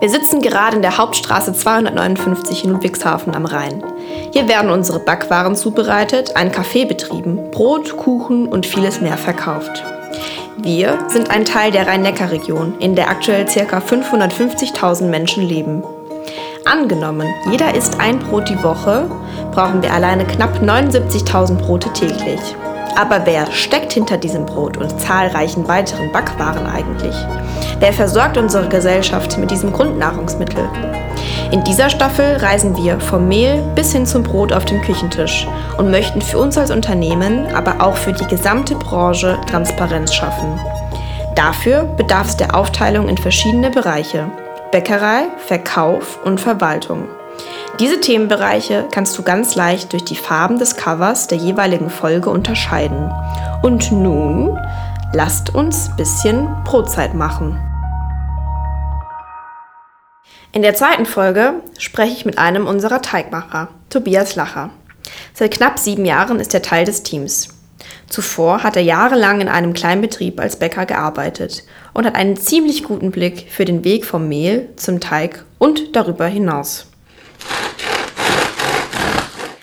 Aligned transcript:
Wir 0.00 0.08
sitzen 0.08 0.40
gerade 0.40 0.76
in 0.76 0.82
der 0.82 0.96
Hauptstraße 0.96 1.52
259 1.52 2.64
in 2.64 2.70
Ludwigshafen 2.70 3.34
am 3.34 3.44
Rhein. 3.44 3.84
Hier 4.32 4.48
werden 4.48 4.70
unsere 4.70 4.98
Backwaren 4.98 5.54
zubereitet, 5.54 6.36
ein 6.36 6.50
Café 6.50 6.88
betrieben, 6.88 7.50
Brot, 7.50 7.98
Kuchen 7.98 8.48
und 8.48 8.64
vieles 8.64 9.02
mehr 9.02 9.18
verkauft. 9.18 9.84
Wir 10.56 10.98
sind 11.08 11.30
ein 11.30 11.44
Teil 11.44 11.70
der 11.70 11.86
Rhein-Neckar-Region, 11.86 12.78
in 12.78 12.94
der 12.94 13.10
aktuell 13.10 13.44
ca. 13.44 13.76
550.000 13.76 15.04
Menschen 15.04 15.42
leben. 15.46 15.84
Angenommen, 16.64 17.28
jeder 17.50 17.74
isst 17.74 18.00
ein 18.00 18.20
Brot 18.20 18.48
die 18.48 18.62
Woche, 18.62 19.04
brauchen 19.52 19.82
wir 19.82 19.92
alleine 19.92 20.24
knapp 20.24 20.62
79.000 20.62 21.56
Brote 21.56 21.92
täglich. 21.92 22.40
Aber 23.00 23.24
wer 23.24 23.50
steckt 23.50 23.94
hinter 23.94 24.18
diesem 24.18 24.44
Brot 24.44 24.76
und 24.76 25.00
zahlreichen 25.00 25.66
weiteren 25.66 26.12
Backwaren 26.12 26.66
eigentlich? 26.66 27.14
Wer 27.78 27.94
versorgt 27.94 28.36
unsere 28.36 28.68
Gesellschaft 28.68 29.38
mit 29.38 29.50
diesem 29.50 29.72
Grundnahrungsmittel? 29.72 30.68
In 31.50 31.64
dieser 31.64 31.88
Staffel 31.88 32.36
reisen 32.36 32.76
wir 32.76 33.00
vom 33.00 33.26
Mehl 33.26 33.62
bis 33.74 33.92
hin 33.92 34.04
zum 34.04 34.22
Brot 34.22 34.52
auf 34.52 34.66
dem 34.66 34.82
Küchentisch 34.82 35.48
und 35.78 35.90
möchten 35.90 36.20
für 36.20 36.36
uns 36.36 36.58
als 36.58 36.70
Unternehmen, 36.70 37.46
aber 37.54 37.80
auch 37.82 37.96
für 37.96 38.12
die 38.12 38.26
gesamte 38.26 38.74
Branche 38.74 39.38
Transparenz 39.48 40.12
schaffen. 40.12 40.60
Dafür 41.34 41.84
bedarf 41.84 42.28
es 42.28 42.36
der 42.36 42.54
Aufteilung 42.54 43.08
in 43.08 43.16
verschiedene 43.16 43.70
Bereiche. 43.70 44.30
Bäckerei, 44.72 45.22
Verkauf 45.38 46.18
und 46.22 46.38
Verwaltung. 46.38 47.08
Diese 47.80 47.98
Themenbereiche 47.98 48.88
kannst 48.92 49.16
du 49.16 49.22
ganz 49.22 49.54
leicht 49.54 49.94
durch 49.94 50.04
die 50.04 50.14
Farben 50.14 50.58
des 50.58 50.76
Covers 50.76 51.28
der 51.28 51.38
jeweiligen 51.38 51.88
Folge 51.88 52.28
unterscheiden. 52.28 53.10
Und 53.62 53.90
nun 53.90 54.58
lasst 55.14 55.54
uns 55.54 55.88
ein 55.88 55.96
bisschen 55.96 56.48
Brotzeit 56.64 57.14
machen. 57.14 57.58
In 60.52 60.60
der 60.60 60.74
zweiten 60.74 61.06
Folge 61.06 61.54
spreche 61.78 62.12
ich 62.12 62.26
mit 62.26 62.36
einem 62.36 62.66
unserer 62.66 63.00
Teigmacher, 63.00 63.68
Tobias 63.88 64.36
Lacher. 64.36 64.68
Seit 65.32 65.52
knapp 65.52 65.78
sieben 65.78 66.04
Jahren 66.04 66.38
ist 66.38 66.52
er 66.52 66.60
Teil 66.60 66.84
des 66.84 67.02
Teams. 67.02 67.48
Zuvor 68.10 68.62
hat 68.62 68.76
er 68.76 68.82
jahrelang 68.82 69.40
in 69.40 69.48
einem 69.48 69.72
kleinen 69.72 70.02
Betrieb 70.02 70.38
als 70.38 70.58
Bäcker 70.58 70.84
gearbeitet 70.84 71.64
und 71.94 72.04
hat 72.04 72.14
einen 72.14 72.36
ziemlich 72.36 72.84
guten 72.84 73.10
Blick 73.10 73.46
für 73.48 73.64
den 73.64 73.84
Weg 73.84 74.04
vom 74.04 74.28
Mehl 74.28 74.68
zum 74.76 75.00
Teig 75.00 75.46
und 75.58 75.96
darüber 75.96 76.26
hinaus. 76.26 76.89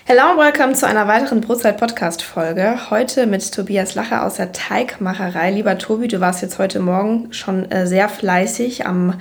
Hello 0.09 0.21
und 0.31 0.37
welcome 0.37 0.71
zu 0.71 0.87
einer 0.87 1.05
weiteren 1.09 1.41
Brotzeit-Podcast-Folge. 1.41 2.89
Heute 2.89 3.27
mit 3.27 3.53
Tobias 3.53 3.93
Lacher 3.93 4.25
aus 4.25 4.35
der 4.35 4.53
Teigmacherei. 4.53 5.51
Lieber 5.51 5.77
Tobi, 5.77 6.07
du 6.07 6.21
warst 6.21 6.41
jetzt 6.41 6.59
heute 6.59 6.79
Morgen 6.79 7.33
schon 7.33 7.69
äh, 7.69 7.85
sehr 7.85 8.07
fleißig 8.07 8.85
am, 8.87 9.15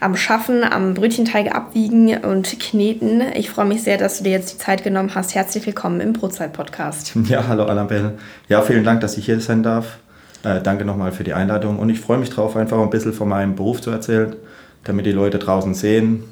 am 0.00 0.16
Schaffen, 0.16 0.64
am 0.64 0.92
Brötchenteig 0.92 1.54
abwiegen 1.54 2.14
und 2.18 2.60
kneten. 2.60 3.22
Ich 3.36 3.48
freue 3.48 3.64
mich 3.64 3.82
sehr, 3.82 3.96
dass 3.96 4.18
du 4.18 4.24
dir 4.24 4.32
jetzt 4.32 4.52
die 4.52 4.58
Zeit 4.58 4.84
genommen 4.84 5.14
hast. 5.14 5.34
Herzlich 5.34 5.64
willkommen 5.64 6.02
im 6.02 6.12
Brotzeit-Podcast. 6.12 7.14
Ja, 7.24 7.48
hallo 7.48 7.64
Annabelle. 7.64 8.18
Ja, 8.50 8.60
vielen 8.60 8.84
Dank, 8.84 9.00
dass 9.00 9.16
ich 9.16 9.24
hier 9.24 9.40
sein 9.40 9.62
darf. 9.62 9.96
Äh, 10.44 10.60
danke 10.60 10.84
nochmal 10.84 11.12
für 11.12 11.24
die 11.24 11.32
Einladung 11.32 11.78
und 11.78 11.88
ich 11.88 12.00
freue 12.00 12.18
mich 12.18 12.28
drauf, 12.28 12.54
einfach 12.54 12.78
ein 12.78 12.90
bisschen 12.90 13.14
von 13.14 13.30
meinem 13.30 13.56
Beruf 13.56 13.80
zu 13.80 13.90
erzählen, 13.90 14.36
damit 14.84 15.06
die 15.06 15.12
Leute 15.12 15.38
draußen 15.38 15.72
sehen 15.72 16.24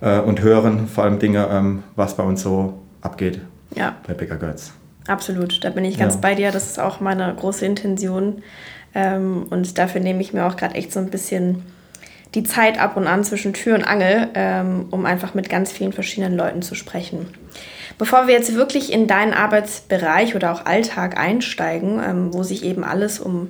äh, 0.00 0.18
und 0.18 0.42
hören, 0.42 0.88
vor 0.88 1.04
allem 1.04 1.20
Dinge, 1.20 1.46
ähm, 1.48 1.84
was 1.94 2.16
bei 2.16 2.24
uns 2.24 2.42
so 2.42 2.80
abgeht 3.00 3.40
ja. 3.74 3.96
bei 4.06 4.14
Bäcker 4.14 4.36
Götz. 4.36 4.72
Absolut, 5.06 5.64
da 5.64 5.70
bin 5.70 5.84
ich 5.84 5.98
ganz 5.98 6.14
ja. 6.14 6.20
bei 6.20 6.34
dir. 6.34 6.52
Das 6.52 6.66
ist 6.66 6.78
auch 6.78 7.00
meine 7.00 7.34
große 7.34 7.64
Intention. 7.64 8.42
Ähm, 8.94 9.46
und 9.50 9.78
dafür 9.78 10.00
nehme 10.00 10.20
ich 10.20 10.32
mir 10.32 10.46
auch 10.46 10.56
gerade 10.56 10.74
echt 10.74 10.92
so 10.92 11.00
ein 11.00 11.10
bisschen 11.10 11.62
die 12.34 12.44
Zeit 12.44 12.78
ab 12.78 12.96
und 12.96 13.06
an 13.06 13.24
zwischen 13.24 13.52
Tür 13.52 13.74
und 13.74 13.84
Angel, 13.84 14.28
ähm, 14.34 14.86
um 14.90 15.04
einfach 15.04 15.34
mit 15.34 15.48
ganz 15.48 15.72
vielen 15.72 15.92
verschiedenen 15.92 16.36
Leuten 16.36 16.62
zu 16.62 16.74
sprechen. 16.74 17.26
Bevor 17.98 18.26
wir 18.26 18.34
jetzt 18.34 18.54
wirklich 18.54 18.92
in 18.92 19.06
deinen 19.06 19.34
Arbeitsbereich 19.34 20.34
oder 20.34 20.52
auch 20.52 20.64
Alltag 20.64 21.18
einsteigen, 21.18 22.00
ähm, 22.04 22.32
wo 22.32 22.42
sich 22.42 22.64
eben 22.64 22.84
alles 22.84 23.18
um 23.18 23.48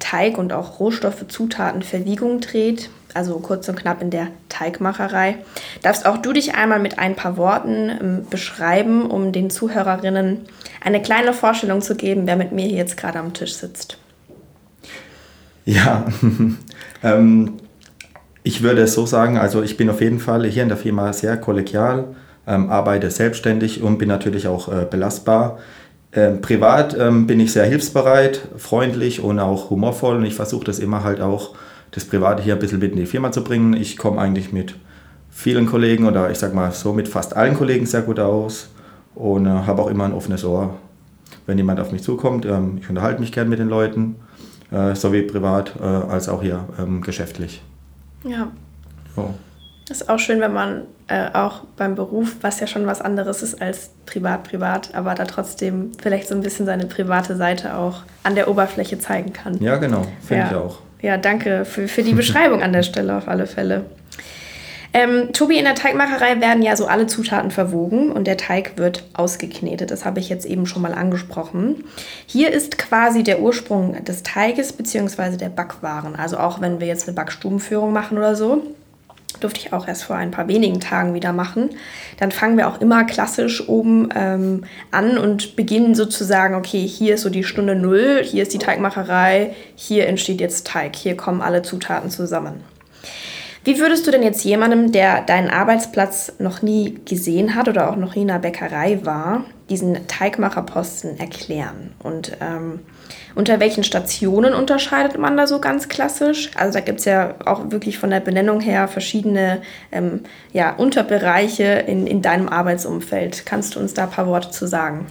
Teig 0.00 0.38
und 0.38 0.52
auch 0.52 0.80
Rohstoffe, 0.80 1.26
Zutaten, 1.28 1.82
Verwiegung 1.82 2.40
dreht, 2.40 2.90
also 3.14 3.38
kurz 3.38 3.68
und 3.68 3.76
knapp 3.76 4.02
in 4.02 4.10
der 4.10 4.28
Teigmacherei. 4.48 5.36
Darfst 5.82 6.06
auch 6.06 6.18
du 6.18 6.32
dich 6.32 6.54
einmal 6.54 6.78
mit 6.78 6.98
ein 6.98 7.16
paar 7.16 7.36
Worten 7.36 7.90
ähm, 7.90 8.26
beschreiben, 8.28 9.10
um 9.10 9.32
den 9.32 9.50
Zuhörerinnen 9.50 10.40
eine 10.84 11.02
kleine 11.02 11.32
Vorstellung 11.32 11.80
zu 11.80 11.94
geben, 11.94 12.22
wer 12.26 12.36
mit 12.36 12.52
mir 12.52 12.66
hier 12.66 12.78
jetzt 12.78 12.96
gerade 12.96 13.18
am 13.18 13.32
Tisch 13.32 13.54
sitzt? 13.54 13.98
Ja, 15.64 16.06
ähm, 17.02 17.52
ich 18.42 18.62
würde 18.62 18.82
es 18.82 18.94
so 18.94 19.06
sagen, 19.06 19.38
also 19.38 19.62
ich 19.62 19.76
bin 19.76 19.88
auf 19.88 20.00
jeden 20.00 20.18
Fall 20.18 20.44
hier 20.46 20.64
in 20.64 20.68
der 20.68 20.78
Firma 20.78 21.12
sehr 21.12 21.36
kollegial, 21.36 22.16
ähm, 22.46 22.70
arbeite 22.70 23.10
selbstständig 23.10 23.82
und 23.82 23.98
bin 23.98 24.08
natürlich 24.08 24.48
auch 24.48 24.68
äh, 24.68 24.84
belastbar. 24.84 25.58
Ähm, 26.14 26.40
privat 26.40 26.96
ähm, 26.98 27.26
bin 27.26 27.40
ich 27.40 27.52
sehr 27.52 27.64
hilfsbereit, 27.64 28.48
freundlich 28.56 29.20
und 29.20 29.38
auch 29.38 29.70
humorvoll 29.70 30.16
und 30.16 30.24
ich 30.24 30.34
versuche 30.34 30.64
das 30.64 30.78
immer 30.78 31.04
halt 31.04 31.20
auch 31.20 31.54
das 31.92 32.04
Private 32.04 32.42
hier 32.42 32.54
ein 32.54 32.58
bisschen 32.58 32.80
mit 32.80 32.92
in 32.92 32.98
die 32.98 33.06
Firma 33.06 33.30
zu 33.30 33.44
bringen. 33.44 33.74
Ich 33.74 33.96
komme 33.96 34.20
eigentlich 34.20 34.52
mit 34.52 34.74
vielen 35.30 35.66
Kollegen 35.66 36.06
oder 36.06 36.30
ich 36.30 36.38
sag 36.38 36.52
mal 36.52 36.72
so 36.72 36.92
mit 36.92 37.08
fast 37.08 37.36
allen 37.36 37.54
Kollegen 37.54 37.86
sehr 37.86 38.02
gut 38.02 38.18
aus 38.18 38.68
und 39.14 39.46
äh, 39.46 39.50
habe 39.50 39.82
auch 39.82 39.88
immer 39.88 40.04
ein 40.04 40.12
offenes 40.12 40.44
Ohr, 40.44 40.74
wenn 41.46 41.58
jemand 41.58 41.80
auf 41.80 41.92
mich 41.92 42.02
zukommt. 42.02 42.44
Ähm, 42.44 42.78
ich 42.80 42.88
unterhalte 42.88 43.20
mich 43.20 43.32
gern 43.32 43.48
mit 43.48 43.58
den 43.58 43.68
Leuten, 43.68 44.16
äh, 44.70 44.94
sowohl 44.94 45.22
privat 45.22 45.74
äh, 45.80 45.84
als 45.84 46.28
auch 46.28 46.42
hier 46.42 46.64
ähm, 46.78 47.02
geschäftlich. 47.02 47.62
Ja. 48.24 48.50
So. 49.14 49.34
Das 49.88 50.00
ist 50.00 50.08
auch 50.08 50.18
schön, 50.18 50.40
wenn 50.40 50.52
man 50.52 50.82
äh, 51.08 51.28
auch 51.32 51.64
beim 51.76 51.94
Beruf, 51.94 52.36
was 52.40 52.60
ja 52.60 52.66
schon 52.66 52.86
was 52.86 53.00
anderes 53.00 53.42
ist 53.42 53.60
als 53.60 53.90
privat, 54.06 54.44
privat, 54.44 54.94
aber 54.94 55.14
da 55.14 55.24
trotzdem 55.24 55.92
vielleicht 56.00 56.28
so 56.28 56.34
ein 56.34 56.40
bisschen 56.40 56.66
seine 56.66 56.86
private 56.86 57.36
Seite 57.36 57.76
auch 57.76 58.02
an 58.22 58.34
der 58.34 58.48
Oberfläche 58.48 58.98
zeigen 58.98 59.32
kann. 59.32 59.58
Ja, 59.60 59.76
genau, 59.76 60.06
finde 60.22 60.44
ja. 60.44 60.50
ich 60.50 60.56
auch. 60.56 60.78
Ja, 61.02 61.16
danke 61.16 61.64
für, 61.64 61.88
für 61.88 62.02
die 62.02 62.14
Beschreibung 62.14 62.62
an 62.62 62.72
der 62.72 62.84
Stelle 62.84 63.16
auf 63.16 63.28
alle 63.28 63.46
Fälle. 63.46 63.84
Ähm, 64.94 65.32
Tobi, 65.32 65.56
in 65.56 65.64
der 65.64 65.74
Teigmacherei 65.74 66.40
werden 66.40 66.62
ja 66.62 66.76
so 66.76 66.86
alle 66.86 67.06
Zutaten 67.06 67.50
verwogen 67.50 68.12
und 68.12 68.26
der 68.26 68.36
Teig 68.36 68.76
wird 68.76 69.04
ausgeknetet. 69.14 69.90
Das 69.90 70.04
habe 70.04 70.20
ich 70.20 70.28
jetzt 70.28 70.44
eben 70.44 70.66
schon 70.66 70.82
mal 70.82 70.92
angesprochen. 70.92 71.84
Hier 72.26 72.52
ist 72.52 72.76
quasi 72.76 73.22
der 73.22 73.40
Ursprung 73.40 74.04
des 74.04 74.22
Teiges 74.22 74.72
bzw. 74.74 75.38
der 75.38 75.48
Backwaren. 75.48 76.14
Also 76.14 76.38
auch 76.38 76.60
wenn 76.60 76.78
wir 76.78 76.86
jetzt 76.86 77.08
eine 77.08 77.14
Backstubenführung 77.14 77.92
machen 77.92 78.18
oder 78.18 78.36
so, 78.36 78.62
durfte 79.40 79.60
ich 79.60 79.72
auch 79.72 79.88
erst 79.88 80.04
vor 80.04 80.16
ein 80.16 80.30
paar 80.30 80.48
wenigen 80.48 80.80
Tagen 80.80 81.14
wieder 81.14 81.32
machen. 81.32 81.70
Dann 82.18 82.32
fangen 82.32 82.56
wir 82.56 82.68
auch 82.68 82.80
immer 82.80 83.04
klassisch 83.04 83.68
oben 83.68 84.08
ähm, 84.14 84.64
an 84.90 85.18
und 85.18 85.56
beginnen 85.56 85.94
sozusagen, 85.94 86.54
okay, 86.54 86.86
hier 86.86 87.14
ist 87.14 87.22
so 87.22 87.30
die 87.30 87.44
Stunde 87.44 87.74
Null, 87.74 88.22
hier 88.24 88.42
ist 88.42 88.52
die 88.52 88.58
Teigmacherei, 88.58 89.54
hier 89.74 90.06
entsteht 90.06 90.40
jetzt 90.40 90.66
Teig, 90.66 90.96
hier 90.96 91.16
kommen 91.16 91.40
alle 91.40 91.62
Zutaten 91.62 92.10
zusammen. 92.10 92.62
Wie 93.64 93.78
würdest 93.78 94.06
du 94.06 94.10
denn 94.10 94.24
jetzt 94.24 94.42
jemandem, 94.44 94.90
der 94.90 95.22
deinen 95.22 95.48
Arbeitsplatz 95.48 96.32
noch 96.40 96.62
nie 96.62 96.98
gesehen 97.04 97.54
hat 97.54 97.68
oder 97.68 97.90
auch 97.90 97.96
noch 97.96 98.16
nie 98.16 98.22
in 98.22 98.30
einer 98.30 98.40
Bäckerei 98.40 99.04
war, 99.04 99.44
diesen 99.70 100.08
Teigmacherposten 100.08 101.20
erklären? 101.20 101.92
Und 102.02 102.36
ähm, 102.40 102.80
unter 103.36 103.60
welchen 103.60 103.84
Stationen 103.84 104.52
unterscheidet 104.52 105.16
man 105.16 105.36
da 105.36 105.46
so 105.46 105.60
ganz 105.60 105.88
klassisch? 105.88 106.50
Also 106.56 106.80
da 106.80 106.84
gibt 106.84 106.98
es 106.98 107.04
ja 107.04 107.36
auch 107.46 107.70
wirklich 107.70 107.98
von 107.98 108.10
der 108.10 108.18
Benennung 108.18 108.60
her 108.60 108.88
verschiedene 108.88 109.62
ähm, 109.92 110.24
ja, 110.52 110.74
Unterbereiche 110.74 111.84
in, 111.86 112.08
in 112.08 112.20
deinem 112.20 112.48
Arbeitsumfeld. 112.48 113.46
Kannst 113.46 113.76
du 113.76 113.80
uns 113.80 113.94
da 113.94 114.04
ein 114.04 114.10
paar 114.10 114.26
Worte 114.26 114.50
zu 114.50 114.66
sagen? 114.66 115.06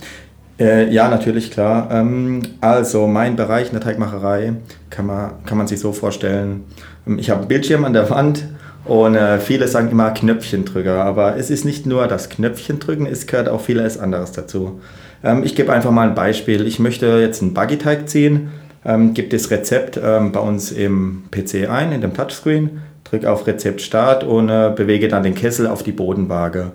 Äh, 0.62 0.94
ja, 0.94 1.10
natürlich, 1.10 1.50
klar. 1.50 1.90
Ähm, 1.92 2.44
also 2.62 3.08
mein 3.08 3.36
Bereich 3.36 3.68
in 3.68 3.74
der 3.74 3.82
Teigmacherei 3.82 4.54
kann 4.92 5.08
man, 5.08 5.44
kann 5.44 5.58
man 5.58 5.66
sich 5.66 5.80
so 5.80 5.92
vorstellen. 5.92 6.66
Ähm, 7.08 7.18
ich 7.18 7.32
habe 7.32 7.40
einen 7.40 7.48
Bildschirm 7.48 7.84
an 7.84 7.94
der 7.94 8.12
Wand 8.12 8.44
und 8.86 9.16
äh, 9.16 9.40
viele 9.40 9.68
sagen 9.68 9.90
immer 9.90 10.12
Knöpfchendrücker, 10.12 11.04
aber 11.04 11.36
es 11.36 11.50
ist 11.50 11.66
nicht 11.66 11.88
nur 11.88 12.08
das 12.08 12.30
Knöpfchendrücken, 12.30 13.08
es 13.08 13.26
gehört 13.26 13.50
auch 13.50 13.62
vieles 13.62 13.98
anderes 13.98 14.34
dazu. 14.34 14.80
Ähm, 15.24 15.42
ich 15.44 15.56
gebe 15.56 15.74
einfach 15.74 15.90
mal 15.90 16.08
ein 16.08 16.14
Beispiel. 16.16 16.68
Ich 16.68 16.78
möchte 16.78 17.08
jetzt 17.08 17.42
einen 17.42 17.56
Buggy-Teig 17.56 18.08
ziehen, 18.08 18.52
ähm, 18.86 19.16
gebe 19.16 19.30
das 19.30 19.50
Rezept 19.50 20.00
ähm, 20.04 20.32
bei 20.32 20.42
uns 20.42 20.72
im 20.72 21.24
PC 21.32 21.72
ein, 21.72 21.92
in 21.92 22.02
dem 22.02 22.14
Touchscreen, 22.14 22.82
drücke 23.04 23.32
auf 23.32 23.48
Rezept 23.48 23.82
Start 23.82 24.24
und 24.24 24.50
äh, 24.50 24.72
bewege 24.76 25.08
dann 25.08 25.24
den 25.24 25.34
Kessel 25.34 25.66
auf 25.66 25.82
die 25.82 25.92
Bodenwaage. 25.92 26.72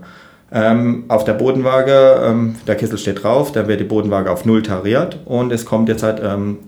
Ähm, 0.52 1.04
auf 1.08 1.24
der 1.24 1.34
Bodenwaage, 1.34 2.20
ähm, 2.22 2.54
der 2.66 2.76
Kessel 2.76 2.98
steht 2.98 3.22
drauf, 3.22 3.50
da 3.50 3.66
wird 3.66 3.80
die 3.80 3.84
Bodenwaage 3.84 4.30
auf 4.30 4.44
0 4.44 4.62
tariert 4.62 5.18
und 5.24 5.52
es 5.52 5.64
kommt 5.64 5.88
jetzt 5.88 6.04
halt, 6.04 6.20
ähm, 6.22 6.58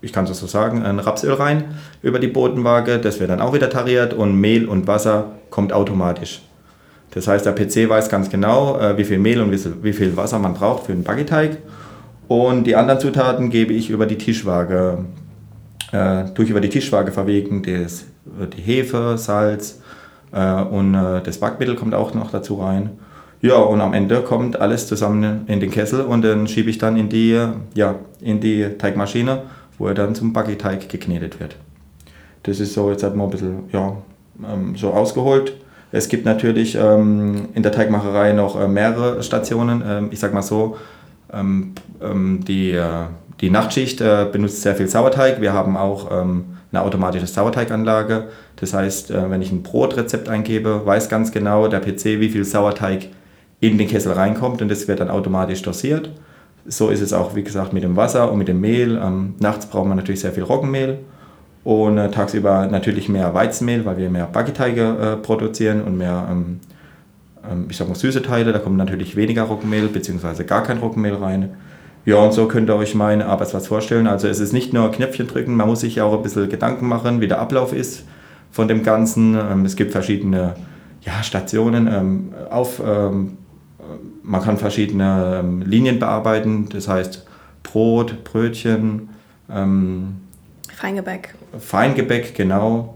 ich 0.00 0.12
kann 0.12 0.24
es 0.24 0.38
so 0.38 0.46
sagen, 0.46 0.82
ein 0.82 0.98
Rapsöl 0.98 1.34
rein 1.34 1.64
über 2.02 2.20
die 2.20 2.28
Bodenwaage, 2.28 2.98
das 2.98 3.20
wird 3.20 3.28
dann 3.28 3.40
auch 3.40 3.52
wieder 3.52 3.68
tariert 3.68 4.14
und 4.14 4.34
Mehl 4.34 4.66
und 4.66 4.86
Wasser 4.86 5.32
kommt 5.50 5.74
automatisch. 5.74 6.42
Das 7.10 7.26
heißt, 7.28 7.44
der 7.44 7.52
PC 7.52 7.88
weiß 7.88 8.08
ganz 8.08 8.30
genau, 8.30 8.78
äh, 8.78 8.96
wie 8.96 9.04
viel 9.04 9.18
Mehl 9.18 9.40
und 9.42 9.52
wie 9.82 9.92
viel 9.92 10.16
Wasser 10.16 10.38
man 10.38 10.54
braucht 10.54 10.86
für 10.86 10.92
einen 10.92 11.04
Baguetteig. 11.04 11.58
Und 12.28 12.64
die 12.64 12.76
anderen 12.76 13.00
Zutaten 13.00 13.50
gebe 13.50 13.72
ich 13.72 13.90
über 13.90 14.06
die 14.06 14.18
Tischwaage, 14.18 15.04
äh, 15.92 16.24
durch 16.34 16.50
über 16.50 16.60
die 16.60 16.68
Tischwaage 16.68 17.12
verwegen, 17.12 17.62
das, 17.62 18.04
die 18.56 18.62
Hefe, 18.62 19.16
Salz, 19.18 19.80
Äh, 20.32 20.62
und 20.62 20.94
äh, 20.94 21.22
das 21.22 21.38
Backmittel 21.38 21.76
kommt 21.76 21.94
auch 21.94 22.14
noch 22.14 22.30
dazu 22.30 22.56
rein. 22.56 22.90
Ja, 23.40 23.56
und 23.56 23.80
am 23.80 23.94
Ende 23.94 24.22
kommt 24.22 24.60
alles 24.60 24.88
zusammen 24.88 25.44
in 25.46 25.60
den 25.60 25.70
Kessel 25.70 26.00
und 26.00 26.22
dann 26.22 26.48
schiebe 26.48 26.70
ich 26.70 26.78
dann 26.78 26.96
in 26.96 27.08
die, 27.08 27.38
ja, 27.74 27.94
in 28.20 28.40
die 28.40 28.66
Teigmaschine, 28.78 29.42
wo 29.78 29.86
er 29.86 29.94
dann 29.94 30.14
zum 30.14 30.32
Backteig 30.32 30.88
geknetet 30.88 31.38
wird. 31.38 31.56
Das 32.42 32.58
ist 32.58 32.74
so 32.74 32.90
jetzt 32.90 33.02
halt 33.02 33.14
mal 33.14 33.24
ein 33.24 33.30
bisschen 33.30 33.64
ja, 33.72 33.96
ähm, 34.42 34.74
so 34.76 34.90
ausgeholt. 34.90 35.54
Es 35.92 36.08
gibt 36.08 36.24
natürlich 36.24 36.74
ähm, 36.74 37.48
in 37.54 37.62
der 37.62 37.72
Teigmacherei 37.72 38.32
noch 38.32 38.60
äh, 38.60 38.66
mehrere 38.66 39.22
Stationen. 39.22 39.82
Ähm, 39.86 40.08
ich 40.10 40.18
sag 40.18 40.34
mal 40.34 40.42
so, 40.42 40.76
ähm, 41.32 41.74
ähm, 42.02 42.40
die, 42.46 42.72
äh, 42.72 43.06
die 43.40 43.50
Nachtschicht 43.50 44.00
äh, 44.00 44.26
benutzt 44.30 44.62
sehr 44.62 44.74
viel 44.74 44.88
Sauerteig. 44.88 45.40
Wir 45.40 45.52
haben 45.52 45.76
auch 45.76 46.10
ähm, 46.10 46.44
eine 46.72 46.82
automatische 46.82 47.26
Sauerteiganlage. 47.26 48.28
Das 48.56 48.74
heißt, 48.74 49.12
äh, 49.12 49.30
wenn 49.30 49.40
ich 49.40 49.52
ein 49.52 49.62
Brotrezept 49.62 50.28
eingebe, 50.28 50.84
weiß 50.84 51.08
ganz 51.08 51.32
genau 51.32 51.68
der 51.68 51.80
PC, 51.80 52.20
wie 52.20 52.28
viel 52.28 52.44
Sauerteig 52.44 53.08
in 53.60 53.78
den 53.78 53.88
Kessel 53.88 54.12
reinkommt 54.12 54.62
und 54.62 54.68
das 54.68 54.86
wird 54.88 55.00
dann 55.00 55.10
automatisch 55.10 55.62
dosiert. 55.62 56.10
So 56.66 56.90
ist 56.90 57.00
es 57.00 57.12
auch, 57.12 57.34
wie 57.34 57.42
gesagt, 57.42 57.72
mit 57.72 57.82
dem 57.82 57.96
Wasser 57.96 58.30
und 58.30 58.38
mit 58.38 58.48
dem 58.48 58.60
Mehl. 58.60 59.00
Ähm, 59.02 59.34
nachts 59.40 59.66
braucht 59.66 59.88
man 59.88 59.96
natürlich 59.96 60.20
sehr 60.20 60.32
viel 60.32 60.42
Roggenmehl 60.42 60.98
und 61.64 61.98
äh, 61.98 62.10
tagsüber 62.10 62.66
natürlich 62.66 63.08
mehr 63.08 63.34
Weizenmehl, 63.34 63.84
weil 63.84 63.96
wir 63.96 64.10
mehr 64.10 64.26
Backteige 64.26 64.82
äh, 64.82 65.16
produzieren 65.16 65.82
und 65.82 65.96
mehr, 65.96 66.28
ähm, 66.30 66.60
ähm, 67.50 67.66
ich 67.68 67.76
sag 67.76 67.88
mal, 67.88 67.94
süße 67.94 68.22
Teile. 68.22 68.52
Da 68.52 68.58
kommt 68.58 68.76
natürlich 68.76 69.16
weniger 69.16 69.42
Roggenmehl 69.42 69.88
bzw. 69.88 70.44
gar 70.44 70.62
kein 70.62 70.78
Roggenmehl 70.78 71.14
rein. 71.14 71.50
Ja, 72.04 72.16
und 72.16 72.32
so 72.32 72.46
könnt 72.46 72.70
ihr 72.70 72.76
euch 72.76 72.94
meinen 72.94 73.22
Arbeitsplatz 73.22 73.66
vorstellen. 73.66 74.06
Also 74.06 74.28
es 74.28 74.40
ist 74.40 74.52
nicht 74.52 74.72
nur 74.72 74.90
Knöpfchen 74.90 75.26
drücken, 75.26 75.56
man 75.56 75.68
muss 75.68 75.80
sich 75.80 76.00
auch 76.00 76.14
ein 76.14 76.22
bisschen 76.22 76.48
Gedanken 76.48 76.86
machen, 76.86 77.20
wie 77.20 77.28
der 77.28 77.40
Ablauf 77.40 77.72
ist 77.72 78.04
von 78.50 78.68
dem 78.68 78.82
Ganzen. 78.82 79.34
Ähm, 79.34 79.64
es 79.64 79.76
gibt 79.76 79.92
verschiedene 79.92 80.54
ja, 81.02 81.22
Stationen 81.22 81.86
ähm, 81.86 82.32
auf 82.50 82.80
ähm, 82.84 83.36
man 84.28 84.42
kann 84.42 84.58
verschiedene 84.58 85.40
ähm, 85.40 85.62
Linien 85.62 85.98
bearbeiten, 85.98 86.68
das 86.68 86.86
heißt 86.86 87.26
Brot, 87.62 88.24
Brötchen, 88.24 89.08
ähm, 89.50 90.18
Feingebäck. 90.76 91.34
Feingebäck, 91.58 92.34
genau. 92.34 92.94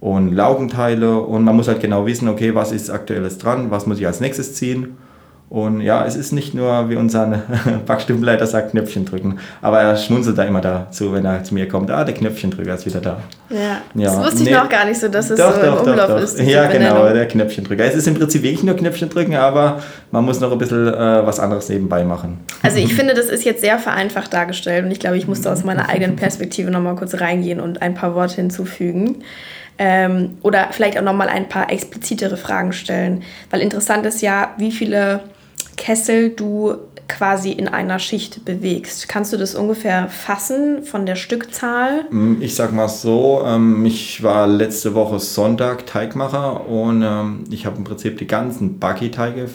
Und 0.00 0.34
Laugenteile 0.34 1.20
und 1.20 1.44
man 1.44 1.56
muss 1.56 1.68
halt 1.68 1.80
genau 1.80 2.04
wissen, 2.04 2.28
okay, 2.28 2.54
was 2.54 2.72
ist 2.72 2.90
aktuelles 2.90 3.38
dran, 3.38 3.70
was 3.70 3.86
muss 3.86 4.00
ich 4.00 4.06
als 4.06 4.20
nächstes 4.20 4.54
ziehen 4.56 4.96
und 5.52 5.82
ja, 5.82 6.06
es 6.06 6.16
ist 6.16 6.32
nicht 6.32 6.54
nur, 6.54 6.88
wie 6.88 6.96
unser 6.96 7.26
Backstufenleiter 7.86 8.46
sagt, 8.46 8.70
Knöpfchen 8.70 9.04
drücken. 9.04 9.38
Aber 9.60 9.82
er 9.82 9.98
schmunzelt 9.98 10.38
da 10.38 10.44
immer 10.44 10.62
dazu, 10.62 11.12
wenn 11.12 11.26
er 11.26 11.44
zu 11.44 11.52
mir 11.52 11.68
kommt. 11.68 11.90
Ah, 11.90 12.04
der 12.04 12.14
Knöpfchendrücker 12.14 12.72
ist 12.72 12.86
wieder 12.86 13.02
da. 13.02 13.20
Ja, 13.50 13.58
ja. 13.58 14.06
das 14.06 14.16
wusste 14.16 14.44
ich 14.44 14.48
nee. 14.48 14.54
noch 14.54 14.70
gar 14.70 14.86
nicht 14.86 14.98
so, 14.98 15.08
dass 15.08 15.28
es 15.28 15.38
doch, 15.38 15.54
so 15.54 15.60
doch, 15.60 15.82
im 15.82 15.90
Umlauf 15.90 16.08
doch, 16.08 16.16
doch. 16.16 16.22
ist. 16.22 16.40
Ja, 16.40 16.68
genau, 16.68 17.06
der 17.06 17.28
Knöpfchendrücker. 17.28 17.84
Es 17.84 17.94
ist 17.94 18.08
im 18.08 18.14
Prinzip 18.14 18.42
wirklich 18.42 18.62
nur 18.62 18.76
Knöpfchen 18.76 19.10
drücken, 19.10 19.34
aber 19.34 19.82
man 20.10 20.24
muss 20.24 20.40
noch 20.40 20.52
ein 20.52 20.56
bisschen 20.56 20.88
äh, 20.88 21.26
was 21.26 21.38
anderes 21.38 21.68
nebenbei 21.68 22.02
machen. 22.02 22.40
Also 22.62 22.78
ich 22.78 22.94
finde, 22.96 23.12
das 23.12 23.26
ist 23.26 23.44
jetzt 23.44 23.60
sehr 23.60 23.78
vereinfacht 23.78 24.32
dargestellt 24.32 24.86
und 24.86 24.90
ich 24.90 25.00
glaube, 25.00 25.18
ich 25.18 25.28
musste 25.28 25.52
aus 25.52 25.64
meiner 25.64 25.90
eigenen 25.90 26.16
Perspektive 26.16 26.70
nochmal 26.70 26.96
kurz 26.96 27.20
reingehen 27.20 27.60
und 27.60 27.82
ein 27.82 27.92
paar 27.92 28.14
Worte 28.14 28.36
hinzufügen. 28.36 29.16
Ähm, 29.76 30.38
oder 30.40 30.68
vielleicht 30.70 30.98
auch 30.98 31.02
nochmal 31.02 31.28
ein 31.28 31.50
paar 31.50 31.70
explizitere 31.70 32.38
Fragen 32.38 32.72
stellen. 32.72 33.22
Weil 33.50 33.60
interessant 33.60 34.06
ist 34.06 34.22
ja, 34.22 34.54
wie 34.56 34.72
viele 34.72 35.20
Kessel 35.82 36.30
du 36.30 36.76
quasi 37.08 37.50
in 37.50 37.66
einer 37.66 37.98
Schicht 37.98 38.44
bewegst. 38.44 39.08
Kannst 39.08 39.32
du 39.32 39.36
das 39.36 39.56
ungefähr 39.56 40.06
fassen 40.08 40.84
von 40.84 41.06
der 41.06 41.16
Stückzahl? 41.16 42.04
Mm, 42.08 42.40
ich 42.40 42.54
sag 42.54 42.72
mal 42.72 42.88
so, 42.88 43.42
ähm, 43.44 43.84
ich 43.84 44.22
war 44.22 44.46
letzte 44.46 44.94
Woche 44.94 45.18
Sonntag 45.18 45.84
Teigmacher 45.84 46.68
und 46.68 47.02
ähm, 47.02 47.42
ich 47.50 47.66
habe 47.66 47.78
im 47.78 47.84
Prinzip 47.84 48.16
die 48.18 48.28
ganzen 48.28 48.78
Buggy-Teige 48.78 49.48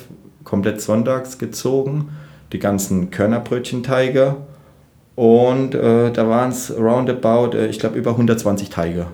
komplett 0.43 0.81
sonntags 0.81 1.37
gezogen, 1.37 2.09
die 2.51 2.59
ganzen 2.59 3.09
Körnerbrötchenteige 3.09 4.35
und 5.15 5.75
äh, 5.75 6.11
da 6.11 6.27
waren 6.27 6.49
es 6.49 6.77
roundabout, 6.77 7.55
äh, 7.55 7.67
ich 7.67 7.79
glaube, 7.79 7.97
über 7.97 8.11
120 8.11 8.69
Teige. 8.69 9.07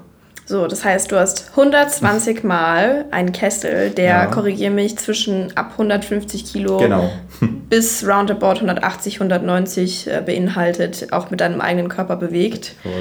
So, 0.45 0.67
das 0.67 0.83
heißt, 0.83 1.11
du 1.11 1.17
hast 1.17 1.51
120 1.51 2.43
Mal 2.43 3.05
einen 3.11 3.31
Kessel, 3.31 3.91
der, 3.91 4.05
ja. 4.05 4.25
korrigiere 4.25 4.71
mich, 4.71 4.97
zwischen 4.97 5.55
ab 5.55 5.71
150 5.73 6.45
Kilo 6.45 6.77
genau. 6.77 7.11
bis 7.69 8.05
roundabout 8.05 8.55
180, 8.55 9.15
190 9.15 10.07
äh, 10.07 10.21
beinhaltet, 10.25 11.07
auch 11.11 11.31
mit 11.31 11.41
deinem 11.41 11.61
eigenen 11.61 11.89
Körper 11.89 12.17
bewegt. 12.17 12.75
Cool. 12.83 12.91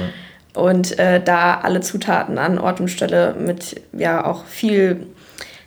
Und 0.55 0.99
äh, 0.99 1.21
da 1.21 1.59
alle 1.63 1.81
Zutaten 1.81 2.37
an 2.37 2.59
Ort 2.59 2.79
und 2.79 2.89
Stelle 2.89 3.35
mit 3.37 3.81
ja 3.91 4.25
auch 4.25 4.45
viel 4.45 5.07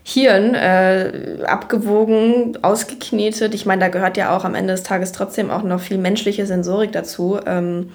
Hirn 0.05 0.55
äh, 0.55 1.43
abgewogen, 1.44 2.58
ausgeknetet. 2.62 3.55
Ich 3.55 3.67
meine, 3.67 3.81
da 3.81 3.88
gehört 3.88 4.17
ja 4.17 4.37
auch 4.37 4.44
am 4.44 4.55
Ende 4.55 4.75
des 4.75 4.84
Tages 4.84 5.11
trotzdem 5.11 5.50
auch 5.50 5.64
noch 5.64 5.81
viel 5.81 5.99
menschliche 5.99 6.46
Sensorik 6.46 6.93
dazu. 6.93 7.40
Ähm, 7.44 7.90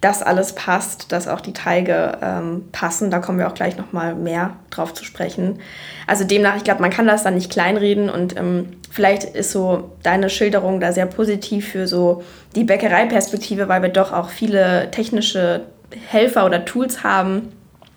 dass 0.00 0.22
alles 0.22 0.54
passt, 0.54 1.10
dass 1.10 1.26
auch 1.26 1.40
die 1.40 1.52
Teige 1.52 2.18
ähm, 2.22 2.68
passen. 2.70 3.10
Da 3.10 3.18
kommen 3.18 3.38
wir 3.38 3.48
auch 3.48 3.54
gleich 3.54 3.76
nochmal 3.76 4.14
mehr 4.14 4.54
drauf 4.70 4.94
zu 4.94 5.04
sprechen. 5.04 5.60
Also 6.06 6.24
demnach, 6.24 6.56
ich 6.56 6.64
glaube, 6.64 6.80
man 6.80 6.90
kann 6.90 7.06
das 7.06 7.24
dann 7.24 7.34
nicht 7.34 7.50
kleinreden 7.50 8.08
und 8.08 8.36
ähm, 8.36 8.76
vielleicht 8.90 9.24
ist 9.24 9.50
so 9.50 9.90
deine 10.04 10.30
Schilderung 10.30 10.78
da 10.78 10.92
sehr 10.92 11.06
positiv 11.06 11.68
für 11.68 11.88
so 11.88 12.22
die 12.54 12.64
Bäckereiperspektive, 12.64 13.68
weil 13.68 13.82
wir 13.82 13.88
doch 13.88 14.12
auch 14.12 14.30
viele 14.30 14.90
technische 14.92 15.62
Helfer 16.06 16.46
oder 16.46 16.64
Tools 16.64 17.02
haben, 17.02 17.52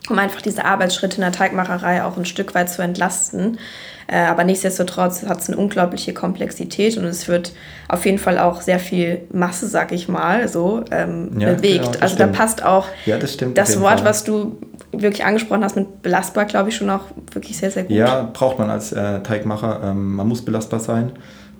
um 0.09 0.17
einfach 0.17 0.41
diese 0.41 0.65
Arbeitsschritte 0.65 1.17
in 1.17 1.21
der 1.21 1.31
Teigmacherei 1.31 2.03
auch 2.03 2.17
ein 2.17 2.25
Stück 2.25 2.55
weit 2.55 2.69
zu 2.69 2.81
entlasten. 2.81 3.59
Äh, 4.07 4.17
aber 4.17 4.43
nichtsdestotrotz 4.43 5.23
hat 5.23 5.39
es 5.39 5.49
eine 5.49 5.57
unglaubliche 5.57 6.13
Komplexität 6.13 6.97
und 6.97 7.05
es 7.05 7.27
wird 7.27 7.53
auf 7.87 8.05
jeden 8.05 8.17
Fall 8.17 8.37
auch 8.37 8.61
sehr 8.61 8.79
viel 8.79 9.21
Masse, 9.31 9.67
sag 9.67 9.91
ich 9.91 10.07
mal, 10.07 10.47
so 10.47 10.83
ähm, 10.91 11.39
ja, 11.39 11.53
bewegt. 11.53 11.85
Genau, 11.85 11.99
also 11.99 12.15
stimmt. 12.15 12.35
da 12.35 12.37
passt 12.37 12.63
auch 12.63 12.87
ja, 13.05 13.17
das, 13.17 13.37
das 13.37 13.79
Wort, 13.79 13.99
Fall. 13.99 14.09
was 14.09 14.23
du 14.23 14.57
wirklich 14.91 15.25
angesprochen 15.25 15.63
hast 15.63 15.75
mit 15.75 16.01
belastbar, 16.01 16.45
glaube 16.45 16.69
ich, 16.69 16.75
schon 16.75 16.89
auch 16.89 17.05
wirklich 17.31 17.57
sehr, 17.57 17.71
sehr 17.71 17.83
gut. 17.83 17.91
Ja, 17.91 18.29
braucht 18.31 18.59
man 18.59 18.69
als 18.69 18.91
äh, 18.91 19.21
Teigmacher. 19.21 19.81
Ähm, 19.83 20.15
man 20.15 20.27
muss 20.27 20.43
belastbar 20.43 20.79
sein. 20.79 21.13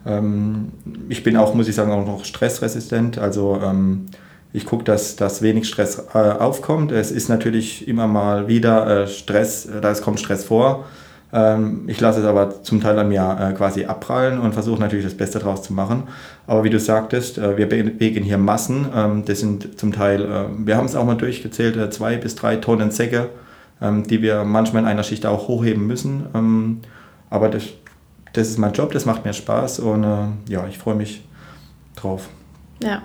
Ähm, 0.06 0.72
ich 1.10 1.24
bin 1.24 1.38
auch, 1.38 1.54
muss 1.54 1.68
ich 1.68 1.76
sagen, 1.76 1.92
auch 1.92 2.06
noch 2.06 2.26
stressresistent. 2.26 3.18
Also 3.18 3.60
ähm, 3.64 4.08
ich 4.54 4.66
gucke, 4.66 4.84
dass, 4.84 5.16
dass 5.16 5.42
wenig 5.42 5.68
Stress 5.68 6.04
äh, 6.14 6.18
aufkommt. 6.18 6.92
Es 6.92 7.12
ist 7.12 7.30
natürlich 7.30 7.88
immer 7.88 8.08
mal 8.08 8.48
wieder 8.48 9.04
äh, 9.04 9.08
Stress, 9.08 9.68
da 9.82 9.92
es 9.92 10.02
kommt 10.02 10.20
Stress 10.20 10.44
vor. 10.44 10.86
Ähm, 11.34 11.84
ich 11.88 12.00
lasse 12.00 12.20
es 12.20 12.26
aber 12.26 12.64
zum 12.64 12.82
Teil 12.82 13.00
an 13.00 13.08
mir 13.08 13.38
äh, 13.40 13.54
quasi 13.54 13.86
abprallen 13.86 14.40
und 14.40 14.54
versuche 14.54 14.80
natürlich 14.80 15.06
das 15.06 15.16
Beste 15.16 15.40
daraus 15.40 15.64
zu 15.64 15.74
machen. 15.74 16.04
Aber 16.48 16.64
wie 16.64 16.70
du 16.70 16.80
sagtest, 16.80 17.38
äh, 17.38 17.58
wir 17.58 17.70
bewegen 17.70 18.24
hier 18.24 18.38
Massen. 18.38 18.88
Ähm, 18.94 19.24
das 19.26 19.40
sind 19.40 19.80
zum 19.80 19.94
Teil, 19.94 20.22
äh, 20.22 20.46
wir 20.66 20.78
haben 20.78 20.86
es 20.86 20.96
auch 20.96 21.06
mal 21.06 21.16
durchgezählt, 21.16 21.94
zwei 21.94 22.18
bis 22.18 22.36
drei 22.36 22.58
Tonnen 22.58 22.92
Säcke, 22.92 23.30
ähm, 23.82 24.06
die 24.06 24.22
wir 24.22 24.44
manchmal 24.44 24.84
in 24.84 24.90
einer 24.90 25.04
Schicht 25.04 25.26
auch 25.26 25.48
hochheben 25.48 25.88
müssen. 25.88 26.82
aber 27.30 27.50
das, 27.50 27.64
das 28.34 28.50
ist 28.50 28.58
mein 28.58 28.74
Job, 28.74 28.92
das 28.92 29.06
macht 29.06 29.26
mir 29.26 29.34
Spaß 29.34 29.80
und 29.80 30.04
ja, 30.48 30.68
ich 30.68 30.78
freue 30.78 30.96
mich 30.96 31.24
drauf. 31.96 32.28
Ja. 32.84 33.02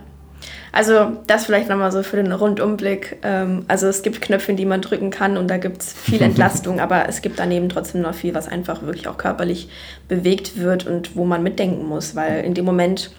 Also 0.76 1.16
das 1.26 1.46
vielleicht 1.46 1.70
nochmal 1.70 1.90
so 1.90 2.02
für 2.02 2.16
den 2.16 2.30
Rundumblick. 2.30 3.16
Ähm, 3.22 3.64
also 3.66 3.86
es 3.86 4.02
gibt 4.02 4.20
Knöpfe, 4.20 4.52
die 4.52 4.66
man 4.66 4.82
drücken 4.82 5.08
kann 5.08 5.38
und 5.38 5.48
da 5.48 5.56
gibt 5.56 5.80
es 5.80 5.94
viel 5.94 6.20
Entlastung, 6.30 6.80
aber 6.80 7.08
es 7.08 7.22
gibt 7.22 7.38
daneben 7.38 7.70
trotzdem 7.70 8.02
noch 8.02 8.14
viel, 8.14 8.34
was 8.34 8.46
einfach 8.46 8.82
wirklich 8.82 9.08
auch 9.08 9.16
körperlich 9.16 9.70
bewegt 10.06 10.58
wird 10.58 10.86
und 10.86 11.16
wo 11.16 11.24
man 11.24 11.42
mitdenken 11.42 11.86
muss, 11.86 12.14
weil 12.14 12.44
in 12.44 12.52
dem 12.52 12.66
Moment 12.66 13.10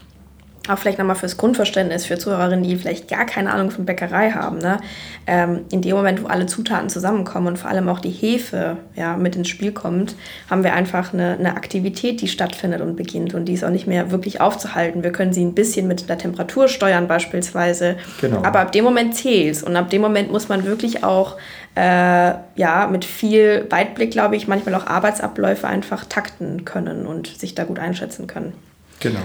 auch 0.70 0.78
vielleicht 0.78 1.00
nochmal 1.00 1.16
fürs 1.16 1.38
Grundverständnis 1.38 2.06
für 2.06 2.18
Zuhörerinnen, 2.18 2.64
die 2.64 2.76
vielleicht 2.76 3.08
gar 3.08 3.26
keine 3.26 3.54
Ahnung 3.54 3.72
von 3.72 3.86
Bäckerei 3.86 4.32
haben. 4.32 4.58
Ne? 4.58 4.80
Ähm, 5.26 5.66
in 5.72 5.82
dem 5.82 5.96
Moment, 5.96 6.24
wo 6.24 6.28
alle 6.28 6.46
Zutaten 6.46 6.90
zusammenkommen 6.90 7.48
und 7.48 7.58
vor 7.58 7.70
allem 7.70 7.90
auch 7.90 8.00
die 8.00 8.12
Hefe 8.12 8.78
ja, 8.96 9.18
mit 9.18 9.36
ins 9.36 9.50
Spiel 9.50 9.72
kommt, 9.72 10.16
haben 10.50 10.64
wir 10.64 10.74
einfach 10.74 11.14
eine, 11.14 11.34
eine 11.34 11.56
Aktivität, 11.56 12.22
die 12.22 12.28
stattfindet 12.28 12.82
und 12.82 12.96
beginnt. 12.96 13.34
Und 13.34 13.46
die 13.46 13.54
ist 13.54 13.64
auch 13.64 13.70
nicht 13.70 13.88
mehr 13.88 14.12
wirklich 14.12 14.42
aufzuhalten. 14.42 15.04
Wir 15.04 15.12
können 15.12 15.34
sie 15.34 15.44
ein 15.44 15.54
bisschen 15.54 15.88
mit 15.88 16.10
der 16.10 16.18
Temperatur 16.18 16.68
steuern 16.68 17.08
beispielsweise. 17.08 17.98
Genau. 18.22 18.44
Aber 18.44 18.60
ab 18.60 18.72
dem 18.72 18.84
Moment 18.84 19.16
zählt 19.16 19.48
Und 19.64 19.76
ab 19.76 19.90
dem 19.90 20.02
Moment 20.02 20.32
muss 20.32 20.50
man 20.50 20.66
wirklich 20.66 21.04
auch 21.04 21.38
äh, 21.76 22.34
ja, 22.56 22.88
mit 22.92 23.06
viel 23.06 23.68
Weitblick, 23.70 24.12
glaube 24.12 24.36
ich, 24.36 24.48
manchmal 24.48 24.76
auch 24.76 24.88
Arbeitsabläufe 24.88 25.68
einfach 25.68 26.06
takten 26.06 26.66
können 26.66 27.06
und 27.06 27.28
sich 27.28 27.56
da 27.56 27.64
gut 27.64 27.80
einschätzen 27.80 28.26
können. 28.26 28.54
Genau. 29.00 29.20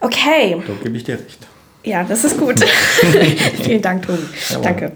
Okay. 0.00 0.62
Da 0.66 0.72
gebe 0.82 0.96
ich 0.96 1.04
dir 1.04 1.14
recht. 1.14 1.46
Ja, 1.84 2.04
das 2.04 2.24
ist 2.24 2.38
gut. 2.38 2.60
Vielen 3.62 3.82
Dank, 3.82 4.06
Tobi. 4.06 4.22
Danke. 4.62 4.92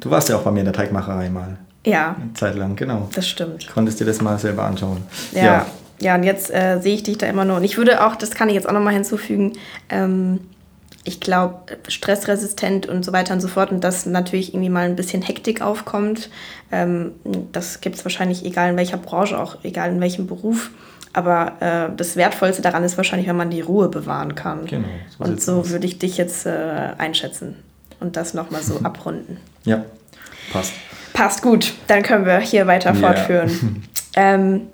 Du 0.00 0.10
warst 0.10 0.28
ja 0.28 0.36
auch 0.36 0.42
bei 0.42 0.50
mir 0.50 0.60
in 0.60 0.66
der 0.66 0.74
Teigmacherei 0.74 1.28
mal. 1.30 1.58
Ja. 1.84 2.16
Eine 2.20 2.34
Zeit 2.34 2.54
lang, 2.56 2.76
genau. 2.76 3.08
Das 3.14 3.28
stimmt. 3.28 3.68
Konntest 3.72 4.00
dir 4.00 4.04
das 4.04 4.20
mal 4.20 4.38
selber 4.38 4.64
anschauen. 4.64 5.02
Ja. 5.32 5.42
Ja, 5.42 5.66
ja 6.00 6.14
und 6.14 6.22
jetzt 6.22 6.52
äh, 6.52 6.80
sehe 6.80 6.94
ich 6.94 7.02
dich 7.02 7.18
da 7.18 7.26
immer 7.26 7.44
nur. 7.44 7.56
Und 7.56 7.64
ich 7.64 7.76
würde 7.76 8.04
auch, 8.04 8.16
das 8.16 8.32
kann 8.32 8.48
ich 8.48 8.54
jetzt 8.54 8.68
auch 8.68 8.72
nochmal 8.72 8.94
hinzufügen, 8.94 9.54
ähm, 9.88 10.40
ich 11.04 11.20
glaube, 11.20 11.78
stressresistent 11.88 12.86
und 12.86 13.02
so 13.04 13.12
weiter 13.12 13.32
und 13.32 13.40
so 13.40 13.48
fort 13.48 13.72
und 13.72 13.82
dass 13.82 14.04
natürlich 14.04 14.52
irgendwie 14.52 14.68
mal 14.68 14.84
ein 14.84 14.96
bisschen 14.96 15.22
Hektik 15.22 15.62
aufkommt. 15.62 16.28
Ähm, 16.70 17.12
das 17.52 17.80
gibt 17.80 17.96
es 17.96 18.04
wahrscheinlich 18.04 18.44
egal 18.44 18.70
in 18.70 18.76
welcher 18.76 18.98
Branche, 18.98 19.38
auch 19.38 19.56
egal 19.62 19.90
in 19.90 20.00
welchem 20.00 20.26
Beruf. 20.26 20.70
Aber 21.12 21.52
äh, 21.60 21.96
das 21.96 22.16
Wertvollste 22.16 22.62
daran 22.62 22.84
ist 22.84 22.96
wahrscheinlich, 22.96 23.28
wenn 23.28 23.36
man 23.36 23.50
die 23.50 23.60
Ruhe 23.60 23.88
bewahren 23.88 24.34
kann. 24.34 24.66
Genau. 24.66 24.88
So 25.18 25.24
und 25.24 25.42
so 25.42 25.70
würde 25.70 25.86
ich 25.86 25.98
dich 25.98 26.16
jetzt 26.16 26.46
äh, 26.46 26.90
einschätzen 26.98 27.56
und 28.00 28.16
das 28.16 28.34
nochmal 28.34 28.62
so 28.62 28.80
abrunden. 28.82 29.38
Ja, 29.64 29.84
passt. 30.52 30.72
Passt 31.12 31.42
gut, 31.42 31.74
dann 31.88 32.02
können 32.02 32.26
wir 32.26 32.38
hier 32.38 32.66
weiter 32.66 32.92
yeah. 32.92 33.00
fortführen. 33.00 33.84
ähm, 34.16 34.68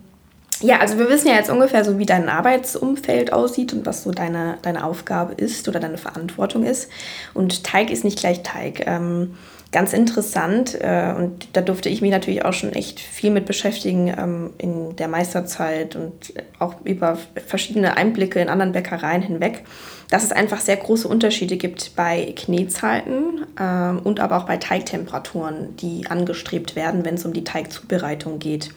ja, 0.60 0.78
also 0.78 0.98
wir 0.98 1.08
wissen 1.08 1.28
ja 1.28 1.34
jetzt 1.34 1.50
ungefähr 1.50 1.84
so, 1.84 1.98
wie 1.98 2.06
dein 2.06 2.28
Arbeitsumfeld 2.28 3.32
aussieht 3.32 3.72
und 3.72 3.86
was 3.86 4.02
so 4.02 4.12
deine, 4.12 4.58
deine 4.62 4.84
Aufgabe 4.84 5.34
ist 5.34 5.68
oder 5.68 5.80
deine 5.80 5.98
Verantwortung 5.98 6.64
ist. 6.64 6.90
Und 7.34 7.64
Teig 7.64 7.90
ist 7.90 8.04
nicht 8.04 8.18
gleich 8.18 8.42
Teig. 8.42 8.86
Ähm, 8.86 9.36
ganz 9.74 9.92
interessant 9.92 10.78
äh, 10.80 11.12
und 11.16 11.48
da 11.52 11.60
durfte 11.60 11.88
ich 11.88 12.00
mich 12.00 12.12
natürlich 12.12 12.44
auch 12.44 12.52
schon 12.52 12.72
echt 12.72 13.00
viel 13.00 13.32
mit 13.32 13.44
beschäftigen 13.44 14.06
ähm, 14.16 14.52
in 14.56 14.94
der 14.94 15.08
Meisterzeit 15.08 15.96
und 15.96 16.32
auch 16.60 16.76
über 16.84 17.18
verschiedene 17.46 17.96
Einblicke 17.96 18.38
in 18.38 18.48
anderen 18.48 18.70
Bäckereien 18.70 19.20
hinweg, 19.20 19.64
dass 20.10 20.22
es 20.22 20.30
einfach 20.30 20.60
sehr 20.60 20.76
große 20.76 21.08
Unterschiede 21.08 21.56
gibt 21.56 21.96
bei 21.96 22.32
Knetzeiten 22.36 23.46
äh, 23.58 23.98
und 24.06 24.20
aber 24.20 24.36
auch 24.36 24.46
bei 24.46 24.58
Teigtemperaturen, 24.58 25.74
die 25.76 26.06
angestrebt 26.08 26.76
werden, 26.76 27.04
wenn 27.04 27.16
es 27.16 27.24
um 27.24 27.32
die 27.32 27.44
Teigzubereitung 27.44 28.38
geht. 28.38 28.70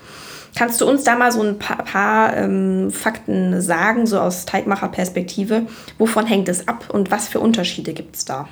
Kannst 0.58 0.82
du 0.82 0.90
uns 0.90 1.04
da 1.04 1.16
mal 1.16 1.32
so 1.32 1.44
ein 1.44 1.60
paar, 1.60 1.84
paar 1.84 2.36
ähm, 2.36 2.90
Fakten 2.90 3.62
sagen, 3.62 4.08
so 4.08 4.20
aus 4.20 4.46
Teigmacherperspektive? 4.46 5.68
Wovon 6.00 6.26
hängt 6.26 6.50
es 6.50 6.68
ab 6.68 6.90
und 6.92 7.12
was 7.12 7.28
für 7.28 7.40
Unterschiede 7.40 7.94
gibt 7.94 8.16
es 8.16 8.26
da? 8.26 8.48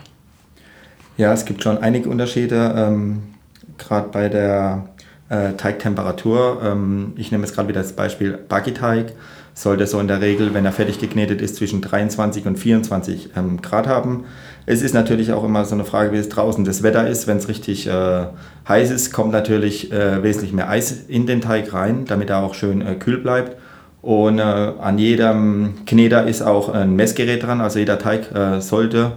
Ja, 1.17 1.31
es 1.31 1.45
gibt 1.45 1.63
schon 1.63 1.77
einige 1.77 2.09
Unterschiede, 2.09 2.73
ähm, 2.75 3.23
gerade 3.77 4.09
bei 4.09 4.27
der 4.27 4.89
äh, 5.29 5.53
Teigtemperatur. 5.53 6.61
Ähm, 6.61 7.13
ich 7.15 7.31
nehme 7.31 7.45
jetzt 7.45 7.55
gerade 7.55 7.69
wieder 7.69 7.81
das 7.81 7.93
Beispiel 7.93 8.37
Baggy-Teig. 8.37 9.13
Sollte 9.53 9.87
so 9.87 10.01
in 10.01 10.09
der 10.09 10.19
Regel, 10.19 10.53
wenn 10.53 10.65
er 10.65 10.73
fertig 10.73 10.99
geknetet 10.99 11.41
ist, 11.41 11.55
zwischen 11.55 11.81
23 11.81 12.45
und 12.45 12.59
24 12.59 13.29
ähm, 13.37 13.61
Grad 13.61 13.87
haben. 13.87 14.25
Es 14.65 14.81
ist 14.81 14.93
natürlich 14.93 15.31
auch 15.31 15.45
immer 15.45 15.63
so 15.63 15.75
eine 15.75 15.85
Frage, 15.85 16.11
wie 16.11 16.17
es 16.17 16.27
draußen 16.27 16.65
das 16.65 16.83
Wetter 16.83 17.07
ist. 17.07 17.27
Wenn 17.27 17.37
es 17.37 17.47
richtig 17.47 17.87
äh, 17.87 18.25
heiß 18.67 18.91
ist, 18.91 19.13
kommt 19.13 19.31
natürlich 19.31 19.93
äh, 19.93 20.21
wesentlich 20.21 20.51
mehr 20.51 20.69
Eis 20.69 21.05
in 21.07 21.25
den 21.27 21.39
Teig 21.39 21.71
rein, 21.71 22.03
damit 22.03 22.29
er 22.29 22.43
auch 22.43 22.55
schön 22.55 22.81
äh, 22.81 22.95
kühl 22.95 23.19
bleibt. 23.19 23.55
Und 24.01 24.39
äh, 24.39 24.41
an 24.41 24.99
jedem 24.99 25.85
Kneter 25.85 26.27
ist 26.27 26.41
auch 26.41 26.67
ein 26.67 26.93
Messgerät 26.97 27.41
dran, 27.41 27.61
also 27.61 27.79
jeder 27.79 27.99
Teig 27.99 28.35
äh, 28.35 28.59
sollte 28.59 29.13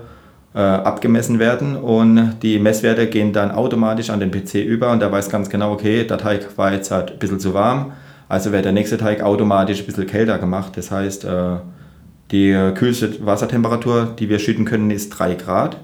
abgemessen 0.62 1.38
werden 1.38 1.76
und 1.76 2.38
die 2.42 2.58
Messwerte 2.58 3.06
gehen 3.06 3.32
dann 3.32 3.50
automatisch 3.50 4.10
an 4.10 4.20
den 4.20 4.30
PC 4.30 4.54
über 4.54 4.90
und 4.90 5.00
der 5.00 5.12
weiß 5.12 5.28
ganz 5.30 5.48
genau, 5.48 5.72
okay, 5.72 6.04
der 6.04 6.18
Teig 6.18 6.56
war 6.56 6.72
jetzt 6.72 6.90
halt 6.90 7.12
ein 7.12 7.18
bisschen 7.18 7.38
zu 7.38 7.54
warm, 7.54 7.92
also 8.28 8.50
wird 8.52 8.64
der 8.64 8.72
nächste 8.72 8.98
Teig 8.98 9.22
automatisch 9.22 9.80
ein 9.80 9.86
bisschen 9.86 10.06
kälter 10.06 10.38
gemacht. 10.38 10.72
Das 10.76 10.90
heißt, 10.90 11.24
äh, 11.24 11.56
die 12.30 12.72
kühlste 12.74 13.24
Wassertemperatur, 13.24 14.14
die 14.18 14.28
wir 14.28 14.38
schütten 14.38 14.64
können, 14.64 14.90
ist 14.90 15.10
3 15.10 15.34
Grad 15.34 15.78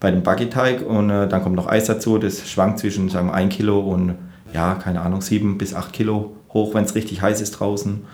bei 0.00 0.10
dem 0.10 0.22
Buggy-Teig 0.22 0.86
und 0.86 1.10
äh, 1.10 1.26
dann 1.26 1.42
kommt 1.42 1.56
noch 1.56 1.66
Eis 1.66 1.86
dazu. 1.86 2.18
Das 2.18 2.48
schwankt 2.48 2.78
zwischen 2.78 3.08
sagen 3.08 3.28
wir, 3.28 3.34
1 3.34 3.54
Kilo 3.54 3.80
und 3.80 4.14
ja, 4.52 4.74
keine 4.74 5.00
Ahnung, 5.00 5.20
7 5.20 5.58
bis 5.58 5.74
8 5.74 5.92
Kilo 5.92 6.36
hoch, 6.52 6.74
wenn 6.74 6.84
es 6.84 6.94
richtig 6.94 7.20
heiß 7.20 7.40
ist 7.40 7.52
draußen. 7.52 8.04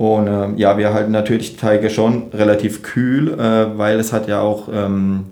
Und 0.00 0.28
äh, 0.28 0.48
ja, 0.56 0.78
wir 0.78 0.94
halten 0.94 1.12
natürlich 1.12 1.50
die 1.50 1.56
Teige 1.58 1.90
schon 1.90 2.30
relativ 2.32 2.82
kühl, 2.82 3.34
äh, 3.34 3.76
weil 3.76 4.00
es 4.00 4.14
hat 4.14 4.28
ja 4.28 4.40
auch 4.40 4.70
ähm, 4.72 5.26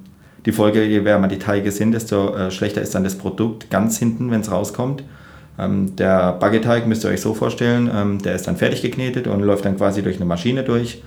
die 0.45 0.53
Folge, 0.53 0.85
je 0.85 1.07
wärmer 1.07 1.27
die 1.27 1.39
Teige 1.39 1.73
sind, 1.73 1.93
desto 1.93 2.37
äh, 2.37 2.51
schlechter 2.51 2.83
ist 2.83 2.95
dann 2.95 3.03
das 3.03 3.17
Produkt 3.17 3.71
ganz 3.71 3.97
hinten, 3.97 4.31
wenn 4.31 4.43
es 4.43 4.53
rauskommt. 4.53 5.05
Ähm, 5.59 5.97
der 5.97 6.35
Baggeteig 6.35 6.87
müsst 6.87 7.03
ihr 7.03 7.09
euch 7.09 7.23
so 7.23 7.33
vorstellen, 7.33 7.91
ähm, 7.91 8.19
der 8.21 8.35
ist 8.35 8.47
dann 8.47 8.59
fertig 8.59 8.83
geknetet 8.83 9.27
und 9.27 9.41
läuft 9.41 9.65
dann 9.65 9.79
quasi 9.79 10.03
durch 10.03 10.17
eine 10.17 10.27
Maschine 10.27 10.65
durch. 10.65 11.03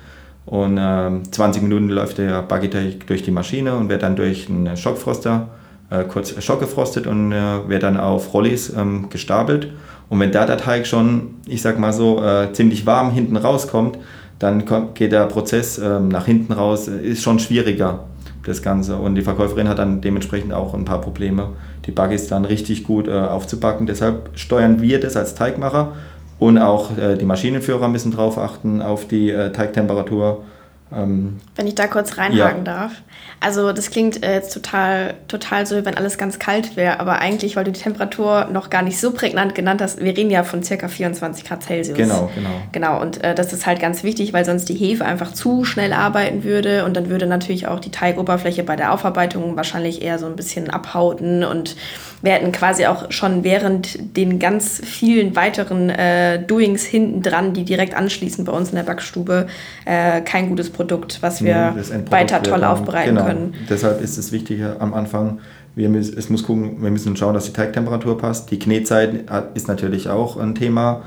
Und 0.48 0.78
20 0.80 1.62
ähm, 1.62 1.70
Minuten 1.70 1.90
läuft 1.90 2.18
der 2.18 2.42
Baggeteig 2.42 3.06
durch 3.06 3.22
die 3.22 3.30
Maschine 3.30 3.76
und 3.76 3.90
wird 3.90 4.02
dann 4.02 4.16
durch 4.16 4.50
einen 4.50 4.76
Schockfroster 4.76 5.50
äh, 5.92 6.04
kurz 6.06 6.42
schockgefrostet 6.44 7.06
und 7.06 7.32
äh, 7.32 7.68
wird 7.68 7.84
dann 7.84 7.98
auf 7.98 8.34
Rollis 8.34 8.74
ähm, 8.76 9.10
gestapelt. 9.10 9.72
Und 10.10 10.20
wenn 10.20 10.32
da 10.32 10.46
der 10.46 10.58
Teig 10.58 10.88
schon, 10.88 11.36
ich 11.46 11.62
sag 11.62 11.78
mal 11.78 11.94
so, 11.94 12.24
äh, 12.24 12.52
ziemlich 12.54 12.86
warm 12.86 13.12
hinten 13.12 13.38
rauskommt, 13.38 13.98
dann 14.40 14.66
kommt, 14.66 14.96
geht 14.96 15.12
der 15.12 15.26
Prozess 15.28 15.78
ähm, 15.78 16.08
nach 16.08 16.26
hinten 16.26 16.54
raus, 16.54 16.88
ist 16.88 17.22
schon 17.22 17.38
schwieriger, 17.38 18.06
das 18.46 18.62
Ganze. 18.62 18.96
Und 18.96 19.16
die 19.16 19.22
Verkäuferin 19.22 19.70
hat 19.70 19.78
dann 19.78 20.02
dementsprechend 20.02 20.54
auch 20.54 20.74
ein 20.74 20.86
paar 20.86 21.00
Probleme, 21.00 21.50
die 21.86 21.92
Buggies 21.92 22.28
dann 22.28 22.46
richtig 22.46 22.84
gut 22.84 23.08
äh, 23.08 23.12
aufzubacken. 23.12 23.86
Deshalb 23.86 24.32
steuern 24.36 24.82
wir 24.82 25.00
das 25.00 25.16
als 25.16 25.36
Teigmacher 25.36 25.94
und 26.40 26.58
auch 26.58 26.98
äh, 26.98 27.18
die 27.18 27.26
Maschinenführer 27.26 27.88
müssen 27.88 28.12
darauf 28.12 28.38
achten, 28.40 28.82
auf 28.82 29.08
die 29.08 29.30
äh, 29.30 29.52
Teigtemperatur 29.52 30.44
wenn 30.92 31.68
ich 31.68 31.76
da 31.76 31.88
kurz 31.88 32.18
reinhaken 32.18 32.66
ja. 32.66 32.74
darf. 32.74 32.92
Also 33.40 33.72
das 33.72 33.90
klingt 33.90 34.24
äh, 34.24 34.36
jetzt 34.36 34.54
total, 34.54 35.16
total 35.28 35.66
so, 35.66 35.84
wenn 35.84 35.96
alles 35.96 36.18
ganz 36.18 36.38
kalt 36.38 36.76
wäre, 36.76 37.00
aber 37.00 37.20
eigentlich, 37.20 37.56
weil 37.56 37.64
du 37.64 37.72
die 37.72 37.80
Temperatur 37.80 38.50
noch 38.52 38.70
gar 38.70 38.84
nicht 38.84 39.00
so 39.00 39.12
prägnant 39.12 39.56
genannt 39.56 39.82
hast, 39.82 40.00
wir 40.00 40.16
reden 40.16 40.30
ja 40.30 40.44
von 40.44 40.64
circa 40.64 40.88
24 40.88 41.46
Grad 41.46 41.64
Celsius. 41.64 41.98
Genau, 41.98 42.30
genau. 42.36 42.50
Genau, 42.72 43.02
und 43.02 43.24
äh, 43.24 43.34
das 43.34 43.52
ist 43.52 43.66
halt 43.66 43.80
ganz 43.80 44.04
wichtig, 44.04 44.34
weil 44.34 44.46
sonst 44.46 44.70
die 44.70 44.76
Hefe 44.76 45.06
einfach 45.06 45.34
zu 45.34 45.64
schnell 45.64 45.94
arbeiten 45.94 46.44
würde 46.44 46.86
und 46.86 46.96
dann 46.96 47.10
würde 47.10 47.26
natürlich 47.26 47.68
auch 47.68 47.80
die 47.80 47.90
Teigoberfläche 47.90 48.64
bei 48.64 48.76
der 48.76 48.94
Aufarbeitung 48.94 49.56
wahrscheinlich 49.56 50.02
eher 50.02 50.20
so 50.20 50.28
ein 50.28 50.36
bisschen 50.36 50.70
abhauten 50.70 51.44
und 51.44 51.76
wir 52.22 52.34
hätten 52.34 52.52
quasi 52.52 52.86
auch 52.86 53.12
schon 53.12 53.44
während 53.44 54.16
den 54.18 54.38
ganz 54.38 54.80
vielen 54.84 55.36
weiteren 55.36 55.90
äh, 55.90 56.44
Doings 56.44 56.84
hinten 56.84 57.24
dran, 57.24 57.54
die 57.54 57.66
direkt 57.66 57.96
anschließen 57.96 58.46
bei 58.46 58.52
uns 58.52 58.70
in 58.70 58.76
der 58.76 58.84
Backstube, 58.84 59.48
äh, 59.86 60.22
kein 60.22 60.50
gutes 60.50 60.70
Produkt, 60.70 60.81
was 61.22 61.44
wir 61.44 61.74
nee, 61.76 62.12
weiter 62.12 62.42
toll 62.42 62.64
aufbereiten 62.64 63.16
genau. 63.16 63.28
können. 63.28 63.54
Deshalb 63.70 64.02
ist 64.02 64.18
es 64.18 64.32
wichtig 64.32 64.62
am 64.80 64.94
Anfang, 64.94 65.40
wir 65.76 65.90
müssen, 65.90 66.18
es 66.18 66.30
muss 66.30 66.44
gucken, 66.44 66.82
wir 66.82 66.92
müssen 66.92 67.16
schauen, 67.16 67.34
dass 67.34 67.46
die 67.46 67.54
Teigtemperatur 67.54 68.18
passt. 68.18 68.52
Die 68.52 68.60
Knetzeit 68.60 69.26
ist 69.54 69.68
natürlich 69.68 70.10
auch 70.10 70.38
ein 70.38 70.56
Thema. 70.56 71.02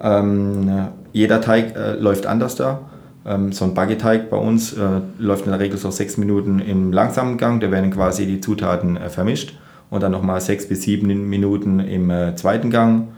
Ähm, 0.00 0.88
jeder 1.12 1.40
Teig 1.40 1.76
äh, 1.76 1.92
läuft 1.92 2.26
anders 2.26 2.54
da. 2.54 2.80
Ähm, 3.26 3.52
so 3.52 3.64
ein 3.64 3.74
Baggeteig 3.74 4.30
bei 4.30 4.36
uns 4.36 4.72
äh, 4.72 5.00
läuft 5.18 5.44
in 5.44 5.50
der 5.50 5.60
Regel 5.60 5.78
so 5.78 5.90
sechs 5.90 6.16
Minuten 6.16 6.58
im 6.58 6.92
langsamen 6.92 7.38
Gang. 7.38 7.60
Da 7.60 7.70
werden 7.70 7.90
quasi 7.90 8.26
die 8.26 8.40
Zutaten 8.40 8.96
äh, 8.96 9.08
vermischt 9.08 9.58
und 9.90 10.02
dann 10.02 10.12
nochmal 10.12 10.40
sechs 10.40 10.68
bis 10.68 10.82
sieben 10.82 11.28
Minuten 11.28 11.80
im 11.80 12.10
äh, 12.10 12.34
zweiten 12.36 12.70
Gang. 12.70 13.08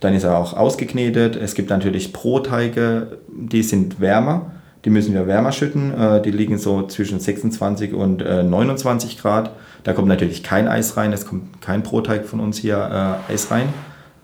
Dann 0.00 0.14
ist 0.14 0.24
er 0.24 0.38
auch 0.38 0.54
ausgeknetet. 0.54 1.34
Es 1.34 1.54
gibt 1.54 1.70
natürlich 1.70 2.12
Brotteige, 2.12 3.18
die 3.28 3.62
sind 3.62 4.00
wärmer. 4.00 4.52
Die 4.84 4.90
müssen 4.90 5.14
wir 5.14 5.26
wärmer 5.26 5.52
schütten. 5.52 5.92
Äh, 5.92 6.22
die 6.22 6.30
liegen 6.30 6.58
so 6.58 6.86
zwischen 6.86 7.20
26 7.20 7.92
und 7.92 8.22
äh, 8.22 8.42
29 8.42 9.18
Grad. 9.18 9.52
Da 9.84 9.92
kommt 9.92 10.08
natürlich 10.08 10.42
kein 10.42 10.68
Eis 10.68 10.96
rein. 10.96 11.12
Es 11.12 11.26
kommt 11.26 11.60
kein 11.60 11.82
Brotteig 11.82 12.26
von 12.26 12.40
uns 12.40 12.58
hier 12.58 13.18
äh, 13.28 13.32
Eis 13.32 13.50
rein. 13.50 13.68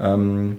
Ähm, 0.01 0.59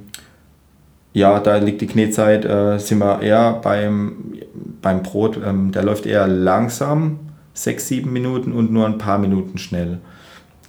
ja, 1.15 1.39
da 1.39 1.57
liegt 1.57 1.79
die 1.79 1.87
Knetzeit, 1.87 2.43
äh, 2.43 2.77
sind 2.77 2.99
wir 2.99 3.21
eher 3.21 3.53
beim, 3.53 4.33
beim 4.81 5.01
Brot, 5.01 5.39
ähm, 5.43 5.71
der 5.71 5.83
läuft 5.83 6.05
eher 6.05 6.27
langsam, 6.27 7.19
sechs, 7.53 7.87
sieben 7.87 8.11
Minuten 8.11 8.51
und 8.51 8.69
nur 8.73 8.85
ein 8.85 8.97
paar 8.97 9.17
Minuten 9.17 9.57
schnell. 9.57 9.99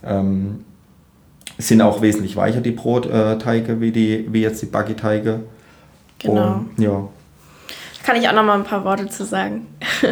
Ähm, 0.04 0.60
sind 1.58 1.82
auch 1.82 2.00
wesentlich 2.00 2.36
weicher 2.36 2.60
die 2.60 2.70
Brotteige 2.70 3.80
wie, 3.80 3.90
die, 3.90 4.28
wie 4.30 4.42
jetzt 4.42 4.62
die 4.62 4.66
Buggy-Teige. 4.66 5.40
Genau. 6.20 6.64
Und, 6.76 6.82
ja. 6.82 7.08
Kann 8.06 8.14
ich 8.14 8.28
auch 8.28 8.34
noch 8.34 8.44
mal 8.44 8.54
ein 8.54 8.62
paar 8.62 8.84
Worte 8.84 9.08
zu 9.08 9.24
sagen. 9.24 9.66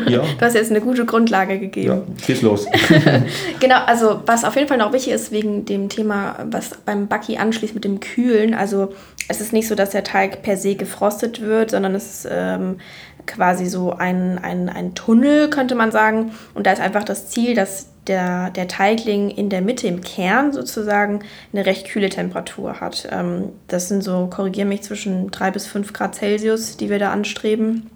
Ja. 0.09 0.25
Du 0.39 0.41
hast 0.45 0.55
jetzt 0.55 0.71
eine 0.71 0.81
gute 0.81 1.05
Grundlage 1.05 1.61
gegeben. 1.61 2.03
Ja, 2.19 2.25
schieß 2.27 2.43
los. 2.43 2.67
genau, 3.61 3.77
also 3.87 4.21
was 4.27 4.45
auf 4.45 4.57
jeden 4.57 4.67
Fall 4.67 4.79
noch 4.79 4.93
wichtig 4.93 5.13
ist 5.13 5.31
wegen 5.31 5.65
dem 5.65 5.89
Thema, 5.89 6.37
was 6.51 6.71
beim 6.85 7.07
Buggy 7.07 7.37
anschließt 7.37 7.73
mit 7.73 7.85
dem 7.85 8.01
Kühlen. 8.01 8.53
Also 8.53 8.93
es 9.29 9.41
ist 9.41 9.53
nicht 9.53 9.69
so, 9.69 9.75
dass 9.75 9.91
der 9.91 10.05
Teig 10.05 10.43
per 10.43 10.57
se 10.57 10.75
gefrostet 10.75 11.41
wird, 11.41 11.71
sondern 11.71 11.95
es 11.95 12.25
ist 12.25 12.29
ähm, 12.31 12.79
quasi 13.27 13.67
so 13.67 13.93
ein, 13.93 14.39
ein, 14.39 14.69
ein 14.69 14.95
Tunnel, 14.95 15.49
könnte 15.49 15.75
man 15.75 15.91
sagen. 15.93 16.33
Und 16.55 16.67
da 16.67 16.73
ist 16.73 16.81
einfach 16.81 17.05
das 17.05 17.29
Ziel, 17.31 17.55
dass 17.55 17.89
der, 18.07 18.51
der 18.51 18.69
Teigling 18.69 19.31
in 19.31 19.49
der 19.49 19.63
Mitte, 19.63 19.87
im 19.87 20.03
Kern 20.03 20.53
sozusagen, 20.53 21.21
eine 21.53 21.65
recht 21.65 21.87
kühle 21.87 22.11
Temperatur 22.11 22.81
hat. 22.81 23.09
Ähm, 23.11 23.51
das 23.69 23.89
sind 23.89 24.03
so, 24.03 24.29
korrigiere 24.29 24.67
mich, 24.67 24.83
zwischen 24.83 25.31
3 25.31 25.51
bis 25.53 25.67
5 25.67 25.93
Grad 25.93 26.15
Celsius, 26.15 26.77
die 26.77 26.91
wir 26.91 26.99
da 26.99 27.13
anstreben. 27.13 27.91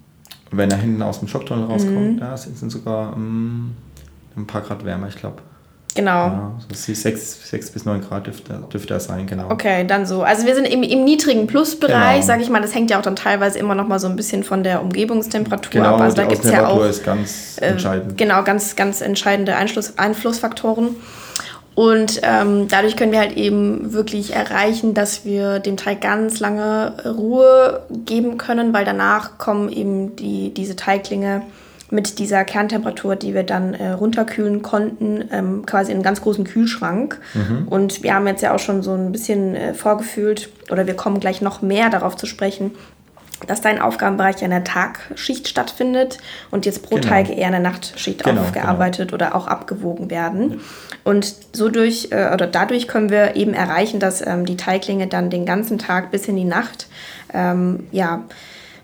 Wenn 0.50 0.70
er 0.70 0.78
hinten 0.78 1.02
aus 1.02 1.18
dem 1.18 1.28
Schocktunnel 1.28 1.64
rauskommt, 1.64 2.16
mhm. 2.16 2.18
ja, 2.20 2.36
sind 2.36 2.70
sogar 2.70 3.14
mm, 3.16 3.76
ein 4.36 4.46
paar 4.46 4.62
Grad 4.62 4.84
wärmer, 4.84 5.08
ich 5.08 5.16
glaube. 5.16 5.42
Genau. 5.94 6.10
Ja, 6.10 6.52
so 6.72 6.92
6, 6.94 7.50
6 7.50 7.70
bis 7.70 7.84
9 7.84 8.02
Grad 8.02 8.26
dürfte, 8.26 8.62
dürfte 8.72 8.88
das 8.94 9.06
sein, 9.06 9.26
genau. 9.26 9.50
Okay, 9.50 9.84
dann 9.86 10.06
so. 10.06 10.22
Also 10.22 10.46
wir 10.46 10.54
sind 10.54 10.66
im, 10.66 10.82
im 10.82 11.04
niedrigen 11.04 11.46
Plusbereich, 11.46 12.16
Genau. 12.16 12.26
sage 12.26 12.42
ich 12.42 12.50
mal. 12.50 12.60
Das 12.62 12.74
hängt 12.74 12.90
ja 12.90 12.98
auch 12.98 13.02
dann 13.02 13.16
teilweise 13.16 13.58
immer 13.58 13.74
noch 13.74 13.88
mal 13.88 13.98
so 13.98 14.06
ein 14.06 14.14
bisschen 14.14 14.44
von 14.44 14.62
der 14.62 14.82
Umgebungstemperatur 14.82 15.70
Genau, 15.70 15.94
ab. 15.96 16.00
Also 16.00 16.16
die 16.16 16.22
da 16.22 16.28
gibt 16.28 16.44
es 16.44 16.50
ja 16.52 16.66
auch 16.68 16.84
ist 16.84 17.04
ganz 17.04 17.58
äh, 17.60 17.66
entscheidend. 17.66 18.16
Genau, 18.16 18.44
ganz, 18.44 18.76
ganz 18.76 19.00
entscheidende 19.00 19.56
Einfluss, 19.56 19.94
Einflussfaktoren. 19.98 20.94
Und 21.74 22.20
ähm, 22.24 22.66
dadurch 22.68 22.96
können 22.96 23.12
wir 23.12 23.20
halt 23.20 23.36
eben 23.36 23.92
wirklich 23.92 24.34
erreichen, 24.34 24.94
dass 24.94 25.24
wir 25.24 25.60
dem 25.60 25.76
Teig 25.76 26.00
ganz 26.00 26.40
lange 26.40 26.92
Ruhe 27.06 27.82
geben 28.04 28.36
können, 28.36 28.72
weil 28.72 28.84
danach 28.84 29.38
kommen 29.38 29.68
eben 29.68 30.16
die, 30.16 30.52
diese 30.52 30.74
Teiglinge 30.74 31.42
mit 31.90 32.18
dieser 32.18 32.44
Kerntemperatur, 32.44 33.16
die 33.16 33.34
wir 33.34 33.44
dann 33.44 33.74
äh, 33.74 33.90
runterkühlen 33.90 34.62
konnten, 34.62 35.24
ähm, 35.32 35.64
quasi 35.64 35.90
in 35.90 35.96
einen 35.98 36.04
ganz 36.04 36.20
großen 36.20 36.44
Kühlschrank. 36.44 37.18
Und 37.70 38.02
wir 38.02 38.14
haben 38.14 38.26
jetzt 38.26 38.42
ja 38.42 38.54
auch 38.54 38.58
schon 38.58 38.82
so 38.82 38.92
ein 38.94 39.10
bisschen 39.12 39.54
äh, 39.54 39.74
vorgefühlt, 39.74 40.50
oder 40.70 40.86
wir 40.86 40.94
kommen 40.94 41.18
gleich 41.20 41.40
noch 41.40 41.62
mehr 41.62 41.88
darauf 41.88 42.16
zu 42.16 42.26
sprechen, 42.26 42.72
dass 43.46 43.60
dein 43.60 43.80
Aufgabenbereich 43.80 44.36
ja 44.40 44.46
in 44.46 44.50
der 44.50 44.64
Tagschicht 44.64 45.46
stattfindet 45.48 46.18
und 46.50 46.66
jetzt 46.66 46.82
pro 46.82 46.96
Genau. 46.96 47.08
Teig 47.08 47.30
eher 47.30 47.46
in 47.46 47.52
der 47.52 47.60
Nachtschicht 47.60 48.24
Genau, 48.24 48.40
aufgearbeitet 48.42 49.12
oder 49.12 49.34
auch 49.34 49.46
abgewogen 49.46 50.10
werden. 50.10 50.60
Und 51.04 51.34
so 51.52 51.68
durch 51.68 52.08
äh, 52.10 52.32
oder 52.34 52.46
dadurch 52.48 52.88
können 52.88 53.10
wir 53.10 53.36
eben 53.36 53.54
erreichen, 53.54 54.00
dass 54.00 54.26
ähm, 54.26 54.44
die 54.44 54.56
Teiglinge 54.56 55.06
dann 55.06 55.30
den 55.30 55.46
ganzen 55.46 55.78
Tag 55.78 56.10
bis 56.10 56.26
in 56.26 56.36
die 56.36 56.44
Nacht 56.44 56.88
ähm, 57.32 57.86
ja, 57.92 58.24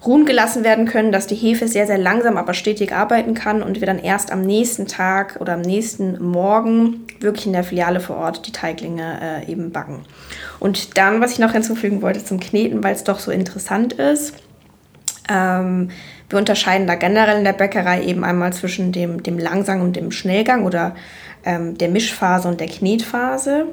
ruhen 0.06 0.24
gelassen 0.24 0.64
werden 0.64 0.86
können, 0.86 1.12
dass 1.12 1.26
die 1.26 1.34
Hefe 1.34 1.68
sehr, 1.68 1.86
sehr 1.86 1.98
langsam, 1.98 2.36
aber 2.36 2.54
stetig 2.54 2.94
arbeiten 2.94 3.34
kann 3.34 3.62
und 3.62 3.80
wir 3.80 3.86
dann 3.86 3.98
erst 3.98 4.30
am 4.32 4.42
nächsten 4.42 4.86
Tag 4.86 5.38
oder 5.40 5.54
am 5.54 5.60
nächsten 5.60 6.22
Morgen 6.22 7.06
wirklich 7.20 7.46
in 7.46 7.52
der 7.52 7.64
Filiale 7.64 8.00
vor 8.00 8.16
Ort 8.16 8.46
die 8.46 8.52
Teiglinge 8.52 9.42
äh, 9.46 9.50
eben 9.50 9.72
backen. 9.72 10.04
Und 10.60 10.98
dann, 10.98 11.20
was 11.20 11.32
ich 11.32 11.38
noch 11.38 11.52
hinzufügen 11.52 12.02
wollte 12.02 12.24
zum 12.24 12.40
Kneten, 12.40 12.84
weil 12.84 12.94
es 12.94 13.04
doch 13.04 13.18
so 13.18 13.30
interessant 13.30 13.94
ist, 13.94 14.34
ähm, 15.28 15.90
wir 16.28 16.38
unterscheiden 16.38 16.86
da 16.86 16.94
generell 16.94 17.38
in 17.38 17.44
der 17.44 17.52
Bäckerei 17.52 18.02
eben 18.02 18.24
einmal 18.24 18.52
zwischen 18.52 18.92
dem, 18.92 19.22
dem 19.22 19.38
Langgang 19.38 19.80
und 19.82 19.94
dem 19.94 20.10
Schnellgang 20.10 20.64
oder 20.64 20.94
ähm, 21.44 21.76
der 21.78 21.88
Mischphase 21.88 22.48
und 22.48 22.60
der 22.60 22.68
Knetphase. 22.68 23.66